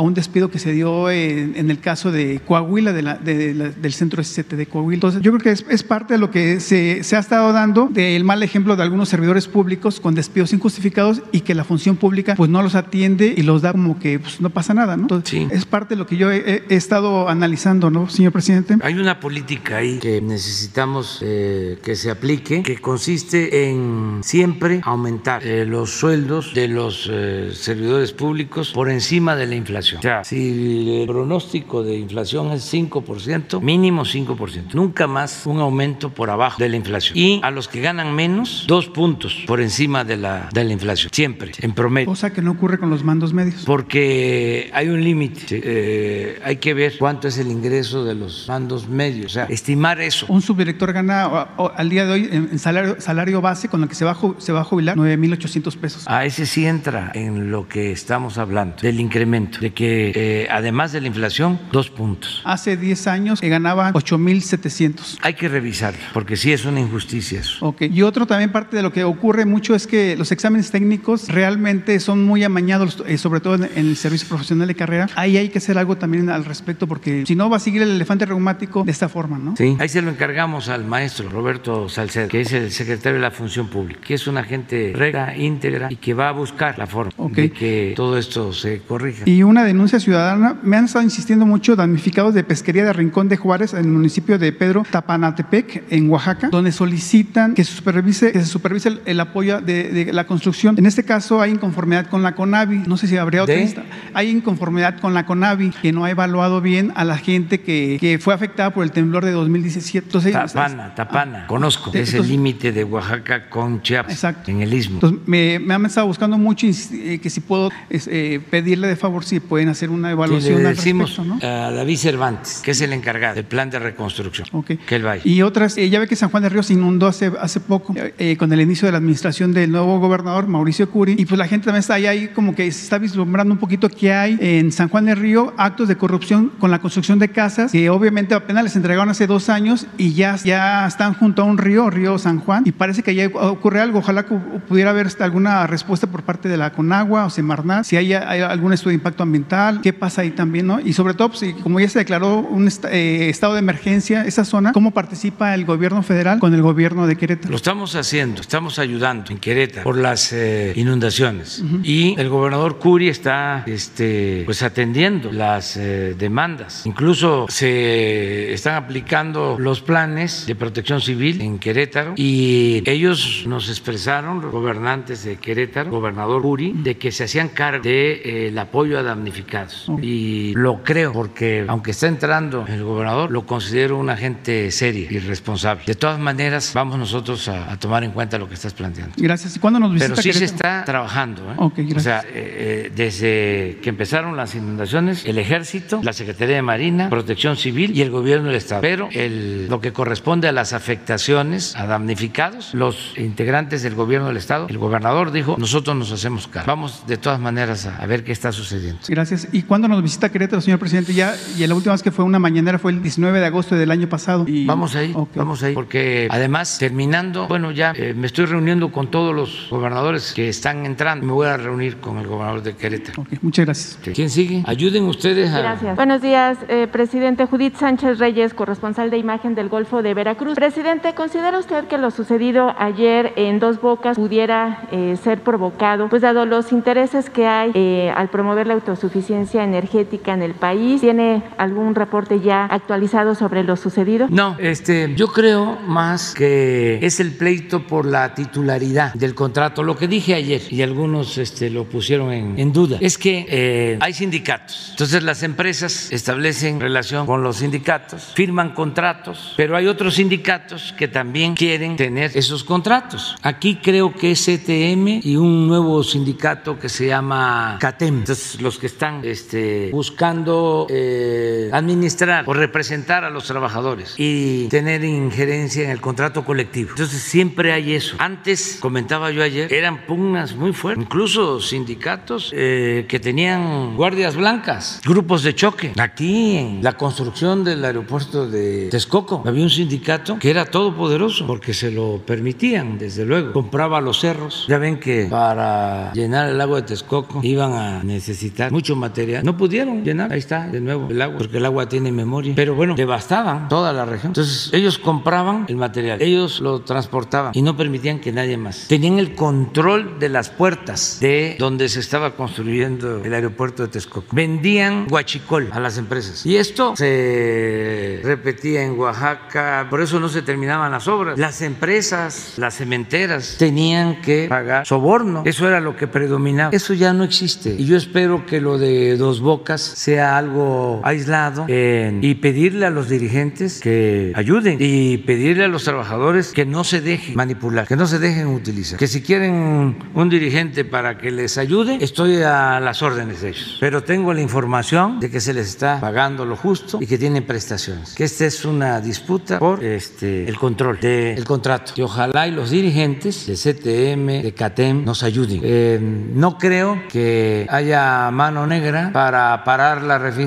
un 0.00 0.14
despido 0.14 0.50
que 0.50 0.58
se 0.58 0.72
dio 0.72 1.10
en, 1.10 1.70
el 1.70 1.73
caso 1.80 2.12
de 2.12 2.40
Coahuila, 2.46 2.92
de 2.92 3.02
la, 3.02 3.14
del 3.16 3.92
centro 3.92 4.22
SCT 4.22 4.54
de 4.54 4.66
Coahuila. 4.66 4.94
Entonces, 4.94 5.22
yo 5.22 5.32
creo 5.32 5.42
que 5.42 5.50
es, 5.50 5.64
es 5.68 5.82
parte 5.82 6.14
de 6.14 6.18
lo 6.18 6.30
que 6.30 6.60
se, 6.60 7.02
se, 7.04 7.16
ha 7.16 7.18
estado 7.18 7.52
dando 7.52 7.88
del 7.90 8.24
mal 8.24 8.42
ejemplo 8.42 8.76
de 8.76 8.82
algunos 8.82 9.08
servidores 9.08 9.48
públicos 9.48 10.00
con 10.00 10.14
despidos 10.14 10.52
injustificados 10.52 11.22
y 11.32 11.40
que 11.40 11.54
la 11.54 11.64
función 11.64 11.96
pública 11.96 12.34
pues 12.36 12.50
no 12.50 12.62
los 12.62 12.74
atiende 12.74 13.34
y 13.36 13.42
los 13.42 13.62
da 13.62 13.72
como 13.72 13.98
que 13.98 14.18
pues, 14.18 14.40
no 14.40 14.50
pasa 14.50 14.74
nada, 14.74 14.96
¿no? 14.96 15.02
Entonces, 15.02 15.48
es 15.50 15.64
parte 15.64 15.94
de 15.94 15.98
lo 15.98 16.06
que 16.06 16.16
yo 16.16 16.30
he, 16.30 16.64
estado 16.68 17.28
analizando, 17.28 17.90
¿no, 17.90 18.08
señor 18.08 18.32
presidente? 18.32 18.76
Hay 18.82 18.94
una 18.94 19.20
política 19.20 19.78
ahí 19.78 19.98
que 19.98 20.20
necesitamos 20.20 21.20
eh, 21.22 21.78
que 21.82 21.94
se 21.94 22.10
aplique, 22.10 22.62
que 22.62 22.78
consiste 22.78 23.68
en 23.68 24.20
siempre 24.22 24.80
aumentar 24.82 25.46
eh, 25.46 25.64
los 25.64 25.90
sueldos 25.90 26.54
de 26.54 26.68
los 26.68 27.08
eh, 27.10 27.50
servidores 27.54 28.12
públicos 28.12 28.72
por 28.72 28.90
encima 28.90 29.36
de 29.36 29.46
la 29.46 29.54
inflación. 29.54 29.98
O 29.98 30.02
sea, 30.02 30.24
si 30.24 31.00
el 31.00 31.06
pronóstico 31.06 31.63
de 31.72 31.96
inflación 31.96 32.52
es 32.52 32.72
5%, 32.72 33.60
mínimo 33.60 34.04
5%, 34.04 34.74
nunca 34.74 35.06
más 35.06 35.46
un 35.46 35.60
aumento 35.60 36.10
por 36.10 36.30
abajo 36.30 36.62
de 36.62 36.68
la 36.68 36.76
inflación. 36.76 37.16
Y 37.16 37.40
a 37.42 37.50
los 37.50 37.68
que 37.68 37.80
ganan 37.80 38.14
menos, 38.14 38.64
dos 38.66 38.88
puntos 38.88 39.42
por 39.46 39.60
encima 39.60 40.04
de 40.04 40.16
la, 40.16 40.48
de 40.52 40.64
la 40.64 40.72
inflación, 40.72 41.10
siempre, 41.12 41.52
en 41.60 41.72
promedio. 41.72 42.06
Cosa 42.06 42.32
que 42.32 42.42
no 42.42 42.52
ocurre 42.52 42.78
con 42.78 42.90
los 42.90 43.02
mandos 43.04 43.32
medios. 43.32 43.64
Porque 43.64 44.70
hay 44.72 44.88
un 44.88 45.02
límite, 45.02 45.60
eh, 45.64 46.40
hay 46.44 46.56
que 46.56 46.74
ver 46.74 46.94
cuánto 46.98 47.28
es 47.28 47.38
el 47.38 47.50
ingreso 47.50 48.04
de 48.04 48.14
los 48.14 48.46
mandos 48.48 48.88
medios, 48.88 49.26
o 49.26 49.34
sea, 49.34 49.44
estimar 49.44 50.00
eso. 50.00 50.26
Un 50.28 50.42
subdirector 50.42 50.92
gana 50.92 51.24
al 51.24 51.88
día 51.88 52.04
de 52.04 52.12
hoy 52.12 52.28
en 52.30 52.58
salario, 52.58 53.00
salario 53.00 53.40
base 53.40 53.68
con 53.68 53.82
el 53.82 53.88
que 53.88 53.94
se 53.94 54.04
va 54.04 54.14
se 54.38 54.52
va 54.52 54.60
a 54.60 54.64
jubilar 54.64 54.96
9.800 54.96 55.76
pesos. 55.76 56.04
A 56.06 56.24
ese 56.24 56.46
sí 56.46 56.66
entra 56.66 57.10
en 57.14 57.50
lo 57.50 57.68
que 57.68 57.92
estamos 57.92 58.38
hablando, 58.38 58.76
del 58.80 59.00
incremento, 59.00 59.58
de 59.60 59.72
que 59.72 60.12
eh, 60.14 60.48
además 60.50 60.92
de 60.92 61.00
la 61.00 61.08
inflación, 61.08 61.53
dos 61.72 61.90
puntos. 61.90 62.42
Hace 62.44 62.76
10 62.76 63.06
años 63.06 63.40
que 63.40 63.48
ganaba 63.48 63.92
8.700. 63.92 65.18
Hay 65.22 65.34
que 65.34 65.48
revisarlo, 65.48 66.00
porque 66.12 66.36
sí 66.36 66.52
es 66.52 66.64
una 66.64 66.80
injusticia 66.80 67.40
eso. 67.40 67.66
Ok, 67.66 67.82
y 67.82 68.02
otro 68.02 68.26
también 68.26 68.52
parte 68.52 68.76
de 68.76 68.82
lo 68.82 68.92
que 68.92 69.04
ocurre 69.04 69.44
mucho 69.44 69.74
es 69.74 69.86
que 69.86 70.16
los 70.16 70.32
exámenes 70.32 70.70
técnicos 70.70 71.28
realmente 71.28 72.00
son 72.00 72.24
muy 72.24 72.44
amañados, 72.44 73.02
eh, 73.06 73.18
sobre 73.18 73.40
todo 73.40 73.54
en, 73.54 73.70
el 73.74 73.96
servicio 73.96 74.28
profesional 74.28 74.68
de 74.68 74.74
carrera. 74.74 75.08
Ahí 75.16 75.36
hay 75.36 75.48
que 75.48 75.58
hacer 75.58 75.78
algo 75.78 75.96
también 75.96 76.30
al 76.30 76.44
respecto, 76.44 76.86
porque 76.86 77.24
si 77.26 77.34
no 77.34 77.50
va 77.50 77.56
a 77.56 77.60
seguir 77.60 77.82
el 77.82 77.90
elefante 77.90 78.26
reumático 78.26 78.84
de 78.84 78.92
esta 78.92 79.08
forma, 79.08 79.38
¿no? 79.38 79.56
Sí, 79.56 79.76
ahí 79.78 79.88
se 79.88 80.02
lo 80.02 80.10
encargamos 80.10 80.68
al 80.68 80.84
maestro 80.84 81.28
Roberto 81.28 81.88
Salcedo, 81.88 82.28
que 82.28 82.40
es 82.40 82.52
el 82.52 82.70
secretario 82.70 83.16
de 83.16 83.22
la 83.22 83.30
Función 83.30 83.68
Pública, 83.68 84.00
que 84.04 84.14
es 84.14 84.26
una 84.26 84.44
gente 84.44 84.92
recta, 84.94 85.36
íntegra 85.36 85.88
y 85.90 85.96
que 85.96 86.14
va 86.14 86.28
a 86.28 86.32
buscar 86.32 86.78
la 86.78 86.86
forma 86.86 87.12
de 87.30 87.50
que 87.50 87.92
todo 87.96 88.18
esto 88.18 88.52
se 88.52 88.80
corrija. 88.80 89.22
Y 89.26 89.42
una 89.42 89.64
denuncia 89.64 90.00
ciudadana, 90.00 90.56
me 90.62 90.76
han 90.76 90.86
estado 90.86 91.04
insistiendo 91.04 91.43
mucho 91.46 91.76
damnificados 91.76 92.34
de 92.34 92.44
pesquería 92.44 92.84
de 92.84 92.92
Rincón 92.92 93.28
de 93.28 93.36
Juárez 93.36 93.74
en 93.74 93.80
el 93.80 93.88
municipio 93.88 94.38
de 94.38 94.52
Pedro 94.52 94.84
Tapanatepec, 94.90 95.84
en 95.90 96.10
Oaxaca, 96.10 96.48
donde 96.50 96.72
solicitan 96.72 97.54
que 97.54 97.64
se 97.64 97.74
supervise, 97.74 98.32
que 98.32 98.40
se 98.40 98.46
supervise 98.46 98.98
el, 99.04 99.20
apoyo 99.20 99.60
de, 99.60 100.10
la 100.12 100.26
construcción. 100.26 100.76
En 100.78 100.86
este 100.86 101.04
caso 101.04 101.40
hay 101.40 101.52
inconformidad 101.52 102.06
con 102.06 102.22
la 102.22 102.34
CONAVI, 102.34 102.84
no 102.86 102.96
sé 102.96 103.06
si 103.06 103.16
habría 103.16 103.42
otra 103.42 103.56
lista. 103.56 103.84
Hay 104.12 104.30
inconformidad 104.30 105.00
con 105.00 105.14
la 105.14 105.26
CONAVI, 105.26 105.70
que 105.70 105.92
no 105.92 106.04
ha 106.04 106.10
evaluado 106.10 106.60
bien 106.60 106.92
a 106.94 107.04
la 107.04 107.16
gente 107.16 107.60
que, 107.60 107.98
que 108.00 108.18
fue 108.18 108.34
afectada 108.34 108.72
por 108.72 108.84
el 108.84 108.92
temblor 108.92 109.24
de 109.24 109.32
2017. 109.32 110.06
Entonces, 110.06 110.32
Tapana, 110.32 110.94
Tapana, 110.94 111.46
conozco, 111.46 111.90
es 111.94 112.14
el 112.14 112.26
límite 112.28 112.72
de 112.72 112.84
Oaxaca 112.84 113.48
con 113.48 113.82
Chiapas, 113.82 114.12
exacto. 114.12 114.50
en 114.50 114.62
el 114.62 114.72
Istmo. 114.72 114.96
Entonces, 114.96 115.20
me, 115.26 115.58
me 115.58 115.74
han 115.74 115.86
estado 115.86 116.06
buscando 116.06 116.38
mucho 116.38 116.66
eh, 116.66 117.18
que 117.22 117.30
si 117.30 117.40
puedo 117.40 117.70
eh, 117.90 118.40
pedirle 118.50 118.88
de 118.88 118.96
favor 118.96 119.24
si 119.24 119.40
pueden 119.40 119.68
hacer 119.68 119.90
una 119.90 120.10
evaluación. 120.10 120.62
le 120.62 120.70
decimos 120.70 121.20
a 121.42 121.70
David 121.70 121.96
Cervantes, 121.96 122.60
que 122.64 122.72
es 122.72 122.80
el 122.80 122.92
encargado 122.92 123.34
del 123.34 123.44
plan 123.44 123.70
de 123.70 123.78
reconstrucción, 123.78 124.46
que 124.64 124.94
él 124.94 125.02
vaya. 125.02 125.22
Y 125.24 125.42
otras, 125.42 125.76
eh, 125.78 125.88
ya 125.88 125.98
ve 125.98 126.08
que 126.08 126.16
San 126.16 126.30
Juan 126.30 126.42
de 126.42 126.48
Río 126.48 126.62
se 126.62 126.74
inundó 126.74 127.06
hace, 127.06 127.32
hace 127.40 127.60
poco 127.60 127.94
con 128.38 128.52
el 128.52 128.60
inicio 128.60 128.86
de 128.86 128.92
la 128.92 128.98
administración 128.98 129.52
del 129.52 129.70
nuevo 129.70 129.98
gobernador 129.98 130.46
Mauricio 130.46 130.90
Curi, 130.90 131.16
y 131.18 131.24
pues 131.24 131.38
la 131.38 131.46
gente 131.46 131.66
también 131.66 131.80
está 131.80 131.94
ahí, 131.94 132.06
ahí 132.06 132.28
como 132.28 132.54
que 132.54 132.70
se 132.70 132.82
está 132.82 132.98
vislumbrando 132.98 133.52
un 133.52 133.58
poquito 133.58 133.88
que 133.88 134.12
hay 134.12 134.38
en 134.40 134.72
San 134.72 134.88
Juan 134.88 135.06
de 135.06 135.14
Río 135.14 135.54
actos 135.56 135.88
de 135.88 135.96
corrupción 135.96 136.52
con 136.58 136.70
la 136.70 136.80
construcción 136.80 137.18
de 137.18 137.28
casas 137.28 137.72
que 137.72 137.90
obviamente 137.90 138.34
apenas 138.34 138.64
les 138.64 138.76
entregaron 138.76 139.08
hace 139.08 139.26
dos 139.26 139.48
años 139.48 139.86
y 139.98 140.14
ya, 140.14 140.36
ya 140.36 140.86
están 140.86 141.14
junto 141.14 141.42
a 141.42 141.44
un 141.44 141.58
río, 141.58 141.90
río 141.90 142.18
San 142.18 142.40
Juan, 142.40 142.64
y 142.66 142.72
parece 142.72 143.02
que 143.02 143.14
ya 143.14 143.26
ocurre 143.26 143.80
algo. 143.80 143.98
Ojalá 143.98 144.24
que 144.24 144.34
pudiera 144.34 144.90
haber 144.90 145.08
alguna 145.20 145.66
respuesta 145.66 146.06
por 146.06 146.22
parte 146.22 146.48
de 146.48 146.56
la 146.56 146.72
Conagua 146.72 147.26
o 147.26 147.30
Semarnat, 147.30 147.84
si 147.84 147.96
hay, 147.96 148.12
algún 148.12 148.72
estudio 148.72 148.90
de 148.90 148.96
impacto 148.96 149.22
ambiental, 149.22 149.80
qué 149.82 149.92
pasa 149.92 150.22
ahí 150.22 150.30
también, 150.30 150.66
¿no? 150.66 150.80
Y 150.80 150.92
sobre 150.92 151.14
todo, 151.14 151.23
pues, 151.28 151.54
como 151.62 151.80
ya 151.80 151.88
se 151.88 151.98
declaró 152.00 152.38
un 152.38 152.68
eh, 152.90 153.28
estado 153.28 153.54
de 153.54 153.58
emergencia, 153.60 154.24
esa 154.24 154.44
zona, 154.44 154.72
¿cómo 154.72 154.92
participa 154.92 155.54
el 155.54 155.64
gobierno 155.64 156.02
federal 156.02 156.38
con 156.38 156.54
el 156.54 156.62
gobierno 156.62 157.06
de 157.06 157.16
Querétaro? 157.16 157.50
Lo 157.50 157.56
estamos 157.56 157.94
haciendo, 157.94 158.40
estamos 158.40 158.78
ayudando 158.78 159.30
en 159.30 159.38
Querétaro 159.38 159.84
por 159.84 159.96
las 159.96 160.32
eh, 160.32 160.72
inundaciones. 160.76 161.62
Y 161.82 162.18
el 162.18 162.28
gobernador 162.28 162.78
Curi 162.78 163.08
está 163.08 163.64
este, 163.66 164.42
pues 164.44 164.62
atendiendo 164.62 165.32
las 165.32 165.76
eh, 165.76 166.14
demandas. 166.18 166.86
Incluso 166.86 167.46
se 167.48 168.52
están 168.52 168.74
aplicando 168.74 169.56
los 169.58 169.80
planes 169.80 170.46
de 170.46 170.54
protección 170.54 171.00
civil 171.00 171.40
en 171.40 171.58
Querétaro 171.58 172.14
y 172.16 172.82
ellos 172.86 173.44
nos 173.46 173.68
expresaron, 173.68 174.40
los 174.40 174.52
gobernantes 174.52 175.24
de 175.24 175.36
Querétaro, 175.36 175.90
gobernador 175.90 176.42
Curi, 176.42 176.72
de 176.72 176.96
que 176.96 177.12
se 177.12 177.24
hacían 177.24 177.48
cargo 177.48 177.82
del 177.82 178.22
de, 178.22 178.48
eh, 178.48 178.58
apoyo 178.58 178.98
a 178.98 179.02
damnificados. 179.02 179.86
Y 180.02 180.52
lo 180.54 180.82
creo 180.82 181.12
porque 181.14 181.64
aunque 181.68 181.92
está 181.92 182.08
entrando 182.08 182.66
el 182.66 182.82
gobernador, 182.82 183.30
lo 183.30 183.46
considero 183.46 183.96
un 183.98 184.10
agente 184.10 184.72
serio 184.72 185.06
y 185.08 185.20
responsable. 185.20 185.84
De 185.86 185.94
todas 185.94 186.18
maneras, 186.18 186.72
vamos 186.74 186.98
nosotros 186.98 187.46
a, 187.46 187.78
tomar 187.78 188.02
en 188.02 188.10
cuenta 188.10 188.36
lo 188.36 188.48
que 188.48 188.54
estás 188.54 188.74
planteando. 188.74 189.14
Gracias. 189.16 189.54
¿Y 189.54 189.60
cuándo 189.60 189.78
nos 189.78 189.92
visita 189.92 190.08
Pero 190.08 190.22
sí 190.22 190.32
se 190.32 190.44
está 190.44 190.82
trabajando. 190.84 191.42
¿eh? 191.52 191.94
o 191.94 192.00
sea, 192.00 192.22
eh, 192.22 192.32
eh, 192.34 192.92
desde 192.96 193.78
que 193.80 193.90
empezaron 193.90 194.36
las 194.36 194.56
inundaciones, 194.56 195.24
el 195.24 195.38
Ejército, 195.38 196.00
la 196.02 196.12
Secretaría 196.12 196.56
de 196.56 196.62
Marina, 196.62 197.08
Protección 197.10 197.56
Civil 197.56 197.96
y 197.96 198.02
el 198.02 198.10
Gobierno 198.10 198.48
del 198.48 198.56
Estado. 198.56 198.80
Pero 198.80 199.08
el, 199.12 199.68
lo 199.68 199.80
que 199.80 199.92
corresponde 199.92 200.48
a 200.48 200.52
las 200.52 200.72
afectaciones, 200.72 201.76
a 201.76 201.86
damnificados, 201.86 202.74
los 202.74 203.14
integrantes 203.16 203.84
del 203.84 203.94
Gobierno 203.94 204.26
del 204.26 204.38
Estado, 204.38 204.66
el 204.68 204.78
gobernador 204.78 205.30
dijo, 205.30 205.54
nosotros 205.60 205.94
nos 205.94 206.10
hacemos 206.10 206.48
cargo. 206.48 206.66
Vamos 206.66 207.04
de 207.06 207.18
todas 207.18 207.38
maneras 207.38 207.86
a, 207.86 208.04
ver 208.06 208.24
qué 208.24 208.32
está 208.32 208.50
sucediendo. 208.50 208.98
Gracias. 209.06 209.46
¿Y 209.52 209.62
cuándo 209.62 209.86
nos 209.86 210.02
visita 210.02 210.28
Querétaro, 210.32 210.60
señor 210.60 210.80
presidente? 210.80 210.93
Ya, 211.02 211.34
y 211.58 211.66
la 211.66 211.74
última 211.74 211.92
vez 211.92 212.02
que 212.02 212.10
fue 212.10 212.24
una 212.24 212.38
mañanera 212.38 212.78
fue 212.78 212.92
el 212.92 213.02
19 213.02 213.40
de 213.40 213.46
agosto 213.46 213.74
del 213.74 213.90
año 213.90 214.08
pasado. 214.08 214.44
Y... 214.46 214.66
Vamos 214.66 214.94
ahí, 214.94 215.14
vamos 215.34 215.62
ahí, 215.62 215.74
porque 215.74 216.28
además, 216.30 216.78
terminando, 216.78 217.48
bueno, 217.48 217.70
ya 217.70 217.92
eh, 217.96 218.14
me 218.14 218.26
estoy 218.26 218.46
reuniendo 218.46 218.92
con 218.92 219.10
todos 219.10 219.34
los 219.34 219.68
gobernadores 219.70 220.32
que 220.32 220.48
están 220.48 220.86
entrando. 220.86 221.26
Me 221.26 221.32
voy 221.32 221.48
a 221.48 221.56
reunir 221.56 221.98
con 221.98 222.18
el 222.18 222.26
gobernador 222.26 222.62
de 222.62 222.74
Querétaro. 222.74 223.26
muchas 223.42 223.64
gracias. 223.64 223.98
¿Quién 224.14 224.30
sigue? 224.30 224.62
Ayuden 224.66 225.04
ustedes 225.04 225.52
a... 225.52 225.60
Gracias. 225.60 225.96
Buenos 225.96 226.22
días, 226.22 226.58
eh, 226.68 226.86
presidente 226.90 227.46
Judith 227.46 227.76
Sánchez 227.76 228.18
Reyes, 228.18 228.54
corresponsal 228.54 229.10
de 229.10 229.18
imagen 229.18 229.54
del 229.54 229.68
Golfo 229.68 230.02
de 230.02 230.14
Veracruz. 230.14 230.54
Presidente, 230.54 231.14
¿considera 231.14 231.58
usted 231.58 231.86
que 231.86 231.98
lo 231.98 232.10
sucedido 232.10 232.74
ayer 232.78 233.32
en 233.36 233.58
Dos 233.58 233.80
Bocas 233.80 234.16
pudiera 234.16 234.88
eh, 234.92 235.16
ser 235.22 235.40
provocado, 235.40 236.08
pues 236.08 236.22
dado 236.22 236.46
los 236.46 236.72
intereses 236.72 237.30
que 237.30 237.46
hay 237.46 237.72
eh, 237.74 238.12
al 238.14 238.28
promover 238.28 238.66
la 238.66 238.74
autosuficiencia 238.74 239.64
energética 239.64 240.34
en 240.34 240.42
el 240.42 240.54
país? 240.54 240.83
¿Tiene 241.00 241.42
algún 241.56 241.94
reporte 241.94 242.40
ya 242.40 242.66
actualizado 242.66 243.34
sobre 243.34 243.64
lo 243.64 243.76
sucedido? 243.76 244.26
No, 244.30 244.56
este, 244.58 245.14
yo 245.16 245.28
creo 245.28 245.78
más 245.86 246.34
que 246.34 246.98
es 247.00 247.20
el 247.20 247.32
pleito 247.32 247.86
por 247.86 248.04
la 248.04 248.34
titularidad 248.34 249.14
del 249.14 249.34
contrato. 249.34 249.82
Lo 249.82 249.96
que 249.96 250.08
dije 250.08 250.34
ayer 250.34 250.62
y 250.70 250.82
algunos 250.82 251.38
este, 251.38 251.70
lo 251.70 251.84
pusieron 251.84 252.32
en, 252.32 252.72
duda 252.72 252.98
es 253.00 253.18
que 253.18 253.46
eh, 253.48 253.98
hay 254.00 254.12
sindicatos. 254.12 254.88
Entonces 254.90 255.22
las 255.22 255.42
empresas 255.42 256.12
establecen 256.12 256.80
relación 256.80 257.26
con 257.26 257.42
los 257.42 257.56
sindicatos, 257.56 258.32
firman 258.34 258.74
contratos, 258.74 259.54
pero 259.56 259.76
hay 259.76 259.86
otros 259.86 260.14
sindicatos 260.14 260.94
que 260.96 261.08
también 261.08 261.54
quieren 261.54 261.96
tener 261.96 262.30
esos 262.34 262.62
contratos. 262.62 263.36
Aquí 263.42 263.76
creo 263.82 264.12
que 264.14 264.32
es 264.32 264.44
CTM 264.44 265.20
y 265.22 265.36
un 265.36 265.66
nuevo 265.66 266.02
sindicato 266.02 266.78
que 266.78 266.88
se 266.88 267.06
llama 267.06 267.78
CATEM. 267.80 268.18
Entonces 268.18 268.60
los 268.60 268.78
que 268.78 268.86
están 268.86 269.20
este, 269.24 269.90
buscando 269.90 270.73
eh, 270.90 271.70
administrar 271.72 272.44
o 272.46 272.52
representar 272.52 273.24
a 273.24 273.30
los 273.30 273.44
trabajadores 273.46 274.14
y 274.18 274.68
tener 274.68 275.04
injerencia 275.04 275.84
en 275.84 275.90
el 275.90 276.00
contrato 276.00 276.44
colectivo. 276.44 276.90
Entonces 276.90 277.20
siempre 277.20 277.72
hay 277.72 277.94
eso. 277.94 278.16
Antes, 278.18 278.78
comentaba 278.80 279.30
yo 279.30 279.42
ayer, 279.42 279.72
eran 279.72 280.06
pugnas 280.06 280.54
muy 280.54 280.72
fuertes, 280.72 281.04
incluso 281.04 281.60
sindicatos 281.60 282.50
eh, 282.52 283.06
que 283.08 283.20
tenían 283.20 283.96
guardias 283.96 284.36
blancas, 284.36 285.00
grupos 285.04 285.42
de 285.42 285.54
choque. 285.54 285.92
Aquí 285.98 286.56
en 286.56 286.82
la 286.82 286.94
construcción 286.94 287.64
del 287.64 287.84
aeropuerto 287.84 288.48
de 288.48 288.88
Texcoco 288.90 289.42
había 289.46 289.62
un 289.62 289.70
sindicato 289.70 290.38
que 290.38 290.50
era 290.50 290.64
todopoderoso 290.64 291.46
porque 291.46 291.74
se 291.74 291.90
lo 291.90 292.22
permitían, 292.24 292.98
desde 292.98 293.24
luego. 293.24 293.52
Compraba 293.52 294.00
los 294.00 294.20
cerros. 294.20 294.66
Ya 294.68 294.78
ven 294.78 294.98
que 294.98 295.26
para 295.30 296.12
llenar 296.12 296.48
el 296.48 296.60
agua 296.60 296.80
de 296.80 296.86
Texcoco 296.88 297.40
iban 297.42 297.72
a 297.72 298.02
necesitar 298.02 298.70
mucho 298.70 298.96
material. 298.96 299.44
No 299.44 299.56
pudieron 299.56 300.04
llenar. 300.04 300.32
Ahí 300.32 300.38
está 300.38 300.63
de 300.70 300.80
nuevo 300.80 301.08
el 301.10 301.20
agua, 301.20 301.38
porque 301.38 301.58
el 301.58 301.64
agua 301.64 301.88
tiene 301.88 302.12
memoria. 302.12 302.54
Pero 302.56 302.74
bueno, 302.74 302.94
devastaban 302.94 303.68
toda 303.68 303.92
la 303.92 304.04
región. 304.04 304.30
Entonces 304.30 304.70
ellos 304.72 304.98
compraban 304.98 305.66
el 305.68 305.76
material, 305.76 306.20
ellos 306.22 306.60
lo 306.60 306.80
transportaban 306.80 307.52
y 307.54 307.62
no 307.62 307.76
permitían 307.76 308.20
que 308.20 308.32
nadie 308.32 308.56
más. 308.56 308.86
Tenían 308.88 309.18
el 309.18 309.34
control 309.34 310.18
de 310.18 310.28
las 310.28 310.50
puertas 310.50 311.18
de 311.20 311.56
donde 311.58 311.88
se 311.88 312.00
estaba 312.00 312.36
construyendo 312.36 313.22
el 313.24 313.34
aeropuerto 313.34 313.82
de 313.82 313.88
Texcoco. 313.88 314.28
Vendían 314.32 315.06
guachicol 315.08 315.70
a 315.72 315.80
las 315.80 315.98
empresas. 315.98 316.44
Y 316.46 316.56
esto 316.56 316.96
se 316.96 318.20
repetía 318.24 318.82
en 318.82 318.98
Oaxaca, 318.98 319.86
por 319.90 320.00
eso 320.00 320.20
no 320.20 320.28
se 320.28 320.42
terminaban 320.42 320.90
las 320.92 321.08
obras. 321.08 321.38
Las 321.38 321.62
empresas, 321.62 322.54
las 322.56 322.76
cementeras, 322.76 323.56
tenían 323.58 324.20
que 324.20 324.46
pagar 324.48 324.86
soborno. 324.86 325.42
Eso 325.44 325.68
era 325.68 325.80
lo 325.80 325.96
que 325.96 326.06
predominaba. 326.06 326.70
Eso 326.72 326.94
ya 326.94 327.12
no 327.12 327.24
existe. 327.24 327.74
Y 327.78 327.84
yo 327.86 327.96
espero 327.96 328.46
que 328.46 328.60
lo 328.60 328.78
de 328.78 329.16
Dos 329.16 329.40
Bocas 329.40 329.80
sea 329.80 330.36
algo 330.36 330.53
aislado 331.02 331.66
y 331.68 332.34
pedirle 332.36 332.86
a 332.86 332.90
los 332.90 333.08
dirigentes 333.08 333.80
que 333.80 334.32
ayuden 334.34 334.78
y 334.80 335.18
pedirle 335.18 335.64
a 335.64 335.68
los 335.68 335.84
trabajadores 335.84 336.52
que 336.52 336.66
no 336.66 336.84
se 336.84 337.00
dejen 337.00 337.34
manipular, 337.34 337.86
que 337.86 337.96
no 337.96 338.06
se 338.06 338.18
dejen 338.18 338.48
utilizar. 338.48 338.98
Que 338.98 339.06
si 339.06 339.22
quieren 339.22 339.96
un 340.14 340.28
dirigente 340.28 340.84
para 340.84 341.18
que 341.18 341.30
les 341.30 341.58
ayude, 341.58 341.98
estoy 342.00 342.42
a 342.42 342.80
las 342.80 343.02
órdenes 343.02 343.40
de 343.42 343.50
ellos. 343.50 343.78
Pero 343.80 344.02
tengo 344.02 344.32
la 344.32 344.40
información 344.40 345.20
de 345.20 345.30
que 345.30 345.40
se 345.40 345.52
les 345.54 345.68
está 345.68 346.00
pagando 346.00 346.44
lo 346.44 346.56
justo 346.56 346.98
y 347.00 347.06
que 347.06 347.18
tienen 347.18 347.44
prestaciones. 347.44 348.14
Que 348.14 348.24
esta 348.24 348.46
es 348.46 348.64
una 348.64 349.00
disputa 349.00 349.58
por 349.58 349.82
este, 349.82 350.48
el 350.48 350.56
control 350.56 351.00
del 351.00 351.44
contrato. 351.44 351.92
Y 351.96 352.02
ojalá 352.02 352.46
y 352.46 352.50
los 352.50 352.70
dirigentes 352.70 353.46
de 353.46 353.54
CTM, 353.54 354.42
de 354.42 354.54
CATEM, 354.54 355.04
nos 355.04 355.22
ayuden. 355.22 355.60
Eh, 355.62 355.98
no 356.00 356.58
creo 356.58 357.02
que 357.08 357.66
haya 357.68 358.30
mano 358.30 358.66
negra 358.66 359.10
para 359.12 359.64
parar 359.64 360.02
la 360.02 360.18
refinería 360.18 360.43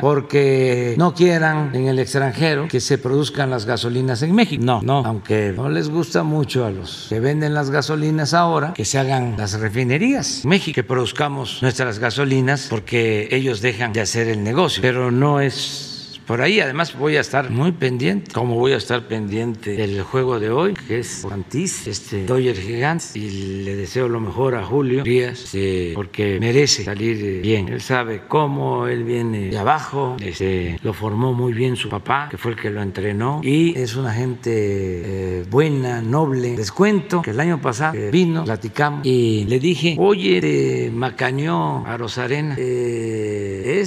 porque 0.00 0.94
no 0.96 1.14
quieran 1.14 1.74
en 1.74 1.86
el 1.86 1.98
extranjero 1.98 2.68
que 2.68 2.80
se 2.80 2.98
produzcan 2.98 3.50
las 3.50 3.66
gasolinas 3.66 4.22
en 4.22 4.34
México. 4.34 4.62
No, 4.64 4.80
no, 4.82 5.02
aunque 5.04 5.52
no 5.56 5.68
les 5.68 5.88
gusta 5.88 6.22
mucho 6.22 6.64
a 6.64 6.70
los 6.70 7.06
que 7.08 7.20
venden 7.20 7.54
las 7.54 7.70
gasolinas 7.70 8.34
ahora, 8.34 8.72
que 8.74 8.84
se 8.84 8.98
hagan 8.98 9.34
las 9.36 9.58
refinerías 9.58 10.44
en 10.44 10.50
México, 10.50 10.74
que 10.74 10.84
produzcamos 10.84 11.58
nuestras 11.62 11.98
gasolinas 11.98 12.66
porque 12.68 13.28
ellos 13.30 13.60
dejan 13.60 13.92
de 13.92 14.00
hacer 14.00 14.28
el 14.28 14.42
negocio, 14.42 14.82
pero 14.82 15.10
no 15.10 15.40
es 15.40 15.89
por 16.30 16.42
ahí. 16.42 16.60
Además 16.60 16.96
voy 16.96 17.16
a 17.16 17.20
estar 17.22 17.50
muy 17.50 17.72
pendiente, 17.72 18.30
como 18.32 18.54
voy 18.54 18.70
a 18.70 18.76
estar 18.76 19.08
pendiente 19.08 19.72
del 19.72 20.00
juego 20.02 20.38
de 20.38 20.48
hoy, 20.48 20.74
que 20.74 21.00
es 21.00 21.24
Guantis, 21.24 21.88
este 21.88 22.24
Dodger 22.24 22.56
Gigantes, 22.56 23.16
y 23.16 23.64
le 23.64 23.74
deseo 23.74 24.08
lo 24.08 24.20
mejor 24.20 24.54
a 24.54 24.62
Julio 24.62 25.02
Díaz, 25.02 25.50
eh, 25.54 25.90
porque 25.92 26.38
merece 26.38 26.84
salir 26.84 27.42
bien. 27.42 27.68
Él 27.68 27.80
sabe 27.80 28.22
cómo, 28.28 28.86
él 28.86 29.02
viene 29.02 29.48
de 29.48 29.58
abajo, 29.58 30.16
este, 30.20 30.78
lo 30.84 30.92
formó 30.92 31.32
muy 31.32 31.52
bien 31.52 31.74
su 31.74 31.88
papá, 31.88 32.28
que 32.30 32.38
fue 32.38 32.52
el 32.52 32.56
que 32.56 32.70
lo 32.70 32.80
entrenó, 32.80 33.40
y 33.42 33.76
es 33.76 33.96
una 33.96 34.12
gente 34.12 34.52
eh, 34.54 35.44
buena, 35.50 36.00
noble. 36.00 36.56
Les 36.56 36.70
cuento 36.70 37.22
que 37.22 37.32
el 37.32 37.40
año 37.40 37.60
pasado 37.60 37.98
vino, 38.12 38.44
platicamos, 38.44 39.04
y 39.04 39.46
le 39.46 39.58
dije, 39.58 39.96
oye, 39.98 40.40
de 40.40 40.92
Macañó 40.94 41.84
a 41.84 41.96
Rosarena, 41.96 42.54
eh, 42.56 43.80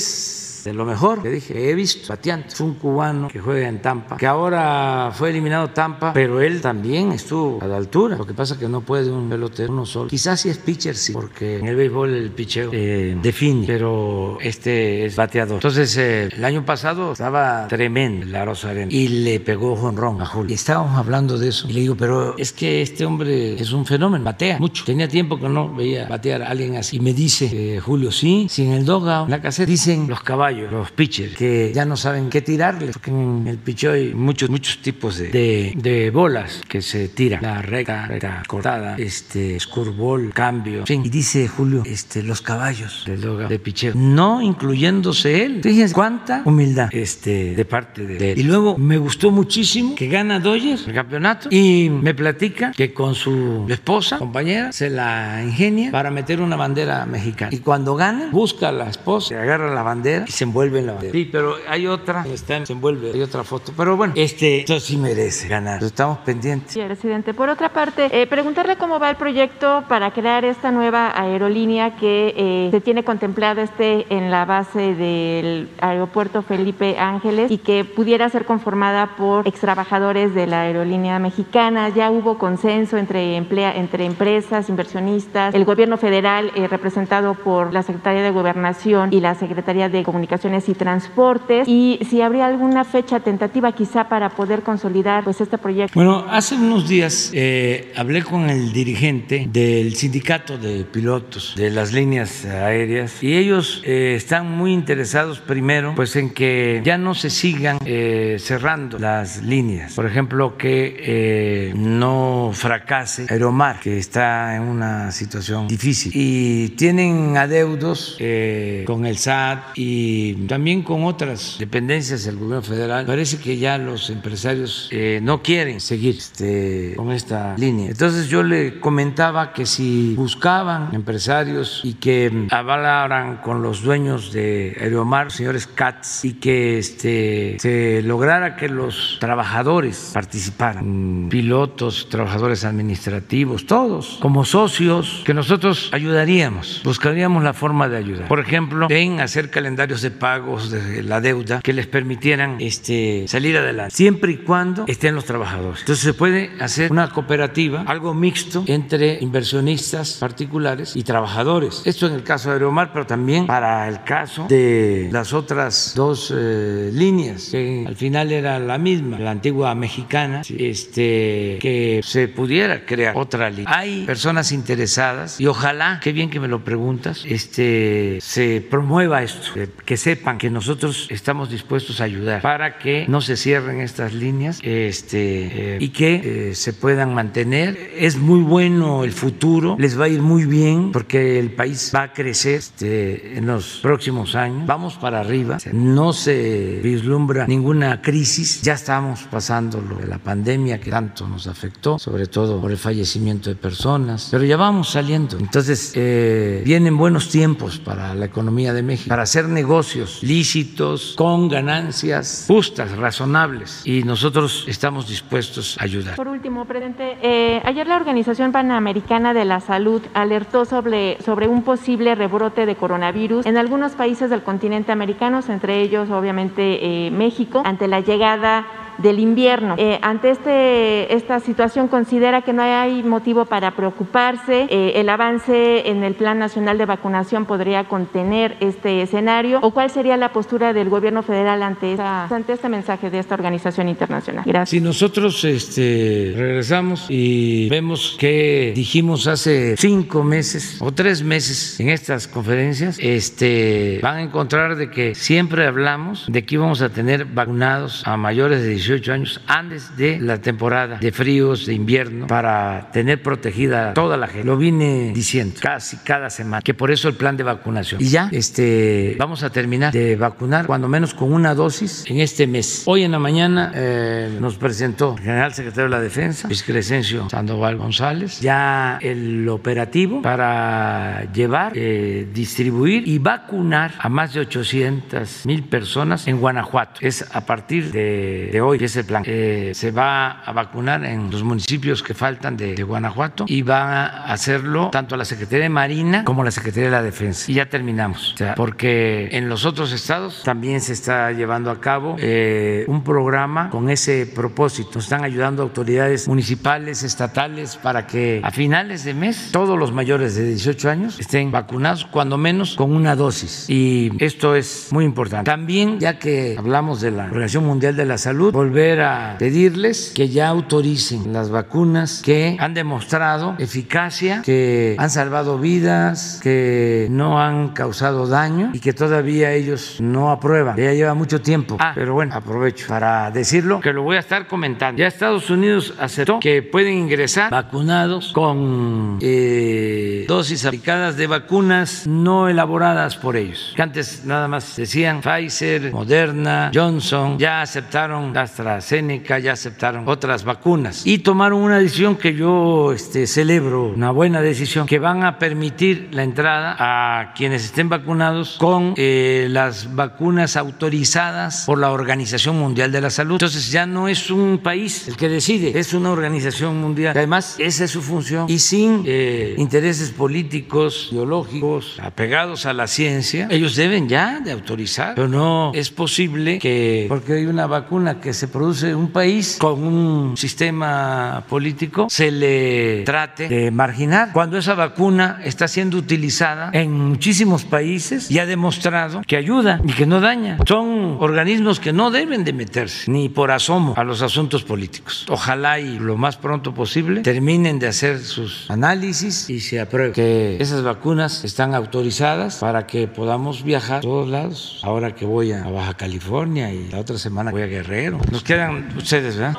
de 0.63 0.73
lo 0.73 0.86
mejor 0.86 1.21
que 1.21 1.30
dije, 1.30 1.69
he 1.69 1.76
visto 1.76 2.08
pateando. 2.08 2.47
Es 2.47 2.60
un 2.62 2.76
cubano 2.76 3.28
que 3.28 3.39
juega 3.39 3.67
en 3.67 3.82
Tampa, 3.82 4.17
que 4.17 4.28
ahora 4.28 5.12
fue 5.13 5.30
eliminado 5.30 5.69
Tampa, 5.69 6.13
pero 6.13 6.41
él 6.41 6.62
también 6.62 7.12
estuvo 7.12 7.62
a 7.62 7.67
la 7.67 7.78
altura. 7.78 8.17
Lo 8.17 8.26
que 8.26 8.34
pasa 8.34 8.54
es 8.54 8.60
que 8.60 8.67
no 8.67 8.82
puede 8.82 9.12
un 9.12 9.30
pelotero 9.30 9.73
uno 9.73 9.86
solo. 9.86 10.10
Quizás 10.10 10.41
si 10.41 10.49
es 10.49 10.58
pitcher, 10.58 10.95
sí, 10.95 11.13
porque 11.13 11.60
en 11.60 11.67
el 11.67 11.76
béisbol 11.76 12.13
el 12.13 12.32
picheo 12.32 12.69
eh, 12.71 13.17
define, 13.21 13.65
pero 13.67 14.38
este 14.41 15.06
es 15.06 15.15
bateador. 15.15 15.56
Entonces, 15.56 15.95
eh, 15.97 16.30
el 16.32 16.45
año 16.45 16.65
pasado 16.65 17.12
estaba 17.12 17.67
tremendo 17.67 18.26
la 18.26 18.45
Rosarena 18.45 18.91
y 18.91 19.08
le 19.08 19.39
pegó 19.39 19.76
jonrón 19.76 20.21
a 20.21 20.26
Julio. 20.26 20.52
Y 20.52 20.56
estábamos 20.56 20.97
hablando 20.97 21.38
de 21.38 21.49
eso. 21.49 21.67
Y 21.69 21.73
le 21.73 21.80
digo, 21.82 21.95
pero 21.95 22.38
es 22.38 22.54
que 22.54 22.82
este 22.82 23.06
hombre 23.06 23.60
es 23.60 23.71
un 23.71 23.86
fenómeno, 23.86 24.23
batea 24.23 24.60
mucho. 24.60 24.86
Tenía 24.86 25.08
tiempo 25.08 25.39
que 25.39 25.49
no 25.49 25.73
veía 25.73 26.08
batear 26.08 26.43
a 26.43 26.49
alguien 26.49 26.78
así. 26.78 26.97
Y 26.97 26.99
me 26.99 27.13
dice, 27.13 27.76
eh, 27.76 27.80
Julio, 27.80 28.12
sí, 28.12 28.47
si 28.49 28.65
en 28.65 28.73
el 28.73 28.86
dogout, 28.86 29.26
en 29.26 29.32
la 29.32 29.41
caseta, 29.41 29.69
dicen 29.69 30.08
los 30.08 30.21
caballos 30.21 30.53
los 30.54 30.92
pitchers, 30.92 31.36
que 31.36 31.72
ya 31.74 31.86
no 31.86 31.98
saben 31.98 32.30
qué 32.30 32.42
tirarle, 32.42 32.92
porque 32.92 33.12
en 33.12 33.48
el 33.48 33.58
pitcher 33.58 33.92
hay 33.92 34.13
muchos, 34.13 34.50
muchos 34.50 34.80
tipos 34.80 35.18
de, 35.18 35.74
de, 35.76 36.10
bolas 36.12 36.62
que 36.68 36.82
se 36.82 37.08
tiran, 37.10 37.42
la 37.42 37.62
recta, 37.62 38.08
recta 38.08 38.44
cortada, 38.48 38.96
este, 38.98 39.60
scurvball, 39.60 40.34
cambio, 40.34 40.84
y 40.88 41.10
dice 41.10 41.48
Julio, 41.48 41.84
este, 41.86 42.24
los 42.24 42.42
caballos 42.42 43.06
de 43.06 43.60
pitcher, 43.60 43.96
no 43.96 44.42
incluyéndose 44.42 45.46
él. 45.46 45.62
Fíjense 45.63 45.94
cuánta 45.94 46.42
humildad 46.46 46.89
este, 46.92 47.56
de 47.56 47.66
parte 47.66 48.06
de 48.06 48.34
él. 48.34 48.39
Y 48.39 48.44
luego 48.44 48.78
me 48.78 48.98
gustó 48.98 49.32
muchísimo 49.32 49.96
que 49.96 50.08
gana 50.08 50.39
Dodgers 50.39 50.88
el 50.88 50.94
campeonato 50.94 51.50
y 51.52 51.89
me 51.89 52.13
platica 52.13 52.72
que 52.72 52.94
con 52.94 53.16
su 53.16 53.66
esposa, 53.70 54.18
compañera, 54.18 54.72
se 54.72 54.89
la 54.89 55.42
ingenia 55.44 55.92
para 55.92 56.12
meter 56.12 56.42
una 56.42 56.56
bandera 56.56 57.06
mexicana. 57.06 57.54
Y 57.54 57.60
cuando 57.60 57.96
gana, 57.96 58.30
busca 58.32 58.70
a 58.70 58.72
la 58.72 58.89
esposa, 58.89 59.42
agarra 59.42 59.74
la 59.74 59.84
bandera 59.84 60.26
y 60.28 60.32
se 60.32 60.42
se 60.43 60.49
envuelve 60.49 60.79
en 60.79 60.88
la 60.88 60.93
bandera. 60.93 61.13
Sí, 61.13 61.29
pero 61.32 61.56
hay 61.69 61.88
otra, 61.88 62.25
está, 62.27 62.65
se 62.65 62.73
envuelve, 62.73 63.12
hay 63.13 63.21
otra 63.21 63.45
foto. 63.45 63.71
Pero 63.77 63.95
bueno, 63.95 64.13
este, 64.17 64.60
esto 64.60 64.77
sí 64.79 64.97
merece 64.97 65.47
ganar. 65.47 65.82
Estamos 65.82 66.17
pendientes. 66.19 66.73
Sí, 66.73 66.82
presidente. 66.82 67.34
Por 67.34 67.47
otra 67.47 67.69
parte, 67.69 68.10
eh, 68.12 68.27
preguntarle 68.27 68.75
cómo 68.75 68.99
va 68.99 69.10
el 69.10 69.15
proyecto 69.15 69.86
para 69.88 70.12
crear 70.12 70.43
esta 70.43 70.71
nueva 70.71 71.17
aerolínea 71.17 71.95
que 71.95 72.34
eh, 72.36 72.67
se 72.71 72.82
tiene 72.82 73.06
contemplada 73.06 73.62
este 73.62 74.06
en 74.10 74.32
la 74.32 74.43
base 74.43 74.95
del 74.95 75.69
aeropuerto 75.79 76.41
Felipe 76.41 76.97
Ángeles 76.99 77.49
y 77.49 77.58
que 77.58 77.86
pudiera 77.86 78.27
ser 78.29 78.43
conformada 78.43 79.15
por 79.15 79.47
extrabajadores 79.47 80.36
de 80.36 80.47
la 80.47 80.63
aerolínea 80.63 81.19
mexicana. 81.19 81.88
Ya 81.88 82.12
hubo 82.12 82.38
consenso 82.38 82.97
entre, 82.97 83.38
emplea, 83.38 83.73
entre 83.77 84.06
empresas, 84.06 84.67
inversionistas, 84.67 85.56
el 85.56 85.63
gobierno 85.63 85.95
federal 85.97 86.51
eh, 86.56 86.67
representado 86.67 87.34
por 87.34 87.71
la 87.71 87.82
Secretaría 87.84 88.23
de 88.23 88.32
Gobernación 88.32 89.13
y 89.13 89.21
la 89.21 89.36
Secretaría 89.36 89.88
de 89.88 90.03
Comunicaciones 90.34 90.69
y 90.69 90.74
Transportes 90.74 91.67
y 91.67 92.00
si 92.10 92.22
habría 92.22 92.48
alguna 92.48 92.84
fecha 92.84 93.19
tentativa 93.19 93.72
quizá 93.72 94.10
para 94.10 94.30
poder 94.30 94.63
consolidar 94.63 95.24
pues 95.24 95.39
este 95.41 95.58
proyecto. 95.58 95.93
Bueno, 95.93 96.26
hace 96.30 96.56
unos 96.56 96.88
días 96.88 97.32
eh, 97.34 97.91
hablé 97.96 98.24
con 98.24 98.50
el 98.50 98.74
dirigente 98.74 99.48
del 99.50 99.96
sindicato 99.96 100.58
de 100.58 100.86
pilotos 100.86 101.54
de 101.56 101.69
las 101.69 101.93
líneas 101.93 102.46
aéreas 102.46 103.22
y 103.22 103.36
ellos 103.36 103.82
eh, 103.86 104.15
están 104.15 104.50
muy 104.50 104.74
interesados 104.74 105.39
primero 105.39 105.93
pues 105.96 106.15
en 106.15 106.32
que 106.32 106.82
ya 106.84 106.98
no 106.98 107.13
se 107.13 107.30
sigan 107.30 107.78
eh, 107.86 108.38
cerrando 108.39 108.98
las 108.98 109.43
líneas. 109.43 109.93
Por 109.93 110.06
ejemplo, 110.06 110.58
que 110.58 110.96
eh, 111.00 111.74
no 111.76 112.52
fracase 112.54 113.28
Aeromar, 113.30 113.80
que 113.80 113.98
está 113.98 114.56
en 114.56 114.63
una 114.63 115.12
situación 115.12 115.67
difícil. 115.67 116.12
Y 116.15 116.69
tienen 116.69 117.38
adeudos 117.38 118.17
eh, 118.19 118.84
con 118.86 119.06
el 119.06 119.17
SAT 119.17 119.74
y 119.76 120.23
también 120.48 120.84
con 120.84 121.04
otras 121.04 121.58
dependencias 121.60 122.26
del 122.26 122.38
gobierno 122.38 122.62
federal. 122.62 123.06
Parece 123.06 123.38
que 123.38 123.58
ya 123.58 123.78
los 123.78 124.10
empresarios 124.10 124.90
eh, 124.92 125.20
no 125.22 125.42
quieren 125.42 125.80
seguir 125.80 126.16
este, 126.18 126.94
con 126.96 127.12
esta 127.12 127.56
línea. 127.58 127.90
Entonces 127.90 128.30
yo 128.30 128.44
le 128.44 128.80
comentaba 128.80 129.54
que 129.54 129.66
si 129.66 130.14
buscaban 130.16 130.94
empresarios 130.94 131.82
y 131.84 131.96
que 131.96 132.48
avalaran 132.50 133.38
con 133.38 133.62
los 133.62 133.82
dueños 133.82 134.32
de 134.32 134.78
Aeromar, 134.80 135.32
señores 135.32 135.68
Katz, 135.68 136.26
y 136.26 136.34
que 136.34 136.78
este, 136.78 137.58
se 137.60 138.02
lograra 138.04 138.56
que 138.56 138.70
los 138.70 139.18
trabajadores 139.20 140.12
participaran, 140.14 141.28
pilotos, 141.30 142.10
trabajadores 142.10 142.66
administrativos, 142.66 143.66
todos, 143.66 144.18
como 144.22 144.46
socios, 144.46 145.24
que 145.26 145.34
nosotros 145.34 145.90
ayudaríamos, 145.92 146.82
buscaríamos 146.84 147.44
la 147.44 147.54
forma 147.54 147.90
de 147.90 147.98
ayudar. 147.98 148.28
Por 148.28 148.40
ejemplo, 148.40 148.88
en 148.90 149.20
hacer 149.20 149.50
calendarios 149.50 150.03
de 150.04 150.12
pagos 150.12 150.70
de 150.70 151.02
la 151.02 151.20
deuda 151.20 151.62
que 151.62 151.74
les 151.74 151.88
permitieran 151.88 152.58
este, 152.60 153.26
salir 153.28 153.58
adelante, 153.58 153.96
siempre 153.96 154.34
y 154.34 154.38
cuando 154.38 154.86
estén 154.88 155.16
los 155.16 155.26
trabajadores. 155.26 155.80
Entonces 155.80 156.04
se 156.04 156.13
puede 156.13 156.52
hacer 156.60 156.92
una 156.92 157.10
cooperativa, 157.10 157.84
algo 157.88 158.13
mixto 158.13 158.63
entre 158.68 159.18
inversionistas 159.22 160.18
particulares 160.20 160.96
y 160.96 161.04
trabajadores. 161.04 161.82
Esto 161.86 162.08
en 162.08 162.13
el 162.13 162.24
caso 162.24 162.50
de 162.50 162.56
Aeromar, 162.56 162.92
pero 162.94 163.08
también 163.08 163.48
para 163.48 163.88
el 163.88 164.04
caso 164.04 164.46
de 164.48 165.10
las 165.12 165.34
otras 165.34 165.94
dos 165.96 166.34
eh, 166.36 166.92
líneas, 166.94 167.50
que 167.52 167.86
al 167.88 167.96
final 167.96 168.32
era 168.32 168.60
la 168.60 168.78
misma, 168.78 169.20
la 169.20 169.32
antigua 169.32 169.74
mexicana, 169.76 170.42
este, 170.50 171.58
que 171.62 172.02
se 172.04 172.28
pudiera 172.28 172.86
crear 172.86 173.16
otra 173.18 173.50
línea. 173.50 173.74
Hay 173.74 174.06
personas 174.06 174.52
interesadas 174.52 175.39
y 175.39 175.48
ojalá, 175.48 176.00
qué 176.04 176.12
bien 176.12 176.30
que 176.30 176.39
me 176.39 176.48
lo 176.48 176.63
preguntas, 176.63 177.24
este, 177.26 178.20
se 178.22 178.62
promueva 178.62 179.24
esto, 179.24 179.48
que 179.86 179.92
sepan 179.97 180.38
que 180.38 180.49
nosotros 180.49 181.08
estamos 181.10 181.49
dispuestos 181.49 182.01
a 182.01 182.06
ayudar 182.06 182.41
para 182.41 182.77
que 182.77 183.06
no 183.08 183.21
se 183.21 183.38
cierren 183.38 183.82
estas 183.82 184.13
líneas 184.13 184.60
este, 184.63 185.75
eh, 185.75 185.77
y 185.79 185.89
que 185.89 186.49
eh, 186.49 186.56
se 186.56 186.73
puedan 186.73 187.13
mantener. 187.13 187.91
Es 187.95 188.17
muy 188.17 188.41
bueno 188.41 189.03
el 189.03 189.12
futuro, 189.12 189.75
les 189.79 189.99
va 189.99 190.06
a 190.06 190.10
ir 190.10 190.21
muy 190.21 190.45
bien 190.45 190.91
porque 190.91 191.39
el 191.39 191.51
país 191.51 191.91
va 191.93 192.03
a 192.03 192.13
crecer 192.13 192.56
este, 192.56 193.38
en 193.38 193.45
los 193.45 193.79
próximos 193.82 194.36
años. 194.36 194.65
Vamos 194.65 194.95
para 194.95 195.19
arriba, 195.19 195.58
no 195.71 196.13
se 196.13 196.79
vislumbra 196.84 197.47
ninguna 197.47 198.01
crisis, 198.01 198.62
ya 198.62 198.73
estamos 198.73 199.23
pasando 199.29 199.82
lo 199.82 199.95
de 199.95 200.08
la 200.08 200.17
pandemia 200.17 200.79
que 200.79 200.91
tanto 200.91 201.27
nos 201.27 201.47
afectó, 201.47 201.99
sobre 201.99 202.27
todo 202.27 202.62
por 202.62 202.71
el 202.71 202.77
fallecimiento 202.77 203.49
de 203.49 203.56
personas, 203.56 204.29
pero 204.32 204.43
ya 204.43 204.58
vamos 204.58 204.89
saliendo. 204.91 205.38
Entonces, 205.38 205.93
eh, 205.95 206.62
vienen 206.65 206.97
buenos 206.97 207.29
tiempos 207.29 207.79
para 207.79 208.13
la 208.15 208.25
economía 208.25 208.73
de 208.73 208.84
México, 208.84 209.10
para 209.10 209.23
hacer 209.23 209.47
negocios 209.47 209.83
lícitos, 210.22 211.15
con 211.17 211.50
ganancias 211.50 212.46
justas, 212.48 212.98
razonables, 212.98 213.82
y 213.86 214.04
nosotros 214.04 214.65
estamos 214.67 215.08
dispuestos 215.08 215.78
a 215.80 215.84
ayudar. 215.84 216.15
Por 216.15 216.28
último, 216.28 216.65
presidente, 216.65 217.17
eh, 217.22 217.62
ayer 217.65 217.88
la 217.88 217.96
Organización 217.96 218.52
Panamericana 218.52 219.34
de 219.34 219.46
la 219.46 219.60
Salud 219.60 220.02
alertó 220.13 220.65
sobre, 220.65 221.22
sobre 221.22 221.48
un 221.48 221.63
posible 221.63 222.15
rebrote 222.15 222.65
de 222.65 222.76
coronavirus 222.76 223.46
en 223.46 223.58
algunos 223.58 223.93
países 223.93 224.30
del 224.30 224.43
continente 224.43 224.91
americano, 224.91 225.41
entre 225.48 225.82
ellos 225.82 226.10
obviamente 226.10 227.08
eh, 227.08 227.12
México, 227.12 227.62
ante 227.65 227.88
la 227.88 228.00
llegada 228.00 228.65
del 228.97 229.19
invierno. 229.19 229.75
Eh, 229.77 229.99
ante 230.01 230.32
este, 230.32 231.13
esta 231.13 231.39
situación, 231.39 231.88
¿considera 231.88 232.41
que 232.41 232.53
no 232.53 232.62
hay 232.62 233.03
motivo 233.03 233.45
para 233.45 233.71
preocuparse? 233.71 234.67
Eh, 234.69 234.93
¿El 234.95 235.10
avance 235.10 235.89
en 235.89 236.03
el 236.03 236.15
Plan 236.15 236.39
Nacional 236.39 236.77
de 236.77 236.86
Vacunación 236.86 237.45
podría 237.45 237.86
contener 237.86 238.58
este 238.60 239.01
escenario? 239.01 239.60
¿O 239.62 239.71
cuál 239.71 239.89
sería 239.89 240.17
la 240.17 240.34
postura 240.34 240.73
del 240.73 240.89
gobierno 240.89 241.23
federal 241.23 241.63
ante, 241.63 241.93
esta, 241.93 242.25
ante 242.25 242.53
este 242.53 242.69
mensaje 242.69 243.10
de 243.10 243.19
esta 243.19 243.36
organización 243.36 243.89
internacional? 243.89 244.43
Gracias. 244.45 244.69
Si 244.69 244.82
nosotros 244.82 245.43
este, 245.43 246.34
regresamos 246.36 247.06
y 247.10 247.69
vemos 247.69 248.15
que 248.19 248.73
dijimos 248.75 249.27
hace 249.27 249.75
cinco 249.77 250.23
meses 250.23 250.77
o 250.82 250.91
tres 250.91 251.23
meses 251.23 251.79
en 251.79 251.89
estas 251.89 252.27
conferencias, 252.27 252.97
este, 252.99 253.99
van 254.01 254.17
a 254.17 254.21
encontrar 254.21 254.75
de 254.75 254.89
que 254.89 255.15
siempre 255.15 255.65
hablamos 255.65 256.25
de 256.27 256.45
que 256.45 256.56
íbamos 256.56 256.82
a 256.82 256.89
tener 256.89 257.25
vacunados 257.25 258.06
a 258.06 258.17
mayores 258.17 258.62
de 258.62 258.69
18 258.84 259.13
años 259.13 259.41
antes 259.48 259.96
de 259.96 260.19
la 260.19 260.39
temporada 260.39 260.98
de 260.98 261.12
fríos, 261.13 261.65
de 261.65 261.74
invierno, 261.74 262.28
para 262.28 262.89
tener 262.91 263.24
protegida 263.24 263.93
toda 263.93 264.17
la 264.17 264.28
gente. 264.28 264.46
Lo 264.46 264.58
vine 264.58 265.13
diciendo 265.15 265.56
casi 265.62 265.98
cada 265.98 266.30
semana, 266.30 266.62
que 266.62 266.74
por 266.74 266.91
eso 266.91 267.08
el 267.08 267.15
plan 267.15 267.38
de 267.38 267.43
vacunación. 267.43 268.02
Y 268.02 268.10
ya 268.10 268.28
este, 268.32 269.15
vamos 269.17 269.43
a 269.43 269.50
terminar 269.50 269.93
de 269.93 270.17
vacunar 270.17 270.65
cuando 270.65 270.89
menos 270.89 271.13
con 271.13 271.32
una 271.32 271.56
dosis 271.56 272.04
en 272.08 272.19
este 272.19 272.46
mes. 272.46 272.84
Hoy 272.86 273.04
en 273.04 273.12
la 273.12 273.19
mañana 273.19 273.72
eh, 273.74 274.38
nos 274.41 274.56
presentó 274.56 275.15
el 275.17 275.24
general 275.24 275.54
secretario 275.54 275.86
de 275.86 275.89
la 275.89 276.02
Defensa, 276.02 276.48
Luis 276.48 276.63
Crescencio 276.63 277.30
Sandoval 277.30 277.78
González, 277.78 278.41
ya 278.41 279.00
el 279.02 279.48
operativo 279.48 280.22
para 280.22 281.32
llevar, 281.32 281.72
eh, 281.76 282.28
distribuir 282.34 283.08
y 283.08 283.17
vacunar 283.17 283.93
a 283.98 284.10
más 284.10 284.34
de 284.34 284.41
800 284.41 285.46
mil 285.46 285.63
personas 285.63 286.28
en 286.28 286.39
Guanajuato. 286.39 287.00
Es 287.02 287.26
a 287.34 287.46
partir 287.46 287.91
de 287.91 288.62
hoy 288.62 288.73
que 288.78 288.86
es 288.86 288.96
el 288.96 289.06
plan. 289.06 289.24
Eh, 289.26 289.72
se 289.74 289.92
va 289.92 290.42
a 290.42 290.52
vacunar 290.52 291.04
en 291.06 291.30
los 291.30 291.44
municipios 291.44 292.04
que 292.04 292.14
faltan 292.14 292.58
de, 292.58 292.76
de, 292.76 292.84
Guanajuato 292.84 293.46
y 293.48 293.62
va 293.62 294.06
a 294.06 294.34
hacerlo 294.34 294.90
tanto 294.92 295.16
la 295.18 295.26
Secretaría 295.26 295.64
de 295.64 295.70
Marina 295.70 296.24
como 296.24 296.44
la 296.44 296.52
Secretaría 296.52 296.86
de 296.86 296.92
la 296.92 297.04
Defensa. 297.04 297.52
Y 297.52 297.56
ya 297.56 297.70
terminamos. 297.70 298.34
O 298.34 298.38
sea, 298.38 298.56
porque 298.56 299.30
en 299.32 299.50
los 299.50 299.66
otros 299.66 299.92
estados 299.92 300.44
también 300.44 300.82
se 300.82 300.94
está 300.94 301.32
llevando 301.32 301.72
a 301.72 301.80
cabo 301.80 302.16
eh, 302.20 302.86
un 302.88 303.04
programa 303.04 303.70
con 303.70 303.90
ese 303.90 304.26
propósito. 304.26 304.92
Nos 304.96 305.06
están 305.06 305.24
ayudando 305.24 305.64
autoridades 305.64 306.28
municipales, 306.28 307.04
estatales, 307.04 307.78
para 307.78 308.08
que 308.08 308.42
a 308.44 308.52
finales 308.52 309.04
de 309.04 309.14
mes 309.14 309.50
todos 309.52 309.78
los 309.78 309.92
mayores 309.92 310.36
de 310.36 310.46
18 310.46 310.90
años 310.90 311.20
estén 311.20 311.52
vacunados, 311.52 312.06
cuando 312.06 312.38
menos 312.38 312.76
con 312.76 312.94
una 312.94 313.16
dosis. 313.16 313.70
Y 313.70 314.12
esto 314.20 314.56
es 314.56 314.90
muy 314.92 315.06
importante. 315.06 315.50
También, 315.50 316.00
ya 316.00 316.20
que 316.20 316.56
hablamos 316.58 317.02
de 317.02 317.12
la 317.12 317.26
Organización 317.26 317.66
Mundial 317.66 317.96
de 317.96 318.06
la 318.06 318.18
Salud, 318.18 318.54
volver 318.63 319.02
a 319.02 319.36
pedirles 319.39 320.13
que 320.15 320.30
ya 320.30 320.47
autoricen 320.47 321.34
las 321.34 321.49
vacunas 321.49 322.21
que 322.23 322.56
han 322.58 322.73
demostrado 322.73 323.56
eficacia, 323.60 324.41
que 324.41 324.95
han 324.97 325.10
salvado 325.10 325.60
vidas, 325.60 326.39
que 326.41 327.08
no 327.10 327.41
han 327.41 327.69
causado 327.69 328.26
daño 328.26 328.71
y 328.73 328.80
que 328.80 328.93
todavía 328.93 329.52
ellos 329.52 329.97
no 329.99 330.32
aprueban. 330.32 330.78
Ya 330.78 330.93
lleva 330.93 331.13
mucho 331.13 331.41
tiempo. 331.41 331.76
Ah, 331.78 331.91
pero 331.93 332.13
bueno, 332.13 332.34
aprovecho 332.34 332.88
para 332.88 333.32
decirlo 333.32 333.82
que 333.82 333.91
lo 333.91 334.04
voy 334.04 334.15
a 334.15 334.19
estar 334.19 334.47
comentando. 334.47 334.97
Ya 334.97 335.08
Estados 335.08 335.49
Unidos 335.49 335.93
aceptó 335.99 336.39
que 336.39 336.62
pueden 336.62 336.93
ingresar 336.93 337.52
vacunados 337.52 338.32
con 338.32 339.17
eh, 339.21 340.23
dosis 340.26 340.65
aplicadas 340.65 341.17
de 341.17 341.28
vacunas 341.28 342.08
no 342.08 342.47
elaboradas 342.47 343.17
por 343.17 343.36
ellos. 343.36 343.73
Que 343.76 343.82
antes 343.82 344.23
nada 344.23 344.47
más 344.47 344.78
decían 344.78 345.19
Pfizer, 345.19 345.91
Moderna, 345.91 346.71
Johnson, 346.73 347.38
ya 347.38 347.62
aceptaron 347.62 348.33
las 348.33 348.52
AstraZeneca, 348.54 349.39
ya 349.39 349.54
aceptaron 349.54 350.08
otras 350.08 350.43
vacunas 350.43 351.08
y 351.08 351.19
tomaron 351.19 351.62
una 351.62 351.79
decisión 351.79 352.15
que 352.15 352.35
yo 352.35 352.93
este, 352.93 353.25
celebro, 353.25 353.87
una 353.87 354.12
buena 354.12 354.41
decisión, 354.41 354.85
que 354.85 354.99
van 354.99 355.23
a 355.23 355.39
permitir 355.39 356.10
la 356.12 356.21
entrada 356.21 356.75
a 356.77 357.33
quienes 357.33 357.65
estén 357.65 357.89
vacunados 357.89 358.58
con 358.60 358.93
eh, 358.95 359.47
las 359.49 359.95
vacunas 359.95 360.56
autorizadas 360.56 361.63
por 361.65 361.79
la 361.79 361.91
Organización 361.91 362.60
Mundial 362.60 362.91
de 362.91 363.01
la 363.01 363.10
Salud. 363.10 363.35
Entonces 363.35 363.71
ya 363.71 363.87
no 363.87 364.08
es 364.08 364.29
un 364.29 364.60
país 364.60 365.08
el 365.08 365.17
que 365.17 365.29
decide, 365.29 365.77
es 365.79 365.95
una 365.95 366.12
organización 366.12 366.79
mundial. 366.79 367.17
Además, 367.17 367.56
esa 367.58 367.85
es 367.85 367.91
su 367.91 368.04
función 368.04 368.45
y 368.47 368.60
sin 368.60 369.04
eh, 369.08 369.56
intereses 369.58 370.12
políticos, 370.12 371.10
ideológicos, 371.12 371.97
apegados 371.99 372.67
a 372.67 372.73
la 372.73 372.85
ciencia, 372.85 373.47
ellos 373.49 373.75
deben 373.75 374.08
ya 374.08 374.39
de 374.41 374.51
autorizar, 374.51 375.15
pero 375.15 375.27
no 375.27 375.71
es 375.73 375.89
posible 375.89 376.60
que, 376.60 377.08
porque 377.10 377.33
hay 377.33 377.45
una 377.47 377.65
vacuna 377.65 378.21
que 378.21 378.33
se 378.33 378.42
produce 378.48 378.89
en 378.89 378.96
un 378.96 379.12
país 379.12 379.58
con 379.60 379.83
un 379.83 380.37
sistema 380.37 381.44
político, 381.50 382.08
se 382.10 382.31
le 382.31 383.04
trate 383.04 383.48
de 383.48 383.71
marginar, 383.71 384.31
cuando 384.33 384.58
esa 384.58 384.73
vacuna 384.73 385.39
está 385.44 385.67
siendo 385.67 385.98
utilizada 385.98 386.69
en 386.73 386.91
muchísimos 386.91 387.65
países 387.65 388.29
y 388.29 388.39
ha 388.39 388.46
demostrado 388.46 389.21
que 389.27 389.37
ayuda 389.37 389.81
y 389.85 389.94
que 389.94 390.06
no 390.06 390.19
daña. 390.19 390.58
Son 390.67 391.17
organismos 391.19 391.79
que 391.79 391.94
no 391.94 392.12
deben 392.12 392.44
de 392.44 392.54
meterse 392.54 393.10
ni 393.12 393.29
por 393.29 393.52
asomo 393.52 393.94
a 393.98 394.04
los 394.04 394.21
asuntos 394.21 394.63
políticos. 394.63 395.25
Ojalá 395.29 395.79
y 395.79 396.00
lo 396.00 396.17
más 396.17 396.37
pronto 396.37 396.73
posible 396.73 397.21
terminen 397.21 397.79
de 397.79 397.87
hacer 397.87 398.19
sus 398.19 398.69
análisis 398.69 399.50
y 399.50 399.60
se 399.60 399.79
apruebe 399.79 400.13
que 400.13 400.58
esas 400.60 400.83
vacunas 400.83 401.44
están 401.44 401.75
autorizadas 401.75 402.58
para 402.58 402.87
que 402.87 403.08
podamos 403.08 403.63
viajar 403.63 403.98
a 403.98 404.02
todos 404.02 404.27
lados. 404.27 404.79
Ahora 404.83 405.15
que 405.15 405.25
voy 405.25 405.52
a 405.52 405.63
Baja 405.63 405.96
California 405.96 406.73
y 406.73 406.89
la 406.89 407.00
otra 407.00 407.17
semana 407.17 407.52
voy 407.52 407.62
a 407.62 407.67
Guerrero. 407.67 408.19
Nos 408.34 408.42
quedan 408.44 408.88
ustedes, 408.98 409.38
¿verdad? 409.38 409.56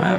Ah, 0.00 0.16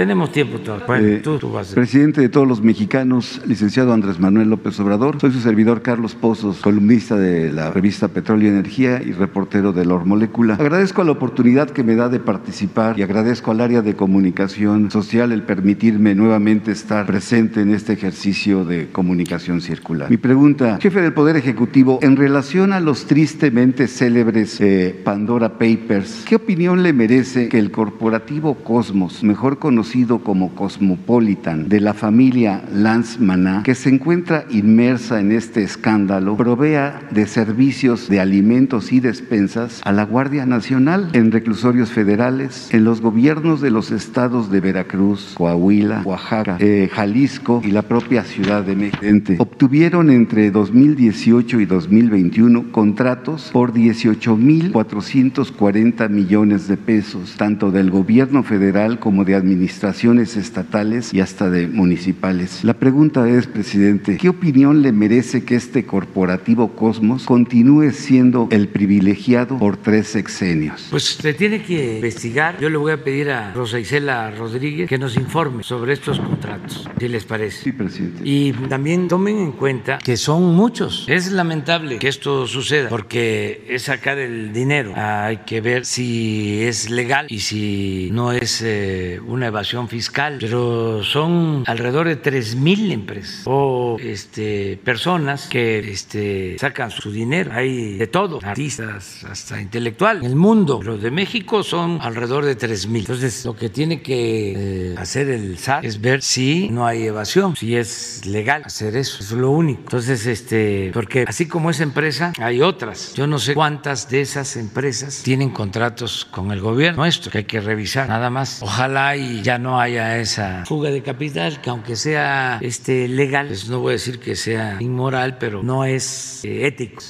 tenemos 0.00 0.32
tiempo 0.32 0.58
todavía. 0.58 0.86
Bueno, 0.86 1.06
Eh, 1.08 1.20
tú, 1.22 1.38
tú 1.38 1.52
vas 1.52 1.72
a... 1.72 1.74
Presidente 1.74 2.22
de 2.22 2.30
todos 2.30 2.48
los 2.48 2.62
mexicanos, 2.62 3.42
licenciado 3.46 3.92
Andrés 3.92 4.18
Manuel 4.18 4.48
López 4.48 4.80
Obrador. 4.80 5.20
Soy 5.20 5.30
su 5.30 5.40
servidor 5.40 5.82
Carlos 5.82 6.14
Pozos, 6.14 6.62
columnista 6.62 7.16
de 7.16 7.52
la 7.52 7.70
revista 7.70 8.08
Petróleo 8.08 8.48
y 8.48 8.50
Energía 8.50 9.02
y 9.02 9.12
reportero 9.12 9.74
de 9.74 9.84
Lor 9.84 10.06
Molécula. 10.06 10.54
Agradezco 10.54 11.04
la 11.04 11.10
oportunidad 11.10 11.68
que 11.68 11.84
me 11.84 11.96
da 11.96 12.08
de 12.08 12.18
participar 12.18 12.98
y 12.98 13.02
agradezco 13.02 13.50
al 13.50 13.60
área 13.60 13.82
de 13.82 13.94
comunicación 13.94 14.90
social 14.90 15.32
el 15.32 15.42
permitirme 15.42 16.14
nuevamente 16.14 16.72
estar 16.72 17.04
presente 17.04 17.60
en 17.60 17.74
este 17.74 17.92
ejercicio 17.92 18.64
de 18.64 18.88
comunicación 18.90 19.60
circular. 19.60 20.08
Mi 20.08 20.16
pregunta, 20.16 20.78
jefe 20.80 21.02
del 21.02 21.12
Poder 21.12 21.36
Ejecutivo, 21.36 21.98
en 22.00 22.16
relación 22.16 22.72
a 22.72 22.80
los 22.80 23.04
tristemente 23.04 23.86
célebres 23.86 24.62
eh, 24.62 24.98
Pandora 25.04 25.58
Papers, 25.58 26.24
¿qué 26.26 26.36
opinión 26.36 26.82
le 26.82 26.94
merece 26.94 27.50
que 27.50 27.58
el 27.58 27.70
corporativo 27.70 28.54
Cosmos, 28.54 29.22
mejor 29.22 29.58
conocido 29.58 29.89
como 30.22 30.54
Cosmopolitan, 30.54 31.68
de 31.68 31.80
la 31.80 31.94
familia 31.94 32.62
Lance 32.72 33.18
Maná, 33.18 33.64
que 33.64 33.74
se 33.74 33.88
encuentra 33.88 34.44
inmersa 34.48 35.18
en 35.18 35.32
este 35.32 35.64
escándalo, 35.64 36.36
provea 36.36 37.00
de 37.10 37.26
servicios 37.26 38.08
de 38.08 38.20
alimentos 38.20 38.92
y 38.92 39.00
despensas 39.00 39.80
a 39.84 39.90
la 39.90 40.04
Guardia 40.04 40.46
Nacional 40.46 41.08
en 41.12 41.32
reclusorios 41.32 41.90
federales, 41.90 42.72
en 42.72 42.84
los 42.84 43.00
gobiernos 43.00 43.60
de 43.60 43.72
los 43.72 43.90
estados 43.90 44.52
de 44.52 44.60
Veracruz, 44.60 45.32
Coahuila, 45.34 46.02
Oaxaca, 46.04 46.56
eh, 46.60 46.88
Jalisco 46.92 47.60
y 47.64 47.72
la 47.72 47.82
propia 47.82 48.22
Ciudad 48.22 48.62
de 48.62 48.76
México. 48.76 49.00
Obtuvieron 49.38 50.10
entre 50.10 50.52
2018 50.52 51.58
y 51.58 51.66
2021 51.66 52.70
contratos 52.70 53.50
por 53.52 53.72
18.440 53.72 56.08
millones 56.08 56.68
de 56.68 56.76
pesos, 56.76 57.34
tanto 57.36 57.72
del 57.72 57.90
gobierno 57.90 58.44
federal 58.44 59.00
como 59.00 59.24
de 59.24 59.40
administraciones 59.70 60.36
estatales 60.36 61.14
y 61.14 61.20
hasta 61.20 61.48
de 61.48 61.68
municipales. 61.68 62.64
La 62.64 62.74
pregunta 62.74 63.28
es, 63.28 63.46
presidente, 63.46 64.16
¿qué 64.16 64.28
opinión 64.28 64.82
le 64.82 64.90
merece 64.90 65.44
que 65.44 65.54
este 65.54 65.86
corporativo 65.86 66.74
Cosmos 66.74 67.24
continúe 67.24 67.92
siendo 67.92 68.48
el 68.50 68.66
privilegiado 68.68 69.58
por 69.58 69.76
tres 69.76 70.08
sexenios? 70.08 70.88
Pues 70.90 71.04
se 71.04 71.34
tiene 71.34 71.62
que 71.62 71.96
investigar. 71.96 72.58
Yo 72.60 72.68
le 72.68 72.78
voy 72.78 72.92
a 72.92 73.04
pedir 73.04 73.30
a 73.30 73.52
Rosa 73.52 73.78
Isela 73.78 74.32
Rodríguez 74.32 74.88
que 74.88 74.98
nos 74.98 75.16
informe 75.16 75.62
sobre 75.62 75.92
estos 75.92 76.18
contratos, 76.18 76.88
si 76.98 77.08
les 77.08 77.24
parece. 77.24 77.62
Sí, 77.62 77.72
presidente. 77.72 78.22
Y 78.24 78.52
también 78.68 79.06
tomen 79.06 79.38
en 79.38 79.52
cuenta 79.52 79.98
que 79.98 80.16
son 80.16 80.54
muchos. 80.56 81.04
Es 81.08 81.30
lamentable 81.30 81.98
que 81.98 82.08
esto 82.08 82.46
suceda 82.48 82.88
porque 82.88 83.66
es 83.68 83.82
sacar 83.82 84.18
el 84.18 84.52
dinero. 84.52 84.92
Hay 84.96 85.38
que 85.46 85.60
ver 85.60 85.86
si 85.86 86.62
es 86.64 86.90
legal 86.90 87.26
y 87.28 87.38
si 87.38 88.10
no 88.12 88.32
es 88.32 88.62
eh, 88.62 89.20
una 89.24 89.46
evasión 89.46 89.59
fiscal. 89.88 90.38
Pero 90.40 91.02
son 91.04 91.64
alrededor 91.66 92.06
de 92.08 92.16
3 92.16 92.56
mil 92.56 92.92
empresas 92.92 93.42
o 93.46 93.96
este, 94.00 94.78
personas 94.84 95.48
que 95.48 95.78
este, 95.78 96.56
sacan 96.58 96.90
su 96.90 97.10
dinero. 97.10 97.52
Hay 97.52 97.94
de 97.94 98.06
todo, 98.06 98.40
artistas 98.42 99.24
hasta 99.24 99.60
intelectual. 99.60 100.18
En 100.18 100.24
el 100.24 100.36
mundo, 100.36 100.80
los 100.82 101.02
de 101.02 101.10
México 101.10 101.62
son 101.62 101.98
alrededor 102.00 102.44
de 102.44 102.54
3 102.54 102.86
mil. 102.88 103.02
Entonces, 103.02 103.44
lo 103.44 103.56
que 103.56 103.68
tiene 103.68 104.02
que 104.02 104.92
eh, 104.92 104.94
hacer 104.96 105.28
el 105.28 105.58
SAT 105.58 105.84
es 105.84 106.00
ver 106.00 106.22
si 106.22 106.68
no 106.70 106.86
hay 106.86 107.06
evasión, 107.06 107.56
si 107.56 107.76
es 107.76 108.24
legal 108.26 108.62
hacer 108.64 108.96
eso. 108.96 109.22
Eso 109.22 109.34
es 109.34 109.40
lo 109.40 109.50
único. 109.50 109.80
Entonces, 109.82 110.26
este, 110.26 110.90
porque 110.92 111.24
así 111.26 111.46
como 111.46 111.70
esa 111.70 111.82
empresa, 111.82 112.32
hay 112.38 112.62
otras. 112.62 113.14
Yo 113.14 113.26
no 113.26 113.38
sé 113.38 113.54
cuántas 113.54 114.08
de 114.08 114.20
esas 114.20 114.56
empresas 114.56 115.22
tienen 115.22 115.50
contratos 115.50 116.26
con 116.30 116.52
el 116.52 116.60
gobierno 116.60 117.00
nuestro, 117.00 117.30
que 117.30 117.38
hay 117.38 117.44
que 117.44 117.60
revisar 117.60 118.08
nada 118.08 118.28
más. 118.28 118.62
Ojalá 118.62 119.16
y 119.16 119.42
ya 119.42 119.49
no 119.58 119.80
haya 119.80 120.18
esa 120.18 120.64
fuga 120.66 120.90
de 120.90 121.02
capital, 121.02 121.60
que 121.60 121.70
aunque 121.70 121.96
sea 121.96 122.58
este 122.60 123.08
legal, 123.08 123.48
pues 123.48 123.68
no 123.68 123.80
voy 123.80 123.90
a 123.90 123.92
decir 123.92 124.18
que 124.18 124.36
sea 124.36 124.76
inmoral, 124.80 125.38
pero 125.38 125.62
no 125.62 125.84
es 125.84 126.44
eh, 126.44 126.66
ético. 126.66 127.02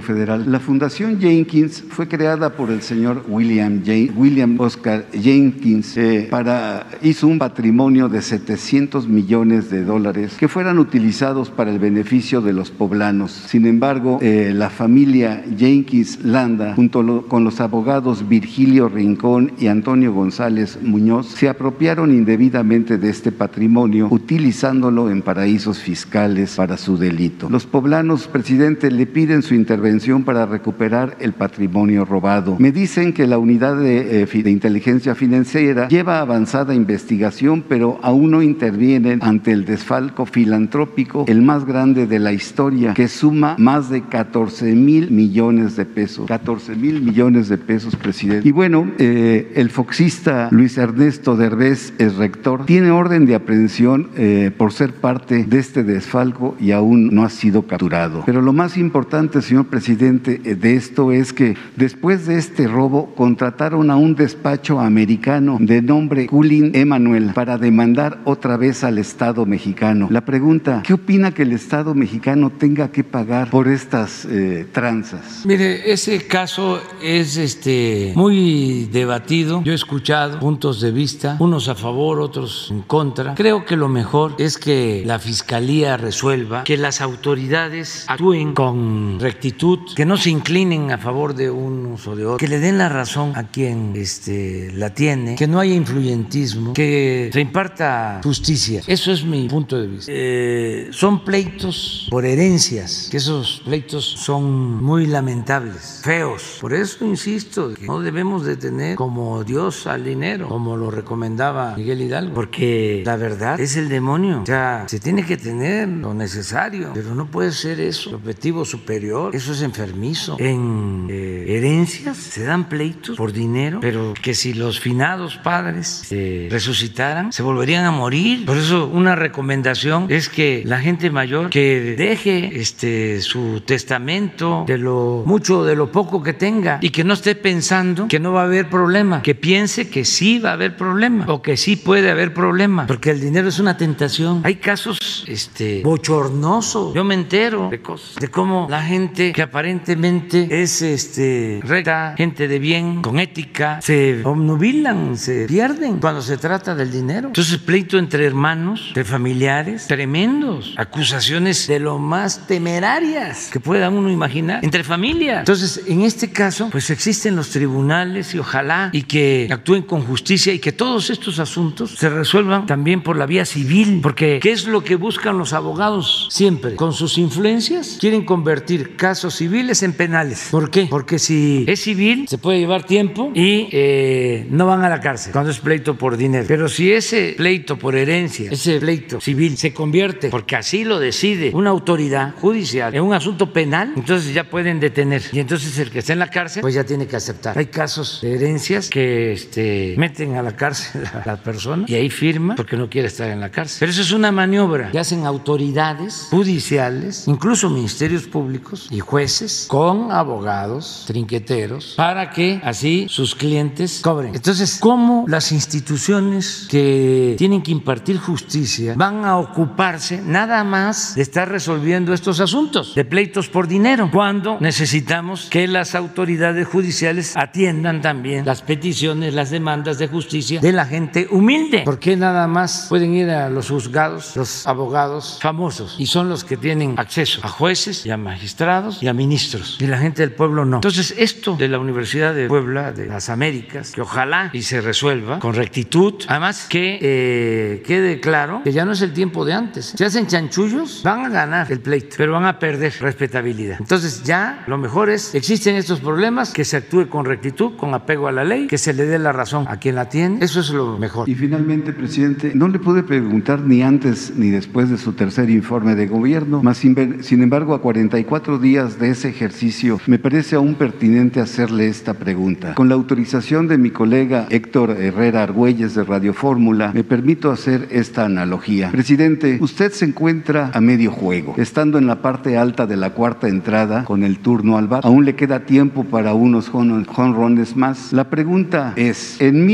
Federal. 0.00 0.50
La 0.50 0.60
Fundación 0.60 1.20
Jenkins 1.20 1.82
fue 1.88 2.06
creada 2.06 2.50
por 2.50 2.70
el 2.70 2.82
señor 2.82 3.24
William, 3.28 3.82
William 4.14 4.58
Oscar 4.60 5.06
Jenkins 5.12 5.96
eh, 5.96 6.28
para 6.30 6.86
hizo 7.02 7.26
un 7.26 7.38
patrimonio 7.38 8.08
de 8.08 8.22
700 8.22 9.08
millones 9.08 9.70
de 9.70 9.84
dólares 9.84 10.36
que 10.38 10.48
fueran 10.48 10.78
utilizados 10.78 11.50
para 11.50 11.70
el 11.70 11.78
beneficio 11.78 12.40
de 12.40 12.52
los 12.52 12.70
poblanos. 12.70 13.32
Sin 13.32 13.66
embargo, 13.66 14.18
eh, 14.22 14.52
la 14.54 14.70
familia 14.70 15.42
Jenkins 15.56 16.24
Landa, 16.24 16.74
junto 16.74 17.26
con 17.26 17.42
los 17.42 17.60
abogados 17.60 18.28
Virgilio 18.28 18.88
Rincón 18.88 19.52
y 19.58 19.66
Antonio 19.66 20.12
González 20.12 20.78
Muñoz, 20.82 21.34
se 21.40 21.48
apropiaron 21.48 22.12
indebidamente 22.12 22.98
de 22.98 23.08
este 23.08 23.32
patrimonio, 23.32 24.08
utilizándolo 24.10 25.10
en 25.10 25.22
paraísos 25.22 25.78
fiscales 25.78 26.56
para 26.56 26.76
su 26.76 26.98
delito. 26.98 27.48
Los 27.48 27.64
poblanos, 27.64 28.28
presidente, 28.28 28.90
le 28.90 29.06
piden 29.06 29.40
su 29.40 29.54
intervención 29.54 30.24
para 30.24 30.44
recuperar 30.44 31.16
el 31.18 31.32
patrimonio 31.32 32.04
robado. 32.04 32.56
Me 32.58 32.72
dicen 32.72 33.14
que 33.14 33.26
la 33.26 33.38
unidad 33.38 33.78
de, 33.78 34.22
eh, 34.22 34.50
inteligencia 34.50 35.14
financiera 35.14 35.88
lleva 35.88 36.20
avanzada 36.20 36.74
investigación, 36.74 37.64
pero 37.66 37.98
aún 38.02 38.32
no 38.32 38.42
intervienen 38.42 39.20
ante 39.22 39.52
el 39.52 39.64
desfalco 39.64 40.26
filantrópico, 40.26 41.24
el 41.26 41.40
más 41.40 41.64
grande 41.64 42.06
de 42.06 42.18
la 42.18 42.34
historia, 42.34 42.92
que 42.92 43.08
suma 43.08 43.56
más 43.58 43.88
de 43.88 44.02
14 44.02 44.74
mil 44.74 45.10
millones 45.10 45.74
de 45.76 45.86
pesos. 45.86 46.26
14 46.26 46.76
mil 46.76 47.00
millones 47.00 47.48
de 47.48 47.56
pesos, 47.56 47.96
presidente. 47.96 48.46
Y 48.46 48.52
bueno, 48.52 48.90
eh, 48.98 49.52
el 49.54 49.70
foxista 49.70 50.48
Luis 50.50 50.76
Ernesto 50.76 51.29
Derbez, 51.36 51.92
el 51.98 52.16
rector, 52.16 52.66
tiene 52.66 52.90
orden 52.90 53.26
de 53.26 53.34
aprehensión 53.34 54.10
eh, 54.16 54.50
por 54.56 54.72
ser 54.72 54.94
parte 54.94 55.44
de 55.44 55.58
este 55.58 55.84
desfalco 55.84 56.56
y 56.60 56.72
aún 56.72 57.14
no 57.14 57.24
ha 57.24 57.30
sido 57.30 57.66
capturado. 57.66 58.22
Pero 58.26 58.42
lo 58.42 58.52
más 58.52 58.76
importante, 58.76 59.42
señor 59.42 59.66
presidente, 59.66 60.40
eh, 60.44 60.54
de 60.54 60.74
esto 60.74 61.12
es 61.12 61.32
que 61.32 61.56
después 61.76 62.26
de 62.26 62.38
este 62.38 62.66
robo 62.66 63.14
contrataron 63.14 63.90
a 63.90 63.96
un 63.96 64.14
despacho 64.14 64.80
americano 64.80 65.58
de 65.60 65.82
nombre 65.82 66.26
Culin 66.26 66.74
Emanuel 66.74 67.32
para 67.34 67.58
demandar 67.58 68.18
otra 68.24 68.56
vez 68.56 68.84
al 68.84 68.98
Estado 68.98 69.46
mexicano. 69.46 70.08
La 70.10 70.24
pregunta, 70.24 70.82
¿qué 70.84 70.94
opina 70.94 71.32
que 71.32 71.42
el 71.42 71.52
Estado 71.52 71.94
mexicano 71.94 72.50
tenga 72.50 72.90
que 72.90 73.04
pagar 73.04 73.50
por 73.50 73.68
estas 73.68 74.24
eh, 74.24 74.66
tranzas? 74.72 75.44
Mire, 75.44 75.90
ese 75.92 76.26
caso 76.26 76.80
es 77.02 77.36
este 77.36 78.12
muy 78.14 78.88
debatido. 78.92 79.62
Yo 79.64 79.72
he 79.72 79.74
escuchado 79.74 80.38
puntos 80.38 80.80
de 80.80 80.90
vista 80.90 81.19
vista, 81.20 81.36
unos 81.38 81.68
a 81.68 81.74
favor, 81.74 82.20
otros 82.20 82.68
en 82.70 82.82
contra. 82.82 83.34
Creo 83.34 83.64
que 83.64 83.76
lo 83.76 83.88
mejor 83.88 84.34
es 84.38 84.58
que 84.58 85.02
la 85.04 85.18
Fiscalía 85.18 85.96
resuelva, 85.96 86.64
que 86.64 86.76
las 86.76 87.00
autoridades 87.00 88.04
actúen 88.08 88.54
con 88.54 89.18
rectitud, 89.20 89.80
que 89.94 90.04
no 90.04 90.16
se 90.16 90.30
inclinen 90.30 90.90
a 90.90 90.98
favor 90.98 91.34
de 91.34 91.50
unos 91.50 92.06
o 92.06 92.16
de 92.16 92.24
otros, 92.24 92.38
que 92.38 92.48
le 92.48 92.58
den 92.58 92.78
la 92.78 92.88
razón 92.88 93.32
a 93.36 93.48
quien 93.48 93.92
este, 93.96 94.70
la 94.74 94.94
tiene, 94.94 95.36
que 95.36 95.46
no 95.46 95.60
haya 95.60 95.74
influyentismo, 95.74 96.72
que 96.72 97.30
se 97.32 97.40
imparta 97.40 98.20
justicia. 98.22 98.82
Eso 98.86 99.12
es 99.12 99.24
mi 99.24 99.48
punto 99.48 99.80
de 99.80 99.86
vista. 99.86 100.12
Eh, 100.14 100.88
son 100.92 101.24
pleitos 101.24 102.08
por 102.10 102.24
herencias, 102.24 103.08
que 103.10 103.18
esos 103.18 103.62
pleitos 103.64 104.04
son 104.04 104.82
muy 104.82 105.06
lamentables, 105.06 106.00
feos. 106.02 106.58
Por 106.60 106.72
eso 106.72 107.04
insisto, 107.04 107.74
que 107.74 107.86
no 107.86 108.00
debemos 108.00 108.44
de 108.44 108.56
tener 108.56 108.96
como 108.96 109.44
Dios 109.44 109.86
al 109.86 110.04
dinero, 110.04 110.48
como 110.48 110.76
lo 110.76 110.90
recomendaba 111.10 111.74
Miguel 111.76 112.02
Hidalgo, 112.02 112.34
porque 112.34 113.02
la 113.04 113.16
verdad 113.16 113.58
es 113.58 113.76
el 113.76 113.88
demonio. 113.88 114.42
O 114.42 114.46
sea, 114.46 114.84
se 114.86 115.00
tiene 115.00 115.26
que 115.26 115.36
tener 115.36 115.88
lo 115.88 116.14
necesario, 116.14 116.92
pero 116.94 117.16
no 117.16 117.26
puede 117.26 117.50
ser 117.50 117.80
eso, 117.80 118.10
el 118.10 118.14
objetivo 118.14 118.64
superior. 118.64 119.34
Eso 119.34 119.52
es 119.52 119.62
enfermizo. 119.62 120.36
En 120.38 121.08
eh, 121.10 121.46
herencias 121.48 122.16
se 122.16 122.44
dan 122.44 122.68
pleitos 122.68 123.16
por 123.16 123.32
dinero, 123.32 123.80
pero 123.80 124.14
que 124.22 124.34
si 124.34 124.54
los 124.54 124.78
finados 124.78 125.36
padres 125.36 125.88
se 125.88 126.46
resucitaran, 126.48 127.32
se 127.32 127.42
volverían 127.42 127.84
a 127.86 127.90
morir. 127.90 128.46
Por 128.46 128.56
eso 128.56 128.86
una 128.86 129.16
recomendación 129.16 130.06
es 130.10 130.28
que 130.28 130.62
la 130.64 130.78
gente 130.78 131.10
mayor 131.10 131.50
que 131.50 131.96
deje 131.98 132.60
este 132.60 133.20
su 133.20 133.62
testamento 133.62 134.64
de 134.64 134.78
lo 134.78 135.24
mucho 135.26 135.64
de 135.64 135.74
lo 135.74 135.90
poco 135.90 136.22
que 136.22 136.34
tenga 136.34 136.78
y 136.80 136.90
que 136.90 137.02
no 137.02 137.14
esté 137.14 137.34
pensando 137.34 138.06
que 138.06 138.20
no 138.20 138.32
va 138.32 138.42
a 138.42 138.44
haber 138.44 138.70
problema, 138.70 139.22
que 139.22 139.34
piense 139.34 139.88
que 139.88 140.04
sí 140.04 140.38
va 140.38 140.50
a 140.50 140.52
haber 140.52 140.76
problema 140.76 140.99
o 141.26 141.40
que 141.40 141.56
sí 141.56 141.76
puede 141.76 142.10
haber 142.10 142.34
problema, 142.34 142.86
porque 142.86 143.10
el 143.10 143.20
dinero 143.20 143.48
es 143.48 143.58
una 143.58 143.76
tentación. 143.76 144.42
Hay 144.44 144.56
casos 144.56 145.24
este 145.26 145.82
bochornosos. 145.82 146.94
Yo 146.94 147.04
me 147.04 147.14
entero 147.14 147.68
de 147.70 147.80
cosas, 147.80 148.16
de 148.16 148.28
cómo 148.28 148.66
la 148.68 148.82
gente 148.82 149.32
que 149.32 149.42
aparentemente 149.42 150.62
es 150.62 150.82
este 150.82 151.60
recta, 151.62 152.14
gente 152.16 152.48
de 152.48 152.58
bien, 152.58 153.02
con 153.02 153.18
ética, 153.18 153.80
se 153.80 154.20
obnubilan, 154.24 155.16
se 155.16 155.46
pierden 155.46 155.98
cuando 155.98 156.20
se 156.20 156.36
trata 156.36 156.74
del 156.74 156.90
dinero. 156.90 157.28
Entonces, 157.28 157.58
pleito 157.58 157.98
entre 157.98 158.26
hermanos, 158.26 158.92
de 158.94 159.04
familiares, 159.04 159.86
tremendos, 159.86 160.74
acusaciones 160.76 161.66
de 161.66 161.80
lo 161.80 161.98
más 161.98 162.46
temerarias 162.46 163.48
que 163.50 163.60
pueda 163.60 163.88
uno 163.88 164.10
imaginar, 164.10 164.62
entre 164.62 164.84
familias. 164.84 165.40
Entonces, 165.40 165.82
en 165.86 166.02
este 166.02 166.30
caso, 166.30 166.68
pues 166.70 166.90
existen 166.90 167.36
los 167.36 167.50
tribunales 167.50 168.34
y 168.34 168.38
ojalá 168.38 168.90
y 168.92 169.02
que 169.04 169.48
actúen 169.50 169.82
con 169.82 170.02
justicia 170.02 170.52
y 170.52 170.58
que 170.58 170.72
todos 170.80 171.10
estos 171.10 171.38
asuntos 171.38 171.90
se 171.90 172.08
resuelvan 172.08 172.64
también 172.64 173.02
por 173.02 173.14
la 173.14 173.26
vía 173.26 173.44
civil, 173.44 174.00
porque 174.02 174.40
¿qué 174.42 174.50
es 174.50 174.66
lo 174.66 174.82
que 174.82 174.96
buscan 174.96 175.36
los 175.36 175.52
abogados 175.52 176.26
siempre? 176.30 176.74
Con 176.74 176.94
sus 176.94 177.18
influencias 177.18 177.98
quieren 178.00 178.24
convertir 178.24 178.96
casos 178.96 179.34
civiles 179.34 179.82
en 179.82 179.92
penales. 179.92 180.48
¿Por 180.50 180.70
qué? 180.70 180.86
Porque 180.88 181.18
si 181.18 181.66
es 181.68 181.82
civil 181.82 182.26
se 182.26 182.38
puede 182.38 182.60
llevar 182.60 182.84
tiempo 182.84 183.30
y 183.34 183.68
eh, 183.72 184.46
no 184.48 184.64
van 184.64 184.82
a 184.82 184.88
la 184.88 185.00
cárcel 185.00 185.32
cuando 185.34 185.50
es 185.50 185.58
pleito 185.58 185.98
por 185.98 186.16
dinero. 186.16 186.46
Pero 186.48 186.66
si 186.66 186.90
ese 186.90 187.34
pleito 187.36 187.76
por 187.76 187.94
herencia, 187.94 188.50
ese 188.50 188.80
pleito 188.80 189.20
civil 189.20 189.58
se 189.58 189.74
convierte, 189.74 190.30
porque 190.30 190.56
así 190.56 190.84
lo 190.84 190.98
decide 190.98 191.50
una 191.52 191.68
autoridad 191.68 192.36
judicial, 192.36 192.94
en 192.94 193.02
un 193.02 193.12
asunto 193.12 193.52
penal, 193.52 193.92
entonces 193.96 194.32
ya 194.32 194.44
pueden 194.44 194.80
detener. 194.80 195.20
Y 195.30 195.40
entonces 195.40 195.78
el 195.78 195.90
que 195.90 195.98
está 195.98 196.14
en 196.14 196.20
la 196.20 196.30
cárcel, 196.30 196.62
pues 196.62 196.72
ya 196.72 196.84
tiene 196.84 197.06
que 197.06 197.16
aceptar. 197.16 197.58
Hay 197.58 197.66
casos 197.66 198.20
de 198.22 198.34
herencias 198.36 198.88
que 198.88 199.32
este, 199.32 199.94
meten 199.98 200.36
a 200.36 200.42
la 200.42 200.56
cárcel 200.56 200.69
a 200.70 201.22
la 201.26 201.36
persona 201.36 201.84
y 201.86 201.94
ahí 201.94 202.10
firma 202.10 202.54
porque 202.54 202.76
no 202.76 202.88
quiere 202.88 203.08
estar 203.08 203.28
en 203.28 203.40
la 203.40 203.50
cárcel. 203.50 203.78
Pero 203.80 203.92
eso 203.92 204.02
es 204.02 204.12
una 204.12 204.32
maniobra 204.32 204.90
que 204.90 204.98
hacen 204.98 205.26
autoridades 205.26 206.28
judiciales, 206.30 207.26
incluso 207.26 207.70
ministerios 207.70 208.24
públicos 208.24 208.88
y 208.90 209.00
jueces, 209.00 209.66
con 209.68 210.12
abogados, 210.12 211.04
trinqueteros, 211.06 211.94
para 211.96 212.30
que 212.30 212.60
así 212.64 213.06
sus 213.08 213.34
clientes 213.34 214.00
cobren. 214.02 214.34
Entonces, 214.34 214.78
¿cómo 214.80 215.24
las 215.28 215.52
instituciones 215.52 216.66
que 216.68 217.34
tienen 217.38 217.62
que 217.62 217.72
impartir 217.72 218.18
justicia 218.18 218.94
van 218.96 219.24
a 219.24 219.38
ocuparse 219.38 220.20
nada 220.22 220.64
más 220.64 221.14
de 221.14 221.22
estar 221.22 221.48
resolviendo 221.48 222.12
estos 222.12 222.40
asuntos 222.40 222.94
de 222.94 223.04
pleitos 223.04 223.48
por 223.48 223.66
dinero 223.66 224.10
cuando 224.12 224.58
necesitamos 224.60 225.48
que 225.50 225.66
las 225.66 225.94
autoridades 225.94 226.66
judiciales 226.66 227.36
atiendan 227.36 228.00
también 228.00 228.44
las 228.44 228.62
peticiones, 228.62 229.34
las 229.34 229.50
demandas 229.50 229.98
de 229.98 230.08
justicia 230.08 230.59
de 230.60 230.72
la 230.72 230.86
gente 230.86 231.26
humilde? 231.30 231.82
¿Por 231.84 231.98
qué 231.98 232.16
nada 232.16 232.46
más 232.46 232.86
pueden 232.88 233.14
ir 233.14 233.30
a 233.30 233.48
los 233.48 233.68
juzgados 233.68 234.36
los 234.36 234.66
abogados 234.66 235.38
famosos 235.40 235.96
y 235.98 236.06
son 236.06 236.28
los 236.28 236.44
que 236.44 236.56
tienen 236.56 236.98
acceso 236.98 237.40
a 237.42 237.48
jueces 237.48 238.06
y 238.06 238.10
a 238.10 238.16
magistrados 238.16 239.02
y 239.02 239.08
a 239.08 239.14
ministros 239.14 239.78
y 239.80 239.86
la 239.86 239.98
gente 239.98 240.22
del 240.22 240.32
pueblo 240.32 240.64
no? 240.64 240.76
Entonces, 240.76 241.14
esto 241.16 241.56
de 241.56 241.68
la 241.68 241.78
Universidad 241.78 242.34
de 242.34 242.48
Puebla, 242.48 242.92
de 242.92 243.06
las 243.06 243.28
Américas, 243.28 243.92
que 243.92 244.00
ojalá 244.00 244.50
y 244.52 244.62
se 244.62 244.80
resuelva 244.80 245.38
con 245.38 245.54
rectitud, 245.54 246.14
además 246.28 246.66
que 246.68 246.98
eh, 247.00 247.82
quede 247.86 248.20
claro 248.20 248.62
que 248.64 248.72
ya 248.72 248.84
no 248.84 248.92
es 248.92 249.02
el 249.02 249.12
tiempo 249.12 249.44
de 249.44 249.52
antes. 249.52 249.94
¿eh? 249.94 249.96
Si 249.98 250.04
hacen 250.04 250.26
chanchullos, 250.26 251.02
van 251.02 251.26
a 251.26 251.28
ganar 251.28 251.70
el 251.70 251.80
pleito, 251.80 252.16
pero 252.16 252.32
van 252.32 252.46
a 252.46 252.58
perder 252.58 252.92
respetabilidad. 253.00 253.76
Entonces, 253.80 254.22
ya 254.22 254.64
lo 254.66 254.78
mejor 254.78 255.10
es, 255.10 255.34
existen 255.34 255.76
estos 255.76 256.00
problemas, 256.00 256.52
que 256.52 256.64
se 256.64 256.76
actúe 256.76 257.08
con 257.08 257.24
rectitud, 257.24 257.76
con 257.76 257.94
apego 257.94 258.28
a 258.28 258.32
la 258.32 258.44
ley, 258.44 258.66
que 258.66 258.78
se 258.78 258.92
le 258.92 259.06
dé 259.06 259.18
la 259.18 259.32
razón 259.32 259.66
a 259.68 259.78
quien 259.78 259.94
la 259.94 260.08
tiene. 260.08 260.42
Eso 260.50 260.58
es 260.58 260.70
lo 260.70 260.98
mejor. 260.98 261.28
Y 261.28 261.36
finalmente, 261.36 261.92
presidente, 261.92 262.50
no 262.56 262.66
le 262.66 262.80
pude 262.80 263.04
preguntar 263.04 263.60
ni 263.60 263.82
antes 263.82 264.32
ni 264.36 264.50
después 264.50 264.90
de 264.90 264.98
su 264.98 265.12
tercer 265.12 265.48
informe 265.48 265.94
de 265.94 266.08
gobierno, 266.08 266.60
más 266.60 266.78
sin, 266.78 266.96
embargo, 267.40 267.72
a 267.72 267.80
44 267.80 268.58
días 268.58 268.98
de 268.98 269.10
ese 269.10 269.28
ejercicio, 269.28 270.00
me 270.08 270.18
parece 270.18 270.56
aún 270.56 270.74
pertinente 270.74 271.38
hacerle 271.38 271.86
esta 271.86 272.14
pregunta. 272.14 272.74
Con 272.74 272.88
la 272.88 272.96
autorización 272.96 273.68
de 273.68 273.78
mi 273.78 273.90
colega 273.90 274.48
Héctor 274.50 274.90
Herrera 274.90 275.44
Argüelles 275.44 275.94
de 275.94 276.02
Radio 276.02 276.34
Fórmula, 276.34 276.90
me 276.92 277.04
permito 277.04 277.52
hacer 277.52 277.86
esta 277.92 278.24
analogía. 278.24 278.90
Presidente, 278.90 279.58
usted 279.60 279.92
se 279.92 280.04
encuentra 280.06 280.72
a 280.74 280.80
medio 280.80 281.12
juego, 281.12 281.54
estando 281.58 281.96
en 281.96 282.08
la 282.08 282.22
parte 282.22 282.56
alta 282.56 282.88
de 282.88 282.96
la 282.96 283.10
cuarta 283.10 283.46
entrada 283.46 284.02
con 284.04 284.24
el 284.24 284.40
turno 284.40 284.78
al 284.78 284.88
bar. 284.88 285.02
Aún 285.04 285.24
le 285.24 285.36
queda 285.36 285.60
tiempo 285.60 286.02
para 286.02 286.34
unos 286.34 286.70
jonrones 286.70 287.76
más. 287.76 288.12
La 288.12 288.30
pregunta 288.30 288.94
es, 288.96 289.40
en 289.40 289.64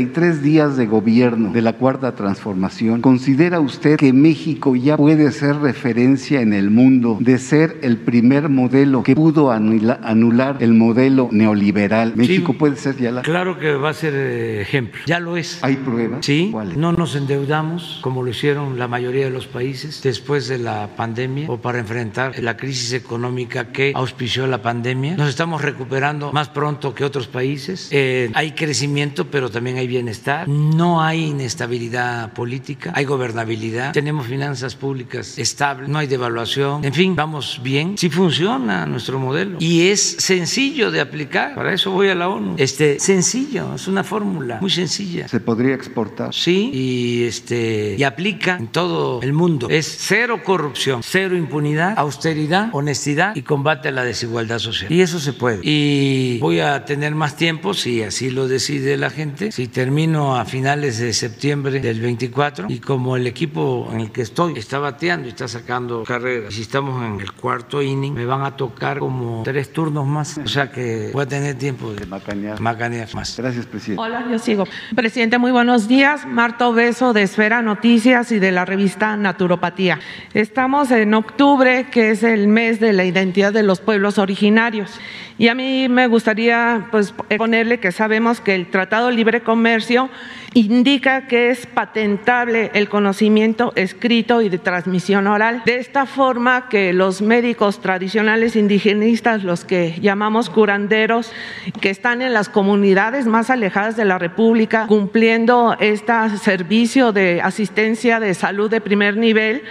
1063 0.00 0.42
días 0.42 0.76
de 0.76 0.86
gobierno 0.86 1.52
de 1.52 1.62
la 1.62 1.72
cuarta 1.72 2.14
transformación, 2.14 3.00
¿considera 3.00 3.58
usted 3.60 3.96
que 3.96 4.12
México 4.12 4.76
ya 4.76 4.96
puede 4.96 5.32
ser 5.32 5.56
referencia 5.56 6.40
en 6.40 6.52
el 6.52 6.70
mundo 6.70 7.18
de 7.20 7.38
ser 7.38 7.78
el 7.82 7.96
primer 7.98 8.48
modelo 8.48 9.02
que 9.02 9.14
pudo 9.16 9.50
anular 9.50 10.56
el 10.60 10.74
modelo 10.74 11.28
neoliberal? 11.32 12.12
¿México 12.16 12.52
Sí. 12.52 12.58
puede 12.58 12.76
ser 12.76 12.96
ya 12.98 13.10
la... 13.10 13.22
Claro 13.22 13.58
que 13.58 13.72
va 13.72 13.90
a 13.90 13.94
ser 13.94 14.12
eh, 14.14 14.60
ejemplo. 14.60 15.00
Ya 15.06 15.18
lo 15.20 15.36
es. 15.36 15.58
¿Hay 15.62 15.76
pruebas? 15.76 16.24
Sí, 16.24 16.48
¿Cuáles? 16.52 16.76
no 16.76 16.92
nos 16.92 17.16
endeudamos 17.16 17.98
como 18.02 18.22
lo 18.22 18.30
hicieron 18.30 18.78
la 18.78 18.86
mayoría 18.88 19.24
de 19.24 19.30
los 19.30 19.46
países 19.46 20.00
después 20.02 20.46
de 20.48 20.58
la 20.58 20.88
pandemia 20.96 21.50
o 21.50 21.58
para 21.58 21.78
enfrentar 21.78 22.38
la 22.40 22.56
crisis 22.56 22.92
económica 22.92 23.72
que 23.72 23.92
auspició 23.94 24.46
la 24.46 24.62
pandemia. 24.62 25.16
Nos 25.16 25.28
estamos 25.28 25.62
recuperando 25.62 26.32
más 26.32 26.48
pronto 26.48 26.94
que 26.94 27.04
otros 27.04 27.26
países. 27.26 27.88
Eh, 27.90 28.30
hay 28.34 28.52
crecimiento, 28.52 29.26
pero 29.26 29.50
también 29.50 29.76
hay 29.78 29.79
bienestar. 29.86 30.48
No 30.48 31.02
hay 31.02 31.26
inestabilidad 31.26 32.32
política, 32.32 32.92
hay 32.94 33.04
gobernabilidad. 33.04 33.92
Tenemos 33.92 34.26
finanzas 34.26 34.74
públicas 34.74 35.38
estables, 35.38 35.88
no 35.88 35.98
hay 35.98 36.06
devaluación. 36.06 36.84
En 36.84 36.92
fin, 36.92 37.16
vamos 37.16 37.60
bien. 37.62 37.96
Sí 37.96 38.10
funciona 38.10 38.86
nuestro 38.86 39.18
modelo 39.18 39.58
y 39.60 39.88
es 39.88 40.16
sencillo 40.18 40.90
de 40.90 41.00
aplicar. 41.00 41.54
Para 41.54 41.72
eso 41.72 41.90
voy 41.90 42.08
a 42.08 42.14
la 42.14 42.28
ONU. 42.28 42.54
Este, 42.58 42.98
sencillo, 42.98 43.74
es 43.74 43.88
una 43.88 44.04
fórmula 44.04 44.58
muy 44.60 44.70
sencilla. 44.70 45.28
¿Se 45.28 45.40
podría 45.40 45.74
exportar? 45.74 46.34
Sí, 46.34 46.70
y 46.72 47.24
este 47.24 47.96
y 47.98 48.02
aplica 48.02 48.56
en 48.56 48.68
todo 48.68 49.20
el 49.22 49.32
mundo. 49.32 49.68
Es 49.70 49.96
cero 49.98 50.40
corrupción, 50.44 51.02
cero 51.02 51.36
impunidad, 51.36 51.94
austeridad, 51.98 52.70
honestidad 52.72 53.34
y 53.34 53.42
combate 53.42 53.88
a 53.88 53.92
la 53.92 54.04
desigualdad 54.04 54.58
social. 54.58 54.92
Y 54.92 55.00
eso 55.00 55.18
se 55.18 55.32
puede. 55.32 55.60
Y 55.62 56.38
voy 56.38 56.60
a 56.60 56.84
tener 56.84 57.14
más 57.14 57.36
tiempo 57.36 57.74
si 57.74 58.02
así 58.02 58.30
lo 58.30 58.48
decide 58.48 58.96
la 58.96 59.10
gente. 59.10 59.52
Si 59.52 59.68
termino 59.72 60.36
a 60.36 60.44
finales 60.44 60.98
de 60.98 61.12
septiembre 61.12 61.80
del 61.80 62.00
24 62.00 62.66
y 62.68 62.78
como 62.78 63.16
el 63.16 63.26
equipo 63.26 63.88
en 63.92 64.00
el 64.00 64.12
que 64.12 64.22
estoy 64.22 64.58
está 64.58 64.78
bateando 64.78 65.26
y 65.26 65.30
está 65.30 65.48
sacando 65.48 66.04
carreras, 66.04 66.52
y 66.52 66.56
si 66.56 66.62
estamos 66.62 67.02
en 67.04 67.20
el 67.20 67.32
cuarto 67.32 67.82
inning, 67.82 68.12
me 68.12 68.26
van 68.26 68.42
a 68.42 68.56
tocar 68.56 68.98
como 68.98 69.42
tres 69.42 69.72
turnos 69.72 70.06
más. 70.06 70.38
O 70.38 70.48
sea 70.48 70.70
que 70.70 71.10
voy 71.12 71.22
a 71.22 71.26
tener 71.26 71.56
tiempo 71.56 71.92
de 71.92 72.06
macanear. 72.06 72.60
macanear 72.60 73.14
más. 73.14 73.36
Gracias, 73.36 73.66
presidente. 73.66 74.02
Hola, 74.02 74.26
yo 74.30 74.38
sigo. 74.38 74.64
Presidente, 74.94 75.38
muy 75.38 75.52
buenos 75.52 75.88
días. 75.88 76.26
Marta 76.26 76.68
Obeso 76.68 77.12
de 77.12 77.22
Esfera 77.22 77.62
Noticias 77.62 78.32
y 78.32 78.38
de 78.38 78.52
la 78.52 78.64
revista 78.64 79.16
Naturopatía. 79.16 80.00
Estamos 80.34 80.90
en 80.90 81.14
octubre, 81.14 81.86
que 81.90 82.10
es 82.10 82.22
el 82.22 82.48
mes 82.48 82.80
de 82.80 82.92
la 82.92 83.04
identidad 83.04 83.52
de 83.52 83.62
los 83.62 83.80
pueblos 83.80 84.18
originarios. 84.18 85.00
Y 85.38 85.48
a 85.48 85.54
mí 85.54 85.88
me 85.88 86.06
gustaría 86.06 86.88
pues, 86.90 87.14
ponerle 87.38 87.80
que 87.80 87.92
sabemos 87.92 88.42
que 88.42 88.54
el 88.54 88.66
Tratado 88.66 89.10
Libre 89.10 89.40
Comercio 89.40 89.59
Indica 90.52 91.28
que 91.28 91.50
es 91.50 91.66
patentable 91.66 92.72
el 92.74 92.88
conocimiento 92.88 93.72
escrito 93.76 94.42
y 94.42 94.48
de 94.48 94.58
transmisión 94.58 95.28
oral. 95.28 95.62
De 95.64 95.76
esta 95.76 96.06
forma 96.06 96.68
que 96.68 96.92
los 96.92 97.22
médicos 97.22 97.80
tradicionales 97.80 98.56
indigenistas, 98.56 99.44
los 99.44 99.64
que 99.64 99.96
llamamos 100.00 100.50
curanderos, 100.50 101.30
que 101.80 101.90
están 101.90 102.20
en 102.20 102.32
las 102.32 102.48
comunidades 102.48 103.26
más 103.26 103.48
alejadas 103.48 103.96
de 103.96 104.04
la 104.04 104.18
República, 104.18 104.86
cumpliendo 104.88 105.76
este 105.78 106.12
servicio 106.42 107.12
de 107.12 107.40
asistencia 107.40 108.18
de 108.18 108.34
salud 108.34 108.68
de 108.68 108.80
primer 108.80 109.16
nivel, 109.16 109.62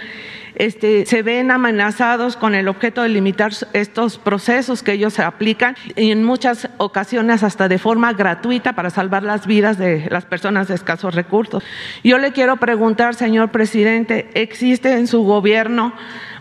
este, 0.54 1.06
se 1.06 1.22
ven 1.22 1.50
amenazados 1.50 2.36
con 2.36 2.54
el 2.54 2.68
objeto 2.68 3.02
de 3.02 3.08
limitar 3.08 3.52
estos 3.72 4.18
procesos 4.18 4.82
que 4.82 4.92
ellos 4.92 5.18
aplican 5.18 5.76
y 5.96 6.10
en 6.10 6.24
muchas 6.24 6.68
ocasiones 6.78 7.42
hasta 7.42 7.68
de 7.68 7.78
forma 7.78 8.12
gratuita 8.12 8.74
para 8.74 8.90
salvar 8.90 9.22
las 9.22 9.46
vidas 9.46 9.78
de 9.78 10.06
las 10.10 10.24
personas 10.24 10.68
de 10.68 10.74
escasos 10.74 11.14
recursos. 11.14 11.62
Yo 12.04 12.18
le 12.18 12.32
quiero 12.32 12.56
preguntar, 12.56 13.14
señor 13.14 13.50
presidente, 13.50 14.30
¿existe 14.34 14.92
en 14.92 15.06
su 15.06 15.22
gobierno 15.22 15.92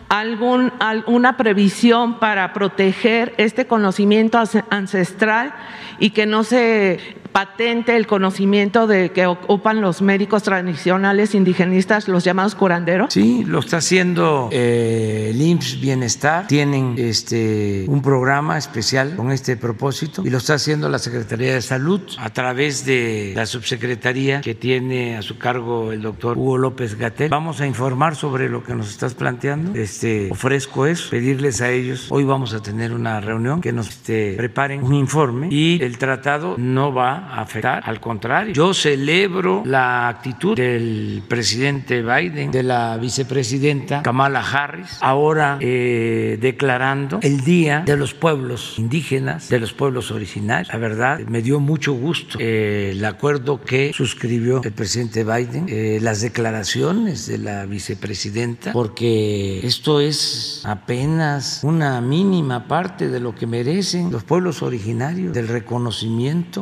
algún, 0.09 0.73
alguna 0.79 1.37
previsión 1.37 2.19
para 2.19 2.51
proteger 2.51 3.33
este 3.37 3.67
conocimiento 3.67 4.41
ancestral 4.69 5.53
y 5.99 6.11
que 6.11 6.25
no 6.25 6.43
se 6.43 6.99
patente 7.31 7.95
el 7.95 8.07
conocimiento 8.07 8.87
de 8.87 9.11
que 9.11 9.27
ocupan 9.27 9.81
los 9.81 10.01
médicos 10.01 10.43
tradicionales 10.43 11.35
indigenistas, 11.35 12.07
los 12.07 12.23
llamados 12.23 12.55
curanderos? 12.55 13.13
Sí, 13.13 13.43
lo 13.45 13.59
está 13.59 13.77
haciendo 13.77 14.49
eh, 14.51 15.31
el 15.31 15.41
IMSS 15.41 15.79
Bienestar. 15.79 16.47
Tienen 16.47 16.95
este, 16.97 17.85
un 17.87 18.01
programa 18.01 18.57
especial 18.57 19.15
con 19.15 19.31
este 19.31 19.57
propósito 19.57 20.23
y 20.25 20.29
lo 20.29 20.37
está 20.37 20.55
haciendo 20.55 20.89
la 20.89 20.99
Secretaría 20.99 21.53
de 21.53 21.61
Salud 21.61 22.01
a 22.17 22.31
través 22.31 22.85
de 22.85 23.33
la 23.35 23.45
subsecretaría 23.45 24.41
que 24.41 24.55
tiene 24.55 25.17
a 25.17 25.21
su 25.21 25.37
cargo 25.37 25.91
el 25.91 26.01
doctor 26.01 26.37
Hugo 26.37 26.57
López 26.57 26.95
Gatel. 26.95 27.29
Vamos 27.29 27.61
a 27.61 27.67
informar 27.67 28.15
sobre 28.15 28.49
lo 28.49 28.63
que 28.63 28.73
nos 28.73 28.89
estás 28.89 29.13
planteando. 29.13 29.79
Este, 29.79 30.29
ofrezco 30.31 30.85
eso, 30.85 31.09
pedirles 31.09 31.61
a 31.61 31.69
ellos. 31.69 32.07
Hoy 32.09 32.23
vamos 32.23 32.53
a 32.53 32.61
tener 32.61 32.93
una 32.93 33.21
reunión 33.21 33.61
que 33.61 33.71
nos 33.71 33.89
este, 33.89 34.33
preparen 34.33 34.83
un 34.83 34.93
informe 34.93 35.47
y 35.51 35.79
el 35.89 35.97
tratado 35.97 36.55
no 36.57 36.93
va 36.93 37.33
afectar. 37.41 37.81
Al 37.85 37.99
contrario, 37.99 38.53
yo 38.53 38.73
celebro 38.73 39.63
la 39.65 40.07
actitud 40.07 40.55
del 40.55 41.23
presidente 41.27 42.03
Biden, 42.03 42.51
de 42.51 42.61
la 42.61 42.97
vicepresidenta 42.97 44.03
Kamala 44.03 44.41
Harris, 44.41 44.97
ahora 45.01 45.57
eh, 45.59 46.37
declarando 46.39 47.19
el 47.23 47.43
Día 47.43 47.81
de 47.85 47.97
los 47.97 48.13
Pueblos 48.13 48.75
Indígenas, 48.77 49.49
de 49.49 49.59
los 49.59 49.73
pueblos 49.73 50.11
originarios. 50.11 50.71
La 50.71 50.79
verdad, 50.79 51.19
me 51.27 51.41
dio 51.41 51.59
mucho 51.59 51.93
gusto 51.93 52.37
eh, 52.39 52.91
el 52.91 53.03
acuerdo 53.03 53.61
que 53.61 53.91
suscribió 53.93 54.61
el 54.63 54.71
presidente 54.71 55.23
Biden, 55.23 55.65
eh, 55.69 55.97
las 56.01 56.21
declaraciones 56.21 57.25
de 57.25 57.39
la 57.39 57.65
vicepresidenta, 57.65 58.73
porque 58.73 59.65
esto 59.65 60.01
es 60.01 60.61
apenas 60.65 61.61
una 61.63 61.99
mínima 61.99 62.67
parte 62.67 63.07
de 63.07 63.19
lo 63.19 63.33
que 63.33 63.47
merecen 63.47 64.11
los 64.11 64.23
pueblos 64.23 64.61
originarios, 64.61 65.33
del 65.33 65.47
reconocimiento 65.47 65.78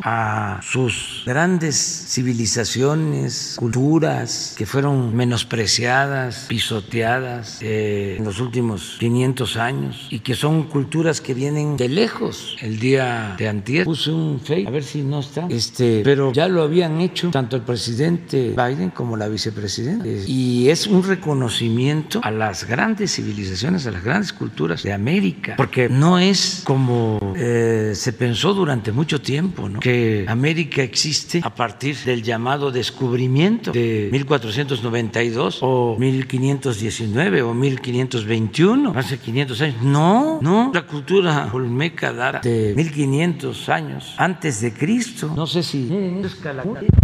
a 0.03 0.59
sus 0.63 1.23
grandes 1.25 1.75
civilizaciones, 2.09 3.55
culturas 3.57 4.53
que 4.57 4.65
fueron 4.65 5.15
menospreciadas, 5.15 6.45
pisoteadas 6.47 7.59
eh, 7.61 8.15
en 8.17 8.25
los 8.25 8.39
últimos 8.39 8.97
500 8.99 9.57
años 9.57 10.07
y 10.09 10.19
que 10.19 10.35
son 10.35 10.63
culturas 10.63 11.21
que 11.21 11.33
vienen 11.33 11.77
de 11.77 11.89
lejos. 11.89 12.55
El 12.61 12.79
día 12.79 13.35
de 13.37 13.47
antier 13.47 13.85
puse 13.85 14.11
un 14.11 14.39
fake, 14.39 14.67
a 14.67 14.71
ver 14.71 14.83
si 14.83 15.01
no 15.01 15.19
está, 15.19 15.47
este, 15.49 16.01
pero 16.03 16.33
ya 16.33 16.47
lo 16.47 16.63
habían 16.63 16.99
hecho 17.01 17.29
tanto 17.31 17.55
el 17.55 17.61
presidente 17.61 18.53
Biden 18.55 18.89
como 18.91 19.17
la 19.17 19.27
vicepresidenta 19.27 20.05
y 20.07 20.69
es 20.69 20.87
un 20.87 21.03
reconocimiento 21.03 22.19
a 22.23 22.31
las 22.31 22.65
grandes 22.65 23.15
civilizaciones, 23.15 23.87
a 23.87 23.91
las 23.91 24.03
grandes 24.03 24.33
culturas 24.33 24.83
de 24.83 24.93
América, 24.93 25.55
porque 25.57 25.89
no 25.89 26.19
es 26.19 26.61
como 26.63 27.33
eh, 27.35 27.93
se 27.95 28.13
pensó 28.13 28.53
durante 28.53 28.91
mucho 28.91 29.06
tiempo, 29.07 29.69
¿no? 29.69 29.79
que 29.79 30.25
América 30.27 30.83
existe 30.83 31.39
a 31.43 31.55
partir 31.55 31.95
del 32.05 32.21
llamado 32.21 32.71
descubrimiento 32.71 33.71
de 33.71 34.09
1492 34.11 35.59
o 35.61 35.95
1519 35.97 37.41
o 37.41 37.53
1521, 37.53 38.93
hace 38.95 39.17
500 39.17 39.61
años. 39.61 39.81
No, 39.81 40.39
no, 40.41 40.71
la 40.73 40.85
cultura 40.85 41.49
olmeca 41.53 42.11
data 42.11 42.41
de 42.41 42.73
1500 42.75 43.69
años 43.69 44.13
antes 44.17 44.61
de 44.61 44.73
Cristo. 44.73 45.31
No 45.35 45.47
sé 45.47 45.63
si 45.63 45.89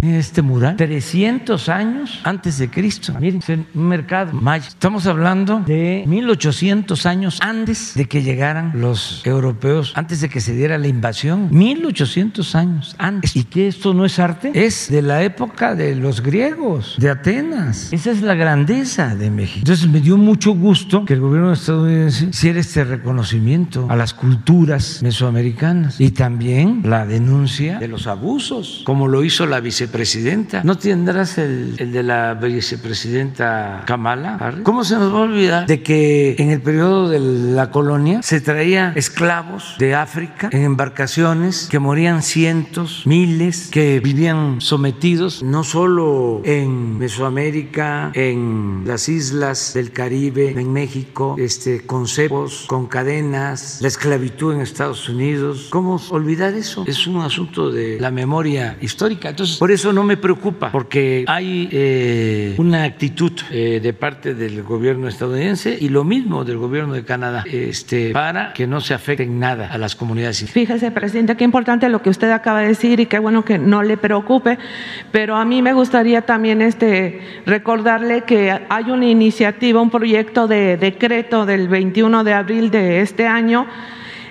este 0.02 0.42
mural 0.42 0.76
300 0.76 1.70
años 1.70 2.20
antes 2.24 2.58
de 2.58 2.70
Cristo. 2.70 3.14
Miren, 3.20 3.42
un 3.74 3.88
mercado 3.88 4.34
maya. 4.34 4.68
Estamos 4.68 5.08
hablando 5.08 5.62
de 5.66 6.04
1800 6.08 7.06
años 7.06 7.40
antes 7.42 7.94
de 7.96 8.06
que 8.06 8.22
llegaran 8.22 8.72
los 8.76 9.26
europeos, 9.26 9.94
antes 9.96 10.22
de 10.22 10.30
que 10.30 10.42
se 10.42 10.54
diera 10.54 10.78
la 10.78 10.88
invasión. 10.88 11.48
1800 11.84 12.56
años 12.56 12.96
antes 12.98 13.36
¿Y 13.36 13.44
que 13.44 13.68
esto 13.68 13.94
no 13.94 14.06
es 14.06 14.20
arte? 14.20 14.52
Es 14.54 14.90
de 14.90 15.02
la 15.02 15.24
época 15.24 15.76
de 15.76 15.96
los 15.96 16.22
griegos, 16.22 16.96
de 16.98 17.10
Atenas. 17.10 17.92
Esa 17.92 18.12
es 18.12 18.22
la 18.22 18.36
grandeza 18.36 19.16
de 19.16 19.30
México. 19.30 19.60
Entonces 19.60 19.88
me 19.88 20.00
dio 20.00 20.18
mucho 20.18 20.52
gusto 20.52 21.04
que 21.06 21.14
el 21.14 21.20
gobierno 21.20 21.52
estadounidense 21.52 22.28
hiciera 22.28 22.60
este 22.60 22.84
reconocimiento 22.84 23.88
a 23.90 23.96
las 23.96 24.14
culturas 24.14 25.02
mesoamericanas 25.02 26.00
y 26.00 26.12
también 26.12 26.82
la 26.86 27.06
denuncia 27.06 27.80
de 27.80 27.88
los 27.88 28.08
abusos, 28.08 28.84
como 28.86 29.08
lo 29.08 29.24
hizo 29.24 29.46
la 29.46 29.60
vicepresidenta. 29.60 30.64
¿No 30.64 30.78
tendrás 30.78 31.38
el, 31.38 31.76
el 31.78 31.92
de 31.92 32.04
la 32.04 32.34
vicepresidenta 32.36 33.84
Kamala 33.86 34.54
¿Cómo 34.64 34.84
se 34.84 34.96
nos 34.96 35.14
va 35.14 35.20
a 35.20 35.22
olvidar 35.22 35.68
de 35.68 35.84
que 35.84 36.36
en 36.38 36.50
el 36.50 36.62
periodo 36.62 37.10
de 37.10 37.20
la 37.20 37.72
colonia 37.72 38.22
se 38.22 38.42
traía 38.42 38.94
esclavos 38.96 39.76
de 39.80 39.96
África 39.96 40.50
en 40.52 40.64
embarcaciones 40.64 41.68
que 41.74 41.80
morían 41.80 42.22
cientos, 42.22 43.02
miles 43.08 43.70
que 43.72 44.00
vivían 44.00 44.62
sometidos 44.62 45.42
no 45.42 45.64
solo 45.64 46.44
en 46.46 47.00
Mesoamérica, 47.00 48.12
en 48.14 48.84
las 48.86 49.10
islas 49.10 49.74
del 49.74 49.92
Caribe, 49.92 50.52
en 50.52 50.72
México, 50.72 51.36
este, 51.40 51.84
con 51.84 52.08
cepos, 52.08 52.66
con 52.68 52.86
cadenas, 52.86 53.80
la 53.82 53.88
esclavitud 53.88 54.54
en 54.54 54.62
Estados 54.62 55.10
Unidos. 55.10 55.70
¿Cómo 55.72 56.00
olvidar 56.12 56.54
eso? 56.54 56.84
Es 56.86 57.08
un 57.08 57.22
asunto 57.22 57.72
de 57.72 58.00
la 58.00 58.12
memoria 58.12 58.78
histórica. 58.80 59.30
Entonces, 59.30 59.58
por 59.58 59.72
eso 59.72 59.92
no 59.92 60.04
me 60.04 60.16
preocupa, 60.16 60.72
porque 60.72 61.26
hay 61.28 61.70
eh, 61.72 62.54
una 62.60 62.84
actitud 62.84 63.32
eh, 63.50 63.80
de 63.82 63.94
parte 63.94 64.36
del 64.36 64.62
gobierno 64.62 65.08
estadounidense 65.08 65.76
y 65.82 65.90
lo 65.90 66.04
mismo 66.04 66.46
del 66.46 66.60
gobierno 66.60 66.94
de 66.94 67.04
Canadá 67.04 67.44
este, 67.52 68.12
para 68.12 68.54
que 68.54 68.68
no 68.68 68.80
se 68.80 68.94
afecte 68.94 69.24
en 69.24 69.40
nada 69.40 69.70
a 69.70 69.80
las 69.80 69.96
comunidades. 69.96 70.52
Fíjese, 70.52 70.92
presidente, 70.92 71.36
qué 71.36 71.44
importante 71.44 71.63
lo 71.90 72.02
que 72.02 72.10
usted 72.10 72.32
acaba 72.32 72.62
de 72.62 72.68
decir 72.68 73.00
y 73.00 73.06
qué 73.06 73.20
bueno 73.20 73.44
que 73.44 73.58
no 73.58 73.84
le 73.84 73.98
preocupe, 73.98 74.58
pero 75.12 75.36
a 75.36 75.46
mí 75.46 75.62
me 75.62 75.74
gustaría 75.74 76.22
también 76.22 76.62
este, 76.62 77.22
recordarle 77.46 78.22
que 78.22 78.52
hay 78.70 78.92
una 78.92 79.06
iniciativa, 79.06 79.82
un 79.82 79.90
proyecto 79.90 80.48
de 80.48 80.78
decreto 80.78 81.46
del 81.46 81.68
21 81.68 82.24
de 82.24 82.34
abril 82.34 82.72
de 82.72 83.02
este 83.02 83.28
año 83.28 83.66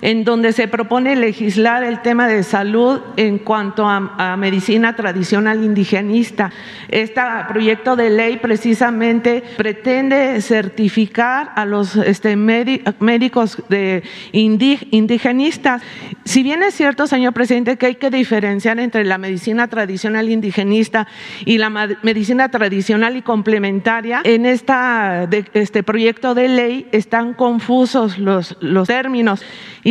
en 0.02 0.24
donde 0.24 0.52
se 0.52 0.68
propone 0.68 1.16
legislar 1.16 1.84
el 1.84 2.02
tema 2.02 2.28
de 2.28 2.42
salud 2.42 3.00
en 3.16 3.38
cuanto 3.38 3.88
a, 3.88 4.36
medicina 4.36 4.96
tradicional 4.96 5.62
indigenista. 5.62 6.50
Este 6.88 7.20
proyecto 7.48 7.96
de 7.96 8.10
ley 8.10 8.38
precisamente 8.38 9.42
pretende 9.56 10.40
certificar 10.40 11.52
a 11.54 11.64
los 11.64 11.96
este, 11.96 12.34
médicos 12.36 13.62
de 13.68 14.02
indigenistas. 14.32 15.82
Si 16.24 16.42
bien 16.42 16.62
es 16.62 16.74
cierto, 16.74 17.06
señor 17.06 17.32
presidente, 17.32 17.76
que 17.76 17.86
hay 17.86 17.94
que 17.94 18.10
diferenciar 18.10 18.80
entre 18.80 19.04
la 19.04 19.18
medicina 19.18 19.68
tradicional 19.68 20.28
indigenista 20.28 21.06
y 21.44 21.58
la 21.58 21.70
medicina 21.70 22.48
tradicional 22.48 23.16
y 23.16 23.22
complementaria, 23.22 24.20
en 24.24 24.46
este 24.46 25.82
proyecto 25.84 26.34
de 26.34 26.48
ley 26.48 26.88
están 26.92 27.34
confusos 27.34 28.18
los, 28.18 28.56
términos. 28.86 29.42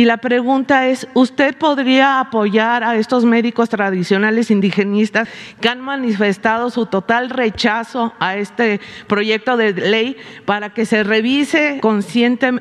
La 0.04 0.18
pregunta 0.18 0.88
es, 0.88 1.06
¿usted 1.14 1.56
podría 1.56 2.20
apoyar 2.20 2.84
a 2.84 2.96
estos 2.96 3.24
médicos 3.24 3.68
tradicionales 3.68 4.50
indigenistas 4.50 5.28
que 5.60 5.68
han 5.68 5.80
manifestado 5.80 6.70
su 6.70 6.86
total 6.86 7.30
rechazo 7.30 8.12
a 8.18 8.36
este 8.36 8.80
proyecto 9.06 9.56
de 9.56 9.72
ley 9.72 10.16
para 10.44 10.70
que 10.70 10.86
se 10.86 11.02
revise 11.02 11.78
consciente, 11.80 12.52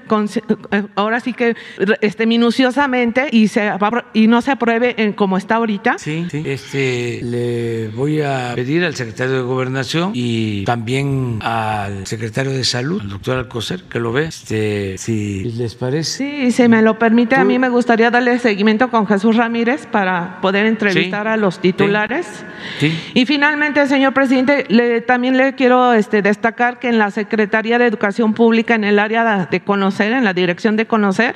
ahora 0.96 1.20
sí 1.20 1.34
que 1.34 1.56
este, 2.02 2.26
minuciosamente 2.26 3.28
y, 3.32 3.48
se, 3.48 3.72
y 4.14 4.28
no 4.28 4.42
se 4.42 4.52
apruebe 4.52 5.14
como 5.16 5.38
está 5.38 5.56
ahorita? 5.56 5.98
Sí, 5.98 6.28
sí. 6.30 6.44
Este, 6.46 7.20
le 7.24 7.88
voy 7.90 8.22
a 8.22 8.54
pedir 8.56 8.84
al 8.84 8.96
secretario 8.96 9.36
de 9.36 9.42
Gobernación 9.42 10.12
y 10.14 10.64
también 10.66 11.40
al 11.42 12.08
secretario 12.08 12.52
de 12.52 12.64
Salud, 12.64 13.02
al 13.02 13.10
doctor 13.10 13.38
Alcocer, 13.38 13.84
que 13.84 14.00
lo 14.00 14.12
ve, 14.12 14.26
este, 14.26 14.98
si 14.98 15.44
les 15.44 15.76
parece. 15.76 16.18
Sí, 16.18 16.52
se 16.52 16.68
me 16.68 16.82
lo 16.82 16.98
permite 16.98 17.31
a 17.36 17.44
mí 17.44 17.60
me 17.60 17.70
gustaría 17.70 18.12
darle 18.12 18.40
seguimiento 18.40 18.90
con 18.90 19.08
Jesús 19.08 19.36
Ramírez 19.36 19.86
para 19.86 20.40
poder 20.42 20.66
entrevistar 20.66 21.28
a 21.28 21.38
los 21.38 21.60
titulares. 21.60 22.46
Sí. 22.80 23.12
Y 23.14 23.26
finalmente, 23.26 23.86
señor 23.88 24.14
presidente, 24.14 24.66
le, 24.70 25.02
también 25.02 25.38
le 25.38 25.56
quiero 25.56 25.94
este, 25.94 26.22
destacar 26.22 26.80
que 26.80 26.90
en 26.90 26.98
la 26.98 27.12
Secretaría 27.12 27.78
de 27.78 27.86
Educación 27.86 28.34
Pública, 28.34 28.76
en 28.76 28.84
el 28.84 29.00
área 29.00 29.48
de 29.50 29.60
conocer, 29.62 30.14
en 30.14 30.24
la 30.24 30.34
dirección 30.34 30.76
de 30.76 30.86
conocer, 30.86 31.36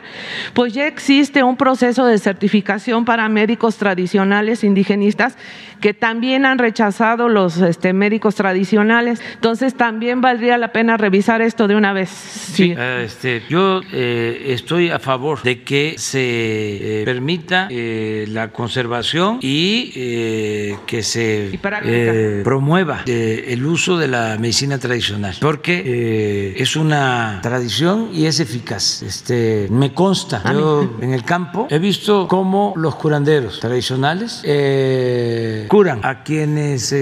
pues 0.53 0.73
ya 0.73 0.87
existe 0.87 1.43
un 1.43 1.57
proceso 1.57 2.05
de 2.05 2.17
certificación 2.17 3.05
para 3.05 3.27
médicos 3.29 3.77
tradicionales 3.77 4.63
indigenistas 4.63 5.37
que 5.81 5.93
también 5.93 6.45
han 6.45 6.57
rechazado 6.57 7.29
los 7.29 7.57
este, 7.57 7.93
médicos 7.93 8.35
tradicionales. 8.35 9.21
Entonces, 9.35 9.75
también 9.75 10.21
valdría 10.21 10.57
la 10.57 10.71
pena 10.71 10.97
revisar 10.97 11.41
esto 11.41 11.67
de 11.67 11.75
una 11.75 11.93
vez. 11.93 12.09
Sí, 12.09 12.73
este, 12.77 13.43
yo 13.49 13.81
eh, 13.91 14.47
estoy 14.47 14.89
a 14.89 14.99
favor 14.99 15.43
de 15.43 15.63
que 15.63 15.84
se 15.97 17.01
eh, 17.01 17.05
permita 17.05 17.67
eh, 17.69 18.25
la 18.29 18.51
conservación 18.51 19.39
y 19.41 19.91
eh, 19.95 20.77
que 20.85 21.03
se 21.03 21.51
eh, 21.53 22.41
promueva 22.43 23.03
eh, 23.05 23.45
el 23.49 23.65
uso 23.65 23.97
de 23.97 24.07
la 24.07 24.37
medicina 24.39 24.77
tradicional, 24.79 25.35
porque 25.39 25.83
eh, 25.85 26.53
es 26.57 26.75
una 26.75 27.39
tradición 27.41 28.09
y 28.13 28.25
es 28.25 28.39
eficaz. 28.39 29.03
Este, 29.03 29.67
me 29.69 29.93
consta, 29.93 30.41
yo 30.51 30.97
en 31.01 31.13
el 31.13 31.23
campo 31.23 31.67
he 31.69 31.79
visto 31.79 32.27
cómo 32.27 32.73
los 32.75 32.95
curanderos 32.95 33.59
tradicionales 33.59 34.41
curan 35.67 35.99
a 36.03 36.23
quienes 36.23 36.93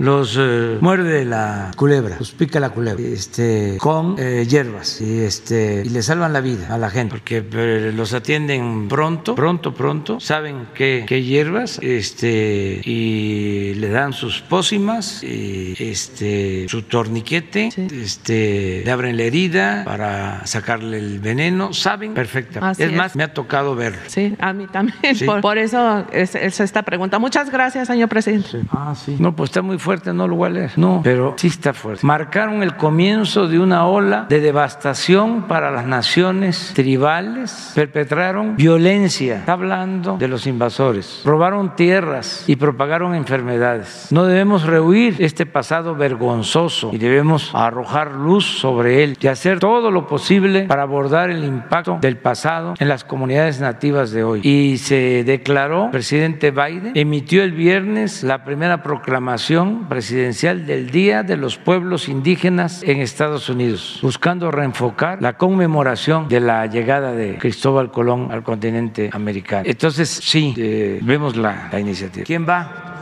los 0.00 0.38
muerde 0.80 1.24
la 1.24 1.70
culebra, 1.76 2.16
los 2.18 2.32
pica 2.32 2.60
la 2.60 2.70
culebra, 2.70 3.02
este, 3.04 3.76
con 3.78 4.16
hierbas 4.16 5.00
y, 5.00 5.20
este, 5.20 5.82
y 5.84 5.88
le 5.88 6.02
salvan 6.02 6.32
la 6.32 6.40
vida 6.40 6.74
a 6.74 6.78
la 6.78 6.90
gente, 6.90 7.10
porque 7.10 7.44
eh, 7.52 7.92
los 8.10 8.14
atienden 8.20 8.88
pronto, 8.88 9.36
pronto, 9.36 9.72
pronto, 9.72 10.18
saben 10.18 10.66
qué, 10.74 11.04
qué 11.06 11.22
hierbas 11.22 11.78
este, 11.80 12.80
y 12.84 13.74
le 13.74 13.88
dan 13.88 14.12
sus 14.12 14.40
pócimas, 14.40 15.22
y, 15.22 15.76
este, 15.78 16.66
su 16.68 16.82
torniquete, 16.82 17.70
Sí. 17.70 17.86
este, 17.92 18.82
le 18.84 18.90
abren 18.90 19.16
la 19.16 19.22
herida 19.22 19.84
para 19.84 20.44
sacarle 20.44 20.98
el 20.98 21.20
veneno, 21.20 21.72
saben 21.72 22.14
perfectamente. 22.14 22.66
Así 22.72 22.82
es 22.82 22.90
es. 22.90 22.96
más, 22.96 23.14
me 23.14 23.22
ha 23.22 23.32
tocado 23.32 23.76
verlo. 23.76 24.00
Sí, 24.08 24.34
a 24.40 24.52
mí 24.52 24.66
también. 24.66 25.14
Sí. 25.14 25.24
Por, 25.24 25.40
por 25.40 25.58
eso 25.58 26.04
es, 26.12 26.34
es 26.34 26.58
esta 26.58 26.82
pregunta. 26.82 27.18
Muchas 27.20 27.50
gracias, 27.50 27.86
señor 27.86 28.08
presidente. 28.08 28.62
Ah, 28.72 28.94
sí. 28.96 29.16
No, 29.20 29.36
pues 29.36 29.50
está 29.50 29.62
muy 29.62 29.78
fuerte, 29.78 30.12
no 30.12 30.26
lo 30.26 30.34
voy 30.34 30.48
a 30.48 30.50
leer. 30.50 30.72
No, 30.76 31.00
pero 31.04 31.34
sí 31.36 31.46
está 31.46 31.72
fuerte. 31.74 32.04
Marcaron 32.04 32.62
el 32.64 32.74
comienzo 32.76 33.46
de 33.46 33.60
una 33.60 33.86
ola 33.86 34.26
de 34.28 34.40
devastación 34.40 35.46
para 35.46 35.70
las 35.70 35.86
naciones 35.86 36.72
tribales, 36.74 37.70
perpetraron 38.00 38.56
violencia, 38.56 39.36
está 39.36 39.52
hablando 39.52 40.16
de 40.16 40.26
los 40.26 40.46
invasores, 40.46 41.20
robaron 41.24 41.76
tierras 41.76 42.44
y 42.46 42.56
propagaron 42.56 43.14
enfermedades. 43.14 44.08
No 44.10 44.24
debemos 44.24 44.64
rehuir 44.64 45.16
este 45.18 45.44
pasado 45.44 45.94
vergonzoso 45.94 46.90
y 46.94 46.98
debemos 46.98 47.50
arrojar 47.54 48.12
luz 48.12 48.46
sobre 48.46 49.04
él 49.04 49.18
y 49.20 49.26
hacer 49.26 49.58
todo 49.58 49.90
lo 49.90 50.06
posible 50.06 50.62
para 50.62 50.82
abordar 50.82 51.28
el 51.28 51.44
impacto 51.44 51.98
del 52.00 52.16
pasado 52.16 52.72
en 52.78 52.88
las 52.88 53.04
comunidades 53.04 53.60
nativas 53.60 54.12
de 54.12 54.24
hoy. 54.24 54.40
Y 54.44 54.78
se 54.78 55.22
declaró, 55.24 55.90
presidente 55.90 56.52
Biden 56.52 56.92
emitió 56.94 57.42
el 57.42 57.52
viernes 57.52 58.22
la 58.22 58.44
primera 58.44 58.82
proclamación 58.82 59.88
presidencial 59.90 60.64
del 60.64 60.90
Día 60.90 61.22
de 61.22 61.36
los 61.36 61.58
Pueblos 61.58 62.08
Indígenas 62.08 62.82
en 62.82 63.00
Estados 63.00 63.50
Unidos, 63.50 63.98
buscando 64.02 64.50
reenfocar 64.50 65.20
la 65.20 65.36
conmemoración 65.36 66.28
de 66.28 66.40
la 66.40 66.64
llegada 66.64 67.12
de 67.12 67.36
Cristóbal 67.36 67.89
Colón 67.90 68.28
al 68.30 68.42
continente 68.42 69.10
americano. 69.12 69.64
Entonces, 69.66 70.08
sí, 70.08 70.54
eh, 70.56 70.98
vemos 71.02 71.36
la, 71.36 71.68
la 71.70 71.80
iniciativa. 71.80 72.24
¿Quién 72.24 72.46
va? 72.48 72.99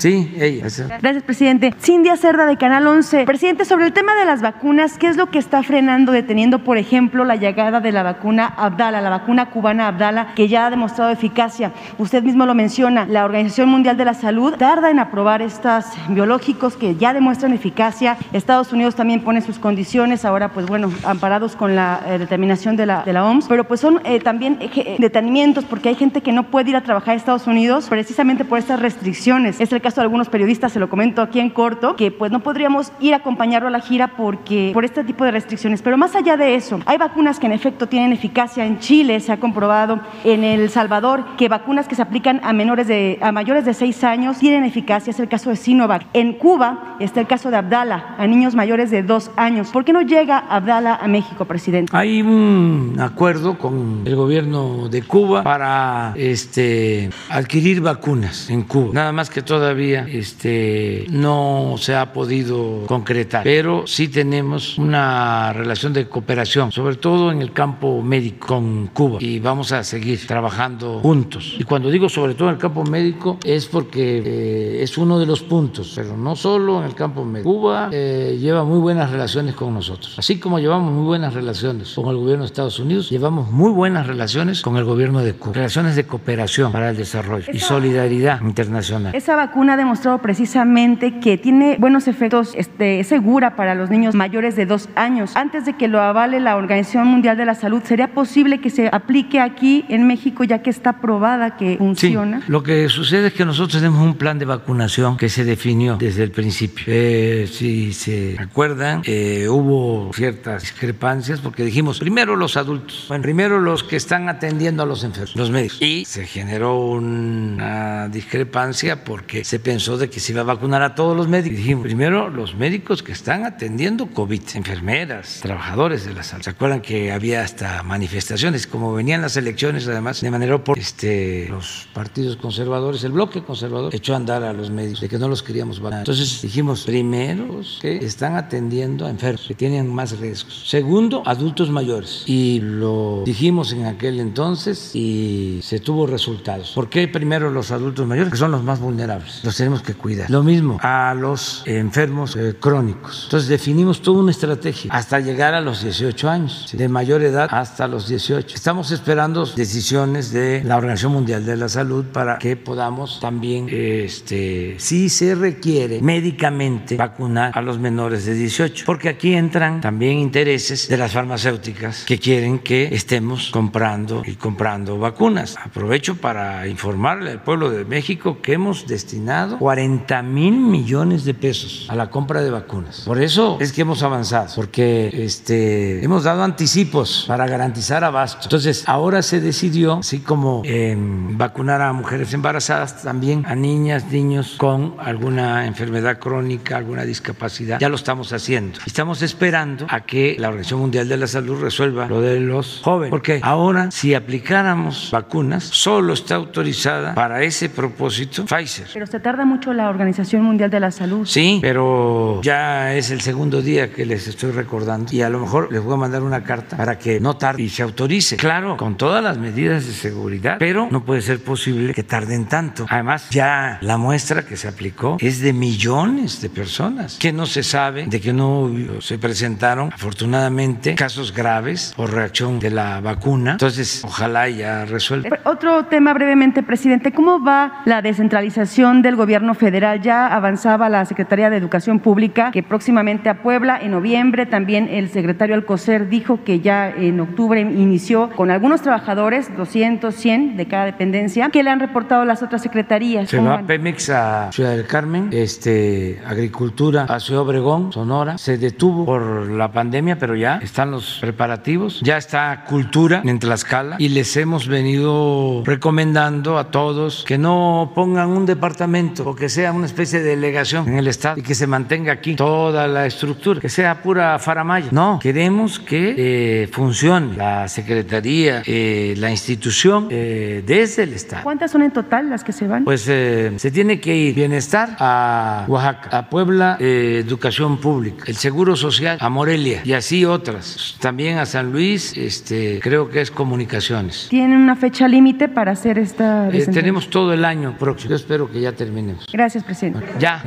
Sí, 0.00 0.34
ella. 0.40 0.66
Gracias, 1.02 1.22
presidente. 1.24 1.74
Cindia 1.78 2.16
Cerda 2.16 2.46
de 2.46 2.56
Canal 2.56 2.86
11. 2.86 3.26
Presidente, 3.26 3.66
sobre 3.66 3.84
el 3.84 3.92
tema 3.92 4.14
de 4.14 4.24
las 4.24 4.40
vacunas, 4.40 4.96
¿qué 4.96 5.08
es 5.08 5.18
lo 5.18 5.26
que 5.30 5.38
está 5.38 5.62
frenando, 5.62 6.10
deteniendo, 6.10 6.60
por 6.60 6.78
ejemplo, 6.78 7.26
la 7.26 7.36
llegada 7.36 7.80
de 7.80 7.92
la 7.92 8.02
vacuna 8.02 8.46
Abdala, 8.46 9.02
la 9.02 9.10
vacuna 9.10 9.50
cubana 9.50 9.88
Abdala, 9.88 10.32
que 10.34 10.48
ya 10.48 10.64
ha 10.64 10.70
demostrado 10.70 11.10
eficacia? 11.10 11.72
Usted 11.98 12.22
mismo 12.22 12.46
lo 12.46 12.54
menciona, 12.54 13.04
la 13.04 13.26
Organización 13.26 13.68
Mundial 13.68 13.98
de 13.98 14.06
la 14.06 14.14
Salud 14.14 14.54
tarda 14.54 14.90
en 14.90 15.00
aprobar 15.00 15.42
estos 15.42 15.84
biológicos 16.08 16.78
que 16.78 16.96
ya 16.96 17.12
demuestran 17.12 17.52
eficacia. 17.52 18.16
Estados 18.32 18.72
Unidos 18.72 18.94
también 18.94 19.20
pone 19.20 19.42
sus 19.42 19.58
condiciones, 19.58 20.24
ahora, 20.24 20.48
pues 20.48 20.64
bueno, 20.64 20.90
amparados 21.04 21.56
con 21.56 21.76
la 21.76 22.00
eh, 22.06 22.18
determinación 22.18 22.74
de 22.74 22.86
la, 22.86 23.02
de 23.02 23.12
la 23.12 23.26
OMS, 23.26 23.48
pero 23.48 23.64
pues 23.64 23.80
son 23.80 24.00
eh, 24.04 24.18
también 24.18 24.56
eh, 24.62 24.96
detenimientos 24.98 25.66
porque 25.66 25.90
hay 25.90 25.94
gente 25.94 26.22
que 26.22 26.32
no 26.32 26.44
puede 26.44 26.70
ir 26.70 26.76
a 26.76 26.80
trabajar 26.80 27.12
a 27.12 27.16
Estados 27.18 27.46
Unidos 27.46 27.86
precisamente 27.90 28.46
por 28.46 28.58
estas 28.58 28.80
restricciones. 28.80 29.60
Es 29.60 29.68
caso 29.68 29.89
de 29.96 30.02
algunos 30.02 30.28
periodistas, 30.28 30.72
se 30.72 30.78
lo 30.78 30.88
comento 30.88 31.22
aquí 31.22 31.40
en 31.40 31.50
corto, 31.50 31.96
que 31.96 32.10
pues 32.10 32.30
no 32.30 32.40
podríamos 32.40 32.92
ir 33.00 33.14
a 33.14 33.18
acompañarlo 33.18 33.68
a 33.68 33.70
la 33.70 33.80
gira 33.80 34.08
porque 34.16 34.70
por 34.72 34.84
este 34.84 35.04
tipo 35.04 35.24
de 35.24 35.30
restricciones. 35.30 35.82
Pero 35.82 35.96
más 35.96 36.14
allá 36.14 36.36
de 36.36 36.54
eso, 36.54 36.80
hay 36.86 36.98
vacunas 36.98 37.38
que 37.38 37.46
en 37.46 37.52
efecto 37.52 37.86
tienen 37.86 38.12
eficacia 38.12 38.66
en 38.66 38.78
Chile, 38.78 39.20
se 39.20 39.32
ha 39.32 39.40
comprobado 39.40 40.00
en 40.24 40.44
El 40.44 40.70
Salvador 40.70 41.24
que 41.36 41.48
vacunas 41.48 41.88
que 41.88 41.94
se 41.94 42.02
aplican 42.02 42.40
a 42.42 42.52
menores 42.52 42.86
de 42.86 43.18
a 43.20 43.32
mayores 43.32 43.64
de 43.64 43.74
6 43.74 44.04
años 44.04 44.38
tienen 44.38 44.64
eficacia, 44.64 45.10
es 45.10 45.20
el 45.20 45.28
caso 45.28 45.50
de 45.50 45.56
Sinovac. 45.56 46.06
En 46.12 46.34
Cuba 46.34 46.96
está 47.00 47.20
el 47.20 47.26
caso 47.26 47.50
de 47.50 47.56
Abdala, 47.56 48.14
a 48.18 48.26
niños 48.26 48.54
mayores 48.54 48.90
de 48.90 49.02
2 49.02 49.32
años. 49.36 49.70
¿Por 49.70 49.84
qué 49.84 49.92
no 49.92 50.02
llega 50.02 50.38
Abdala 50.38 50.96
a 50.96 51.08
México, 51.08 51.44
presidente? 51.44 51.90
Hay 51.96 52.22
un 52.22 52.96
acuerdo 53.00 53.58
con 53.58 54.02
el 54.04 54.16
gobierno 54.16 54.88
de 54.88 55.02
Cuba 55.02 55.42
para 55.42 56.12
este, 56.16 57.10
adquirir 57.28 57.80
vacunas 57.80 58.50
en 58.50 58.62
Cuba. 58.62 58.90
Nada 58.92 59.12
más 59.12 59.30
que 59.30 59.42
todavía 59.42 59.79
este, 59.80 61.06
no 61.10 61.74
se 61.78 61.94
ha 61.96 62.12
podido 62.12 62.84
concretar, 62.86 63.42
pero 63.44 63.86
sí 63.86 64.08
tenemos 64.08 64.78
una 64.78 65.52
relación 65.52 65.92
de 65.92 66.08
cooperación, 66.08 66.72
sobre 66.72 66.96
todo 66.96 67.30
en 67.32 67.40
el 67.40 67.52
campo 67.52 68.02
médico 68.02 68.48
con 68.48 68.88
Cuba 68.88 69.18
y 69.20 69.38
vamos 69.38 69.72
a 69.72 69.84
seguir 69.84 70.26
trabajando 70.26 71.00
juntos. 71.00 71.56
Y 71.58 71.64
cuando 71.64 71.90
digo 71.90 72.08
sobre 72.08 72.34
todo 72.34 72.48
en 72.48 72.54
el 72.54 72.60
campo 72.60 72.84
médico 72.84 73.38
es 73.44 73.66
porque 73.66 74.22
eh, 74.24 74.82
es 74.82 74.98
uno 74.98 75.18
de 75.18 75.26
los 75.26 75.42
puntos, 75.42 75.92
pero 75.94 76.16
no 76.16 76.36
solo 76.36 76.80
en 76.80 76.86
el 76.86 76.94
campo 76.94 77.24
médico. 77.24 77.50
Cuba 77.50 77.90
eh, 77.92 78.36
lleva 78.40 78.64
muy 78.64 78.78
buenas 78.78 79.10
relaciones 79.10 79.54
con 79.54 79.72
nosotros, 79.74 80.18
así 80.18 80.38
como 80.38 80.58
llevamos 80.58 80.92
muy 80.92 81.04
buenas 81.04 81.34
relaciones 81.34 81.94
con 81.94 82.08
el 82.08 82.16
gobierno 82.16 82.44
de 82.44 82.46
Estados 82.46 82.78
Unidos, 82.78 83.10
llevamos 83.10 83.50
muy 83.50 83.70
buenas 83.70 84.06
relaciones 84.06 84.62
con 84.62 84.76
el 84.76 84.84
gobierno 84.84 85.20
de 85.20 85.34
Cuba, 85.34 85.54
relaciones 85.54 85.96
de 85.96 86.04
cooperación 86.04 86.72
para 86.72 86.90
el 86.90 86.96
desarrollo 86.96 87.52
y 87.52 87.58
solidaridad 87.58 88.40
internacional. 88.42 89.14
Esa 89.14 89.36
vacuna 89.36 89.59
ha 89.68 89.76
demostrado 89.76 90.18
precisamente 90.18 91.18
que 91.20 91.36
tiene 91.36 91.76
buenos 91.78 92.08
efectos, 92.08 92.54
este, 92.56 93.00
es 93.00 93.08
segura 93.08 93.56
para 93.56 93.74
los 93.74 93.90
niños 93.90 94.14
mayores 94.14 94.56
de 94.56 94.64
dos 94.64 94.88
años. 94.94 95.36
Antes 95.36 95.66
de 95.66 95.74
que 95.74 95.88
lo 95.88 96.00
avale 96.00 96.40
la 96.40 96.56
Organización 96.56 97.08
Mundial 97.08 97.36
de 97.36 97.44
la 97.44 97.54
Salud, 97.54 97.82
¿sería 97.84 98.14
posible 98.14 98.60
que 98.60 98.70
se 98.70 98.88
aplique 98.92 99.40
aquí 99.40 99.84
en 99.88 100.06
México 100.06 100.44
ya 100.44 100.62
que 100.62 100.70
está 100.70 101.00
probada 101.00 101.56
que 101.56 101.72
Sí, 101.72 101.76
funciona? 101.78 102.42
lo 102.46 102.62
que 102.62 102.88
sucede 102.88 103.28
es 103.28 103.32
que 103.34 103.44
nosotros 103.44 103.80
tenemos 103.82 104.02
un 104.02 104.14
plan 104.14 104.38
de 104.38 104.44
vacunación 104.44 105.16
que 105.16 105.28
se 105.28 105.44
definió 105.44 105.96
desde 105.96 106.22
el 106.22 106.30
principio. 106.30 106.84
Eh, 106.86 107.48
si 107.50 107.92
se 107.92 108.36
acuerdan, 108.38 109.02
eh, 109.04 109.46
hubo 109.48 110.12
ciertas 110.14 110.62
discrepancias 110.62 111.40
porque 111.40 111.64
dijimos 111.64 111.98
primero 111.98 112.36
los 112.36 112.56
adultos, 112.56 113.06
bueno, 113.08 113.22
primero 113.22 113.58
los 113.60 113.82
que 113.82 113.96
están 113.96 114.28
atendiendo 114.28 114.82
a 114.82 114.86
los 114.86 115.02
enfermos, 115.04 115.34
los 115.36 115.50
médicos. 115.50 115.82
Y 115.82 116.04
se 116.04 116.24
generó 116.26 116.78
una 116.90 118.08
discrepancia 118.08 119.04
porque 119.04 119.44
se 119.50 119.58
pensó 119.58 119.98
de 119.98 120.08
que 120.08 120.20
se 120.20 120.30
iba 120.30 120.42
a 120.42 120.44
vacunar 120.44 120.80
a 120.80 120.94
todos 120.94 121.16
los 121.16 121.26
médicos. 121.26 121.58
Dijimos 121.58 121.82
primero 121.82 122.30
los 122.30 122.54
médicos 122.54 123.02
que 123.02 123.10
están 123.10 123.44
atendiendo 123.44 124.06
COVID, 124.06 124.42
enfermeras, 124.54 125.40
trabajadores 125.42 126.04
de 126.04 126.14
la 126.14 126.22
salud. 126.22 126.44
¿Se 126.44 126.50
acuerdan 126.50 126.80
que 126.80 127.10
había 127.10 127.42
hasta 127.42 127.82
manifestaciones? 127.82 128.68
Como 128.68 128.94
venían 128.94 129.22
las 129.22 129.36
elecciones, 129.36 129.88
además, 129.88 130.20
de 130.20 130.30
manera 130.30 130.62
por 130.62 130.78
este, 130.78 131.48
los 131.48 131.88
partidos 131.92 132.36
conservadores, 132.36 133.02
el 133.02 133.10
bloque 133.10 133.42
conservador, 133.42 133.92
echó 133.92 134.12
a 134.12 134.18
andar 134.18 134.44
a 134.44 134.52
los 134.52 134.70
médicos 134.70 135.00
de 135.00 135.08
que 135.08 135.18
no 135.18 135.26
los 135.26 135.42
queríamos 135.42 135.80
vacunar. 135.80 136.02
Entonces 136.02 136.42
dijimos, 136.42 136.84
primero, 136.84 137.60
que 137.80 137.96
están 137.96 138.36
atendiendo 138.36 139.04
a 139.04 139.10
enfermos, 139.10 139.48
que 139.48 139.54
tienen 139.56 139.92
más 139.92 140.16
riesgos. 140.20 140.62
Segundo, 140.68 141.24
adultos 141.26 141.70
mayores. 141.70 142.22
Y 142.24 142.60
lo 142.60 143.24
dijimos 143.26 143.72
en 143.72 143.86
aquel 143.86 144.20
entonces 144.20 144.94
y 144.94 145.58
se 145.64 145.80
tuvo 145.80 146.06
resultados. 146.06 146.70
¿Por 146.72 146.88
qué 146.88 147.08
primero 147.08 147.50
los 147.50 147.72
adultos 147.72 148.06
mayores? 148.06 148.30
Que 148.30 148.38
son 148.38 148.52
los 148.52 148.62
más 148.62 148.78
vulnerables. 148.78 149.39
Los 149.42 149.50
los 149.50 149.56
tenemos 149.56 149.82
que 149.82 149.94
cuidar. 149.94 150.30
Lo 150.30 150.44
mismo 150.44 150.78
a 150.80 151.12
los 151.12 151.64
enfermos 151.66 152.36
eh, 152.36 152.54
crónicos. 152.60 153.22
Entonces 153.24 153.48
definimos 153.48 154.00
toda 154.00 154.20
una 154.20 154.30
estrategia 154.30 154.92
hasta 154.92 155.18
llegar 155.18 155.54
a 155.54 155.60
los 155.60 155.82
18 155.82 156.30
años, 156.30 156.68
de 156.72 156.88
mayor 156.88 157.22
edad 157.22 157.48
hasta 157.50 157.88
los 157.88 158.06
18. 158.06 158.54
Estamos 158.54 158.92
esperando 158.92 159.44
decisiones 159.44 160.30
de 160.30 160.62
la 160.62 160.76
Organización 160.76 161.14
Mundial 161.14 161.44
de 161.44 161.56
la 161.56 161.68
Salud 161.68 162.04
para 162.12 162.38
que 162.38 162.54
podamos 162.54 163.18
también, 163.18 163.66
este, 163.68 164.76
si 164.78 165.08
se 165.08 165.34
requiere 165.34 166.00
médicamente, 166.00 166.96
vacunar 166.96 167.50
a 167.52 167.60
los 167.60 167.80
menores 167.80 168.24
de 168.24 168.34
18, 168.34 168.84
porque 168.86 169.08
aquí 169.08 169.34
entran 169.34 169.80
también 169.80 170.18
intereses 170.18 170.86
de 170.88 170.96
las 170.96 171.10
farmacéuticas 171.10 172.04
que 172.04 172.20
quieren 172.20 172.60
que 172.60 172.94
estemos 172.94 173.50
comprando 173.50 174.22
y 174.24 174.36
comprando 174.36 174.96
vacunas. 174.96 175.56
Aprovecho 175.56 176.14
para 176.14 176.68
informarle 176.68 177.32
al 177.32 177.42
pueblo 177.42 177.70
de 177.70 177.84
México 177.84 178.38
que 178.40 178.52
hemos 178.52 178.86
destinado 178.86 179.29
40 179.58 180.22
mil 180.22 180.56
millones 180.56 181.24
de 181.24 181.34
pesos 181.34 181.86
a 181.88 181.94
la 181.94 182.10
compra 182.10 182.42
de 182.42 182.50
vacunas. 182.50 183.02
Por 183.06 183.20
eso 183.20 183.58
es 183.60 183.72
que 183.72 183.82
hemos 183.82 184.02
avanzado, 184.02 184.48
porque 184.56 185.10
este, 185.12 186.04
hemos 186.04 186.24
dado 186.24 186.42
anticipos 186.42 187.24
para 187.26 187.46
garantizar 187.46 188.04
abasto. 188.04 188.40
Entonces, 188.44 188.84
ahora 188.86 189.22
se 189.22 189.40
decidió, 189.40 189.98
así 189.98 190.20
como 190.20 190.62
eh, 190.64 190.96
vacunar 190.98 191.80
a 191.82 191.92
mujeres 191.92 192.32
embarazadas, 192.34 193.02
también 193.02 193.44
a 193.46 193.54
niñas, 193.54 194.06
niños 194.10 194.54
con 194.58 194.94
alguna 194.98 195.66
enfermedad 195.66 196.18
crónica, 196.18 196.76
alguna 196.76 197.04
discapacidad. 197.04 197.78
Ya 197.78 197.88
lo 197.88 197.96
estamos 197.96 198.32
haciendo. 198.32 198.78
Estamos 198.86 199.22
esperando 199.22 199.86
a 199.88 200.00
que 200.00 200.36
la 200.38 200.48
Organización 200.48 200.80
Mundial 200.80 201.08
de 201.08 201.16
la 201.16 201.26
Salud 201.26 201.60
resuelva 201.60 202.06
lo 202.06 202.20
de 202.20 202.40
los 202.40 202.80
jóvenes, 202.82 203.10
porque 203.10 203.40
ahora 203.42 203.90
si 203.90 204.14
aplicáramos 204.14 205.10
vacunas, 205.12 205.64
solo 205.64 206.12
está 206.12 206.36
autorizada 206.36 207.14
para 207.14 207.42
ese 207.42 207.68
propósito 207.68 208.44
Pfizer. 208.44 208.88
Pero 208.92 209.06
se 209.06 209.19
tarda 209.20 209.44
mucho 209.44 209.72
la 209.72 209.88
Organización 209.88 210.42
Mundial 210.42 210.70
de 210.70 210.80
la 210.80 210.90
Salud. 210.90 211.26
Sí, 211.26 211.58
pero 211.62 212.40
ya 212.42 212.94
es 212.94 213.10
el 213.10 213.20
segundo 213.20 213.62
día 213.62 213.92
que 213.92 214.04
les 214.06 214.28
estoy 214.28 214.52
recordando 214.52 215.12
y 215.12 215.22
a 215.22 215.30
lo 215.30 215.40
mejor 215.40 215.72
les 215.72 215.82
voy 215.82 215.94
a 215.94 215.96
mandar 215.96 216.22
una 216.22 216.42
carta 216.42 216.76
para 216.76 216.98
que 216.98 217.20
no 217.20 217.36
tarde 217.36 217.62
y 217.62 217.68
se 217.68 217.82
autorice. 217.82 218.36
Claro, 218.36 218.76
con 218.76 218.96
todas 218.96 219.22
las 219.22 219.38
medidas 219.38 219.86
de 219.86 219.92
seguridad, 219.92 220.56
pero 220.58 220.88
no 220.90 221.04
puede 221.04 221.22
ser 221.22 221.42
posible 221.42 221.94
que 221.94 222.02
tarden 222.02 222.46
tanto. 222.46 222.86
Además, 222.88 223.28
ya 223.30 223.78
la 223.80 223.96
muestra 223.96 224.44
que 224.44 224.56
se 224.56 224.68
aplicó 224.68 225.16
es 225.20 225.40
de 225.40 225.52
millones 225.52 226.40
de 226.40 226.50
personas 226.50 227.18
que 227.18 227.32
no 227.32 227.46
se 227.46 227.62
sabe 227.62 228.06
de 228.06 228.20
que 228.20 228.32
no 228.32 228.70
se 229.00 229.18
presentaron 229.18 229.90
afortunadamente 229.92 230.94
casos 230.94 231.32
graves 231.32 231.92
por 231.96 232.12
reacción 232.12 232.58
de 232.58 232.70
la 232.70 233.00
vacuna. 233.00 233.52
Entonces, 233.52 234.02
ojalá 234.04 234.48
ya 234.48 234.84
resuelva. 234.84 235.38
Otro 235.44 235.84
tema 235.86 236.12
brevemente, 236.14 236.62
presidente, 236.62 237.12
¿cómo 237.12 237.42
va 237.42 237.82
la 237.84 238.02
descentralización 238.02 239.02
del 239.10 239.16
gobierno 239.16 239.54
federal? 239.54 240.00
Ya 240.00 240.28
avanzaba 240.28 240.88
la 240.88 241.04
Secretaría 241.04 241.50
de 241.50 241.56
Educación 241.56 241.98
Pública 241.98 242.50
que 242.52 242.62
próximamente 242.62 243.28
a 243.28 243.42
Puebla 243.42 243.78
en 243.80 243.90
noviembre 243.90 244.46
también 244.46 244.88
el 244.88 245.08
secretario 245.08 245.56
Alcocer 245.56 246.08
dijo 246.08 246.44
que 246.44 246.60
ya 246.60 246.88
en 246.88 247.18
octubre 247.18 247.60
inició 247.60 248.30
con 248.30 248.50
algunos 248.50 248.82
trabajadores, 248.82 249.50
200, 249.56 250.14
100 250.14 250.56
de 250.56 250.66
cada 250.66 250.84
dependencia, 250.84 251.48
que 251.50 251.62
le 251.62 251.70
han 251.70 251.80
reportado 251.80 252.24
las 252.24 252.42
otras 252.42 252.62
secretarías. 252.62 253.28
Se 253.28 253.40
va 253.40 253.62
Pemex 253.62 254.10
a 254.10 254.52
Ciudad 254.52 254.70
del 254.76 254.86
Carmen, 254.86 255.30
este, 255.32 256.20
Agricultura 256.24 257.06
a 257.08 257.18
Ciudad 257.18 257.42
Obregón, 257.42 257.92
Sonora. 257.92 258.38
Se 258.38 258.58
detuvo 258.58 259.04
por 259.04 259.50
la 259.50 259.72
pandemia, 259.72 260.18
pero 260.18 260.36
ya 260.36 260.58
están 260.62 260.92
los 260.92 261.18
preparativos. 261.20 262.00
Ya 262.02 262.16
está 262.16 262.64
Cultura 262.68 263.22
en 263.24 263.40
Tlaxcala 263.40 263.96
y 263.98 264.10
les 264.10 264.36
hemos 264.36 264.68
venido 264.68 265.62
recomendando 265.64 266.58
a 266.58 266.70
todos 266.70 267.24
que 267.26 267.38
no 267.38 267.92
pongan 267.94 268.28
un 268.28 268.46
departamento 268.46 268.99
o 269.24 269.34
que 269.34 269.48
sea 269.48 269.72
una 269.72 269.86
especie 269.86 270.20
de 270.20 270.30
delegación 270.30 270.88
en 270.88 270.98
el 270.98 271.08
Estado 271.08 271.38
y 271.38 271.42
que 271.42 271.54
se 271.54 271.66
mantenga 271.66 272.12
aquí 272.12 272.36
toda 272.36 272.86
la 272.86 273.06
estructura, 273.06 273.60
que 273.60 273.68
sea 273.68 274.02
pura 274.02 274.38
faramaya. 274.38 274.88
No, 274.90 275.18
queremos 275.20 275.78
que 275.78 276.14
eh, 276.16 276.68
funcione 276.70 277.36
la 277.36 277.68
Secretaría, 277.68 278.62
eh, 278.66 279.14
la 279.16 279.30
institución 279.30 280.08
eh, 280.10 280.62
desde 280.66 281.04
el 281.04 281.12
Estado. 281.14 281.42
¿Cuántas 281.42 281.70
son 281.70 281.82
en 281.82 281.90
total 281.90 282.30
las 282.30 282.44
que 282.44 282.52
se 282.52 282.66
van? 282.66 282.84
Pues 282.84 283.06
eh, 283.08 283.52
se 283.56 283.70
tiene 283.70 284.00
que 284.00 284.14
ir 284.14 284.34
bienestar 284.34 284.96
a 284.98 285.64
Oaxaca, 285.68 286.18
a 286.18 286.28
Puebla, 286.28 286.76
eh, 286.80 287.22
educación 287.24 287.78
pública, 287.78 288.24
el 288.26 288.36
seguro 288.36 288.76
social 288.76 289.18
a 289.20 289.28
Morelia 289.28 289.82
y 289.84 289.92
así 289.92 290.24
otras. 290.24 290.96
También 291.00 291.38
a 291.38 291.46
San 291.46 291.72
Luis, 291.72 292.16
este, 292.16 292.80
creo 292.80 293.08
que 293.08 293.20
es 293.20 293.30
comunicaciones. 293.30 294.28
¿Tienen 294.30 294.58
una 294.58 294.76
fecha 294.76 295.08
límite 295.08 295.48
para 295.48 295.72
hacer 295.72 295.98
esta 295.98 296.48
Eh, 296.48 296.66
tenemos 296.66 297.08
todo 297.10 297.32
el 297.32 297.44
año 297.44 297.76
próximo. 297.78 298.10
Yo 298.10 298.16
espero 298.16 298.50
que 298.50 298.60
ya 298.60 298.72
terminemos. 298.90 299.26
Gracias, 299.32 299.62
presidente. 299.64 300.04
Ya. 300.18 300.42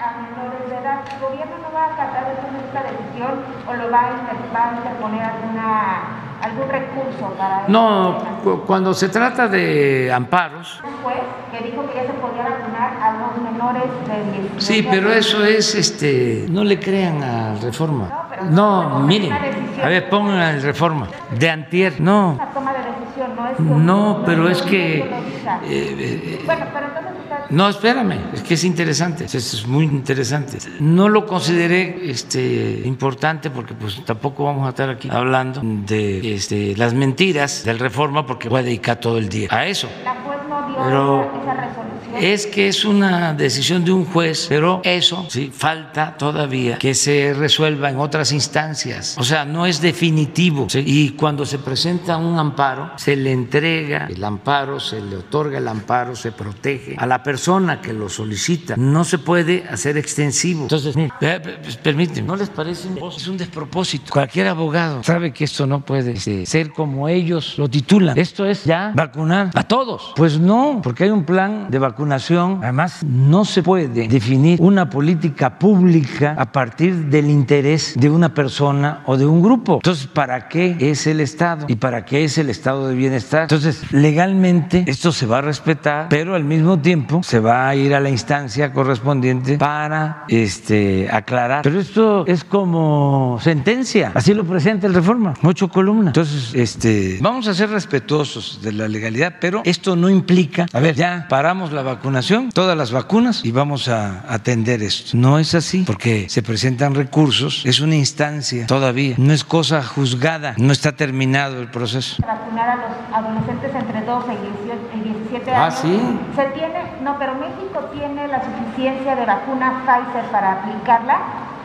a 0.00 0.20
menores 0.22 0.68
de 0.70 0.76
edad. 0.76 1.00
¿El 1.14 1.20
gobierno 1.20 1.56
no 1.62 1.72
va 1.74 1.84
a 1.84 1.86
acatar 1.94 2.26
entonces 2.30 2.62
esta 2.66 2.82
decisión 2.82 3.42
o 3.66 3.74
lo 3.74 3.90
va 3.90 4.06
a, 4.06 4.72
interponer 4.78 5.22
alguna, 5.22 5.98
algún 6.42 6.68
recurso 6.68 7.34
para 7.36 7.64
No, 7.68 8.18
cu- 8.44 8.62
cuando 8.66 8.94
se 8.94 9.08
trata 9.08 9.48
de 9.48 10.12
amparos, 10.12 10.80
un 10.84 11.02
juez 11.02 11.20
que 11.50 11.64
dijo 11.70 11.86
que 11.88 11.94
ya 11.96 12.02
se 12.06 12.12
podía 12.14 12.42
vacunar 12.44 12.92
a 13.02 13.12
los 13.18 13.42
menores 13.58 13.82
de 14.06 14.14
19 14.40 14.48
sí, 14.60 14.86
pero 14.88 15.12
eso 15.12 15.44
es, 15.44 15.74
este, 15.74 16.46
no 16.48 16.64
le 16.64 16.78
crean 16.78 17.22
a 17.22 17.54
Reforma. 17.60 18.26
No, 18.50 19.00
miren, 19.00 19.32
a 19.32 19.88
ver, 19.88 20.08
pongan 20.08 20.54
el 20.54 20.62
Reforma 20.62 21.08
de 21.36 21.50
Antier. 21.50 22.00
No, 22.00 22.34
una 22.34 22.50
toma 22.52 22.72
de 22.72 22.78
decisión, 22.78 23.34
no 23.36 23.48
es 23.48 23.58
No, 23.60 24.22
pero 24.24 24.48
es 24.48 24.62
que, 24.62 25.04
Bueno, 25.08 25.62
eh, 25.66 26.40
pero 26.46 26.86
entonces 26.86 27.12
está 27.24 27.46
No, 27.50 27.68
espérame, 27.68 28.12
es 28.32 28.42
que 28.42 28.54
es 28.54 28.62
interesante, 28.64 29.24
es- 29.24 29.34
es 29.34 29.66
muy 29.66 29.84
interesante. 29.86 30.58
No 30.80 31.08
lo 31.08 31.26
consideré 31.26 32.08
este, 32.10 32.82
importante 32.84 33.50
porque 33.50 33.74
pues 33.74 34.04
tampoco 34.04 34.44
vamos 34.44 34.66
a 34.66 34.70
estar 34.70 34.88
aquí 34.90 35.08
hablando 35.10 35.60
de 35.64 36.34
este, 36.34 36.76
las 36.76 36.94
mentiras 36.94 37.64
del 37.64 37.78
reforma 37.80 38.24
porque 38.24 38.48
voy 38.48 38.60
a 38.60 38.62
dedicar 38.62 38.96
todo 39.00 39.18
el 39.18 39.28
día 39.28 39.48
a 39.50 39.66
eso. 39.66 39.88
la 40.04 40.14
juez 40.24 40.38
no 40.48 40.68
dio 40.68 40.76
Pero 40.84 41.20
esa 41.42 41.54
resolución. 41.54 41.97
Es 42.20 42.46
que 42.46 42.68
es 42.68 42.84
una 42.84 43.34
decisión 43.34 43.84
de 43.84 43.92
un 43.92 44.04
juez, 44.04 44.46
pero 44.48 44.80
eso 44.84 45.26
sí 45.28 45.50
falta 45.54 46.16
todavía 46.16 46.78
que 46.78 46.94
se 46.94 47.34
resuelva 47.34 47.90
en 47.90 47.98
otras 47.98 48.32
instancias. 48.32 49.16
O 49.18 49.24
sea, 49.24 49.44
no 49.44 49.66
es 49.66 49.80
definitivo. 49.80 50.66
Y 50.74 51.10
cuando 51.10 51.44
se 51.44 51.58
presenta 51.58 52.16
un 52.16 52.38
amparo, 52.38 52.92
se 52.96 53.16
le 53.16 53.32
entrega 53.32 54.06
el 54.06 54.22
amparo, 54.24 54.80
se 54.80 55.00
le 55.00 55.16
otorga 55.16 55.58
el 55.58 55.68
amparo, 55.68 56.16
se 56.16 56.32
protege 56.32 56.96
a 56.98 57.06
la 57.06 57.22
persona 57.22 57.80
que 57.80 57.92
lo 57.92 58.08
solicita. 58.08 58.74
No 58.76 59.04
se 59.04 59.18
puede 59.18 59.64
hacer 59.68 59.96
extensivo. 59.96 60.62
Entonces, 60.62 60.96
eh, 60.96 61.08
eh, 61.20 61.58
permíteme, 61.82 62.26
¿no 62.26 62.36
les 62.36 62.48
parece? 62.48 62.88
Un 62.88 63.36
despropósito. 63.36 64.12
Cualquier 64.12 64.48
abogado 64.48 65.02
sabe 65.02 65.32
que 65.32 65.44
esto 65.44 65.66
no 65.66 65.80
puede 65.80 66.12
este, 66.12 66.46
ser 66.46 66.72
como 66.72 67.08
ellos 67.08 67.58
lo 67.58 67.68
titulan. 67.68 68.16
Esto 68.18 68.46
es 68.46 68.64
ya 68.64 68.92
vacunar 68.94 69.50
a 69.54 69.62
todos. 69.62 70.12
Pues 70.16 70.38
no, 70.38 70.80
porque 70.82 71.04
hay 71.04 71.10
un 71.10 71.24
plan 71.24 71.70
de 71.70 71.78
vacunación. 71.78 72.07
Además, 72.12 73.04
no 73.04 73.44
se 73.44 73.62
puede 73.62 74.08
definir 74.08 74.60
una 74.60 74.88
política 74.88 75.58
pública 75.58 76.34
a 76.38 76.50
partir 76.52 76.94
del 77.06 77.30
interés 77.30 77.94
de 77.96 78.10
una 78.10 78.34
persona 78.34 79.02
o 79.06 79.16
de 79.16 79.26
un 79.26 79.42
grupo. 79.42 79.74
Entonces, 79.76 80.06
¿para 80.06 80.48
qué 80.48 80.76
es 80.78 81.06
el 81.06 81.20
Estado? 81.20 81.66
¿Y 81.68 81.76
para 81.76 82.04
qué 82.04 82.24
es 82.24 82.38
el 82.38 82.50
estado 82.50 82.88
de 82.88 82.94
bienestar? 82.94 83.42
Entonces, 83.42 83.92
legalmente 83.92 84.84
esto 84.86 85.12
se 85.12 85.26
va 85.26 85.38
a 85.38 85.42
respetar, 85.42 86.08
pero 86.08 86.34
al 86.34 86.44
mismo 86.44 86.78
tiempo 86.78 87.22
se 87.22 87.40
va 87.40 87.68
a 87.68 87.74
ir 87.74 87.94
a 87.94 88.00
la 88.00 88.10
instancia 88.10 88.72
correspondiente 88.72 89.58
para 89.58 90.24
este, 90.28 91.08
aclarar. 91.10 91.62
Pero 91.62 91.80
esto 91.80 92.26
es 92.26 92.44
como 92.44 93.38
sentencia. 93.40 94.12
Así 94.14 94.34
lo 94.34 94.44
presenta 94.44 94.86
el 94.86 94.94
reforma. 94.94 95.34
Ocho 95.42 95.68
columnas. 95.68 96.08
Entonces, 96.08 96.54
este, 96.54 97.18
vamos 97.20 97.46
a 97.48 97.54
ser 97.54 97.70
respetuosos 97.70 98.60
de 98.62 98.72
la 98.72 98.88
legalidad, 98.88 99.34
pero 99.40 99.62
esto 99.64 99.96
no 99.96 100.08
implica, 100.08 100.66
a 100.72 100.80
ver, 100.80 100.94
ya 100.94 101.26
paramos 101.28 101.72
la 101.72 101.82
vacunación, 101.88 102.50
todas 102.52 102.76
las 102.76 102.92
vacunas 102.92 103.44
y 103.44 103.50
vamos 103.52 103.88
a 103.88 104.24
atender 104.32 104.82
esto. 104.82 105.16
No 105.16 105.38
es 105.38 105.54
así, 105.54 105.84
porque 105.86 106.28
se 106.28 106.42
presentan 106.42 106.94
recursos, 106.94 107.62
es 107.64 107.80
una 107.80 107.96
instancia 107.96 108.66
todavía, 108.66 109.14
no 109.18 109.32
es 109.32 109.44
cosa 109.44 109.82
juzgada, 109.82 110.54
no 110.58 110.72
está 110.72 110.92
terminado 110.92 111.60
el 111.60 111.68
proceso. 111.70 112.22
vacunar 112.26 112.68
a 112.70 112.76
los 112.76 112.92
adolescentes 113.12 113.74
entre 113.74 114.00
12 114.02 114.32
y 114.32 114.66
18 114.66 114.80
y 114.94 115.00
17 115.00 115.50
Ah, 115.50 115.66
años. 115.66 115.78
¿sí? 115.80 116.00
Se 116.36 116.44
tiene, 116.58 116.92
no, 117.02 117.18
pero 117.18 117.34
México 117.34 117.80
tiene 117.92 118.28
la 118.28 118.40
suficiencia 118.44 119.16
de 119.16 119.24
vacuna 119.26 119.82
Pfizer 119.84 120.30
para 120.30 120.52
aplicarla. 120.52 121.18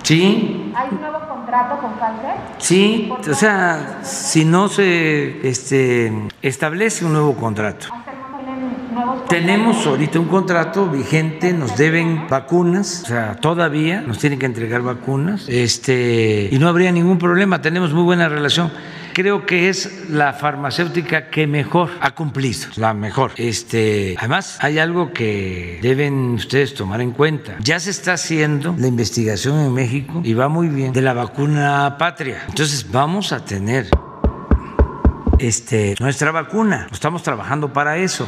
Sí, 0.04 0.72
¿Hay 0.76 0.90
un 0.92 1.00
nuevo 1.00 1.20
contrato 1.30 1.78
con 1.78 1.92
Pfizer? 1.94 2.36
sí, 2.58 3.10
o 3.30 3.34
sea, 3.34 4.00
si 4.04 4.44
no 4.44 4.68
se 4.68 5.48
este, 5.48 6.12
establece 6.42 7.06
un 7.06 7.14
nuevo 7.14 7.36
contrato. 7.36 7.88
Tenemos 9.28 9.86
ahorita 9.88 10.20
un 10.20 10.28
contrato 10.28 10.88
vigente, 10.88 11.54
nos 11.54 11.78
deben 11.78 12.28
vacunas, 12.30 13.04
o 13.04 13.08
sea, 13.08 13.36
todavía 13.36 14.02
nos 14.02 14.20
tienen 14.20 14.40
que 14.40 14.46
entregar 14.46 14.82
vacunas, 14.82 15.46
este, 15.48 16.50
y 16.52 16.60
no 16.60 16.68
habría 16.68 16.92
ningún 16.92 17.18
problema, 17.18 17.62
tenemos 17.62 17.94
muy 17.94 18.04
buena 18.04 18.30
relación. 18.30 18.72
creo 19.14 19.46
que 19.46 19.70
es 19.70 20.10
la 20.10 20.34
farmacéutica 20.34 21.30
que 21.30 21.46
mejor 21.48 21.92
ha 22.02 22.16
cumplido, 22.16 22.68
la 22.78 22.94
mejor. 22.94 23.32
Este, 23.38 24.16
además, 24.18 24.58
hay 24.60 24.80
algo 24.80 25.14
que 25.14 25.80
deben 25.82 26.32
ustedes 26.32 26.74
tomar 26.74 27.00
en 27.02 27.12
cuenta. 27.12 27.56
Ya 27.60 27.80
se 27.80 27.92
está 27.92 28.14
haciendo 28.14 28.76
la 28.78 28.88
investigación 28.88 29.60
en 29.60 29.74
México 29.74 30.22
y 30.24 30.34
va 30.34 30.50
muy 30.50 30.68
bien 30.68 30.94
de 30.94 31.02
la 31.02 31.14
vacuna 31.14 31.96
patria. 31.98 32.44
Entonces, 32.48 32.92
vamos 32.92 33.32
a 33.32 33.46
tener 33.46 33.88
este, 35.40 35.96
nuestra 36.00 36.32
vacuna. 36.32 36.88
Estamos 36.92 37.24
trabajando 37.24 37.74
para 37.74 37.98
eso. 37.98 38.28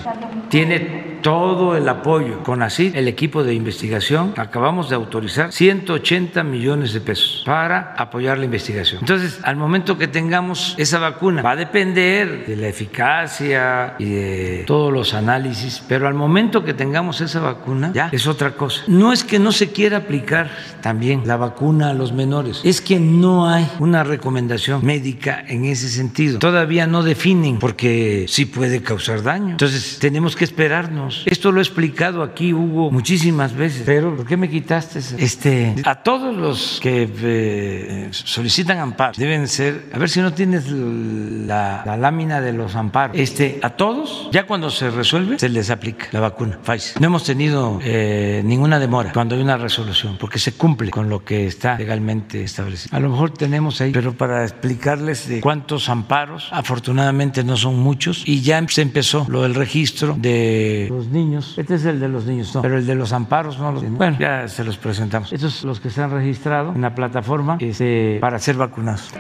Tiene 0.50 1.16
todo 1.22 1.76
el 1.76 1.90
apoyo 1.90 2.44
con 2.44 2.62
así 2.62 2.92
el 2.94 3.08
equipo 3.08 3.44
de 3.44 3.56
investigación. 3.56 4.34
Acabamos 4.38 4.90
de 4.90 4.96
autorizar 4.96 5.52
180 5.52 6.44
millones 6.44 6.94
de 6.94 7.02
pesos 7.02 7.42
para 7.46 7.96
apoyar 7.98 8.38
la 8.38 8.46
investigación. 8.46 9.00
Entonces, 9.02 9.40
al 9.42 9.56
momento 9.56 9.98
que 9.98 10.08
tengamos 10.08 10.76
esa 10.78 11.00
vacuna, 11.00 11.42
va 11.42 11.52
a 11.52 11.56
depender 11.56 12.46
de 12.46 12.56
la 12.56 12.68
eficacia 12.68 13.96
y 13.98 14.06
de 14.06 14.64
todos 14.68 14.94
los 14.94 15.16
análisis, 15.16 15.84
pero 15.88 16.08
al 16.08 16.14
momento 16.14 16.64
que 16.64 16.76
tengamos 16.76 17.22
esa 17.22 17.40
vacuna, 17.40 17.92
ya 17.92 18.10
es 18.12 18.28
otra 18.28 18.52
cosa. 18.52 18.84
No 18.88 19.12
es 19.12 19.24
que 19.24 19.40
no 19.40 19.52
se 19.52 19.72
quiera 19.72 19.98
aplicar 19.98 20.52
también 20.82 21.24
la 21.26 21.38
vacuna 21.38 21.90
a 21.90 21.94
los 21.94 22.14
menores, 22.14 22.62
es 22.64 22.82
que 22.82 23.00
no 23.00 23.50
hay 23.50 23.68
una 23.80 24.04
recomendación 24.04 24.86
médica 24.86 25.44
en 25.48 25.66
ese 25.66 25.90
sentido. 25.90 26.38
Todavía 26.38 26.86
no 26.86 26.95
definen 27.04 27.60
porque 27.60 28.26
sí 28.28 28.46
puede 28.46 28.82
causar 28.82 29.24
daño. 29.24 29.52
Entonces, 29.52 29.98
tenemos 30.00 30.36
que 30.36 30.44
esperarnos. 30.44 31.24
Esto 31.26 31.52
lo 31.52 31.60
he 31.60 31.64
explicado 31.64 32.24
aquí, 32.24 32.54
Hugo, 32.54 32.92
muchísimas 32.92 33.54
veces. 33.54 33.84
Pero, 33.86 34.16
¿por 34.16 34.26
qué 34.26 34.38
me 34.38 34.50
quitaste? 34.50 35.00
Este, 35.18 35.76
a 35.84 35.96
todos 35.96 36.36
los 36.36 36.80
que 36.82 37.10
eh, 37.22 38.08
solicitan 38.12 38.80
amparo, 38.80 39.14
deben 39.18 39.48
ser, 39.48 39.86
a 39.94 39.98
ver 39.98 40.10
si 40.10 40.22
no 40.22 40.34
tienes 40.34 40.70
la, 40.70 41.84
la, 41.86 41.98
lámina 41.98 42.42
de 42.42 42.54
los 42.54 42.76
amparos. 42.76 43.18
Este, 43.18 43.60
a 43.62 43.72
todos, 43.72 44.30
ya 44.32 44.46
cuando 44.46 44.70
se 44.70 44.90
resuelve, 44.90 45.40
se 45.40 45.50
les 45.50 45.70
aplica 45.70 46.08
la 46.12 46.20
vacuna 46.20 46.60
Pfizer. 46.64 47.02
No 47.02 47.08
hemos 47.08 47.24
tenido 47.24 47.80
eh, 47.84 48.42
ninguna 48.46 48.80
demora 48.80 49.12
cuando 49.14 49.36
hay 49.36 49.42
una 49.42 49.58
resolución, 49.58 50.18
porque 50.20 50.40
se 50.40 50.54
cumple 50.54 50.92
con 50.92 51.10
lo 51.10 51.24
que 51.24 51.48
está 51.48 51.78
legalmente 51.78 52.44
establecido. 52.44 52.96
A 52.96 53.00
lo 53.00 53.10
mejor 53.10 53.32
tenemos 53.32 53.82
ahí, 53.82 53.92
pero 53.92 54.14
para 54.14 54.44
explicarles 54.44 55.28
de 55.28 55.42
cuántos 55.42 55.90
amparos, 55.90 56.50
afortunadamente 56.52 56.85
no 56.94 57.58
son 57.58 57.80
muchos, 57.80 58.24
y 58.26 58.42
ya 58.42 58.66
se 58.68 58.82
empezó 58.82 59.26
lo 59.28 59.44
del 59.44 59.56
registro 59.56 60.16
de 60.18 60.88
los 60.90 61.08
niños. 61.08 61.56
Este 61.58 61.76
es 61.76 61.86
el 61.86 62.00
de 62.00 62.08
los 62.08 62.26
niños, 62.26 62.54
no, 62.54 62.62
pero 62.62 62.78
el 62.78 62.86
de 62.86 62.96
los 62.96 63.14
amparos 63.14 63.60
no. 63.60 63.72
Los, 63.72 63.90
bueno, 63.90 64.18
ya 64.20 64.48
se 64.48 64.64
los 64.64 64.78
presentamos. 64.78 65.32
Estos 65.32 65.54
son 65.54 65.70
los 65.70 65.80
que 65.80 65.90
se 65.90 66.02
han 66.02 66.12
registrado 66.12 66.74
en 66.74 66.82
la 66.82 66.94
plataforma 66.94 67.58
este, 67.60 68.18
para 68.20 68.40
ser 68.40 68.56
vacunados. 68.56 69.12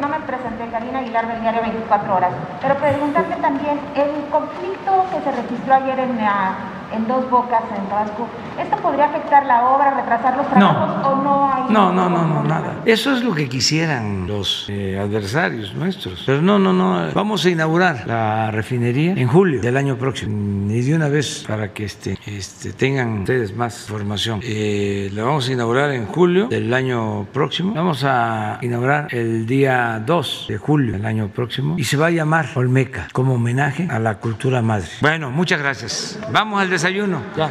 No 0.00 0.08
me 0.08 0.18
presenté, 0.20 0.68
Karina 0.70 0.98
Aguilar 0.98 1.28
del 1.28 1.40
diario 1.40 1.60
24 1.62 2.14
Horas, 2.14 2.32
pero 2.60 2.76
preguntarle 2.76 3.36
también, 3.36 3.78
el 3.94 4.30
conflicto 4.30 5.06
que 5.12 5.22
se 5.22 5.42
registró 5.42 5.74
ayer 5.74 5.98
en 6.00 6.16
la 6.16 6.81
en 6.92 7.06
dos 7.06 7.28
bocas 7.30 7.62
en 7.76 7.84
Tabasco, 7.88 8.28
¿esto 8.60 8.76
podría 8.76 9.06
afectar 9.06 9.46
la 9.46 9.68
obra, 9.70 9.94
retrasar 9.94 10.36
los 10.36 10.48
trabajos 10.48 11.02
no. 11.02 11.08
o 11.08 11.22
no 11.22 11.52
hay? 11.52 11.72
No, 11.72 11.92
no, 11.92 12.08
no, 12.08 12.26
no, 12.26 12.42
nada. 12.42 12.82
Eso 12.84 13.14
es 13.14 13.22
lo 13.22 13.34
que 13.34 13.48
quisieran 13.48 14.26
los 14.26 14.66
eh, 14.68 14.98
adversarios 14.98 15.74
nuestros. 15.74 16.22
Pero 16.26 16.42
no, 16.42 16.58
no, 16.58 16.72
no. 16.72 17.12
Vamos 17.14 17.44
a 17.44 17.50
inaugurar 17.50 18.06
la 18.06 18.50
refinería 18.50 19.12
en 19.12 19.28
julio 19.28 19.60
del 19.60 19.76
año 19.76 19.96
próximo. 19.96 20.70
Y 20.70 20.80
de 20.82 20.94
una 20.94 21.08
vez 21.08 21.44
para 21.46 21.72
que 21.72 21.84
este, 21.84 22.18
este, 22.26 22.72
tengan 22.72 23.20
ustedes 23.20 23.54
más 23.56 23.82
información. 23.82 24.40
Eh, 24.42 25.10
la 25.12 25.24
vamos 25.24 25.48
a 25.48 25.52
inaugurar 25.52 25.90
en 25.92 26.06
julio 26.06 26.48
del 26.48 26.72
año 26.72 27.26
próximo. 27.32 27.74
Vamos 27.74 28.04
a 28.04 28.58
inaugurar 28.62 29.08
el 29.14 29.46
día 29.46 30.02
2 30.04 30.46
de 30.48 30.58
julio 30.58 30.92
del 30.92 31.06
año 31.06 31.28
próximo 31.28 31.76
y 31.78 31.84
se 31.84 31.96
va 31.96 32.06
a 32.06 32.10
llamar 32.10 32.46
Olmeca 32.54 33.08
como 33.12 33.34
homenaje 33.34 33.88
a 33.90 33.98
la 33.98 34.18
cultura 34.18 34.62
madre. 34.62 34.88
Bueno, 35.00 35.30
muchas 35.30 35.60
gracias. 35.60 36.18
Vamos 36.32 36.60
al 36.60 36.70
desayuno. 36.82 37.22
Ya. 37.36 37.48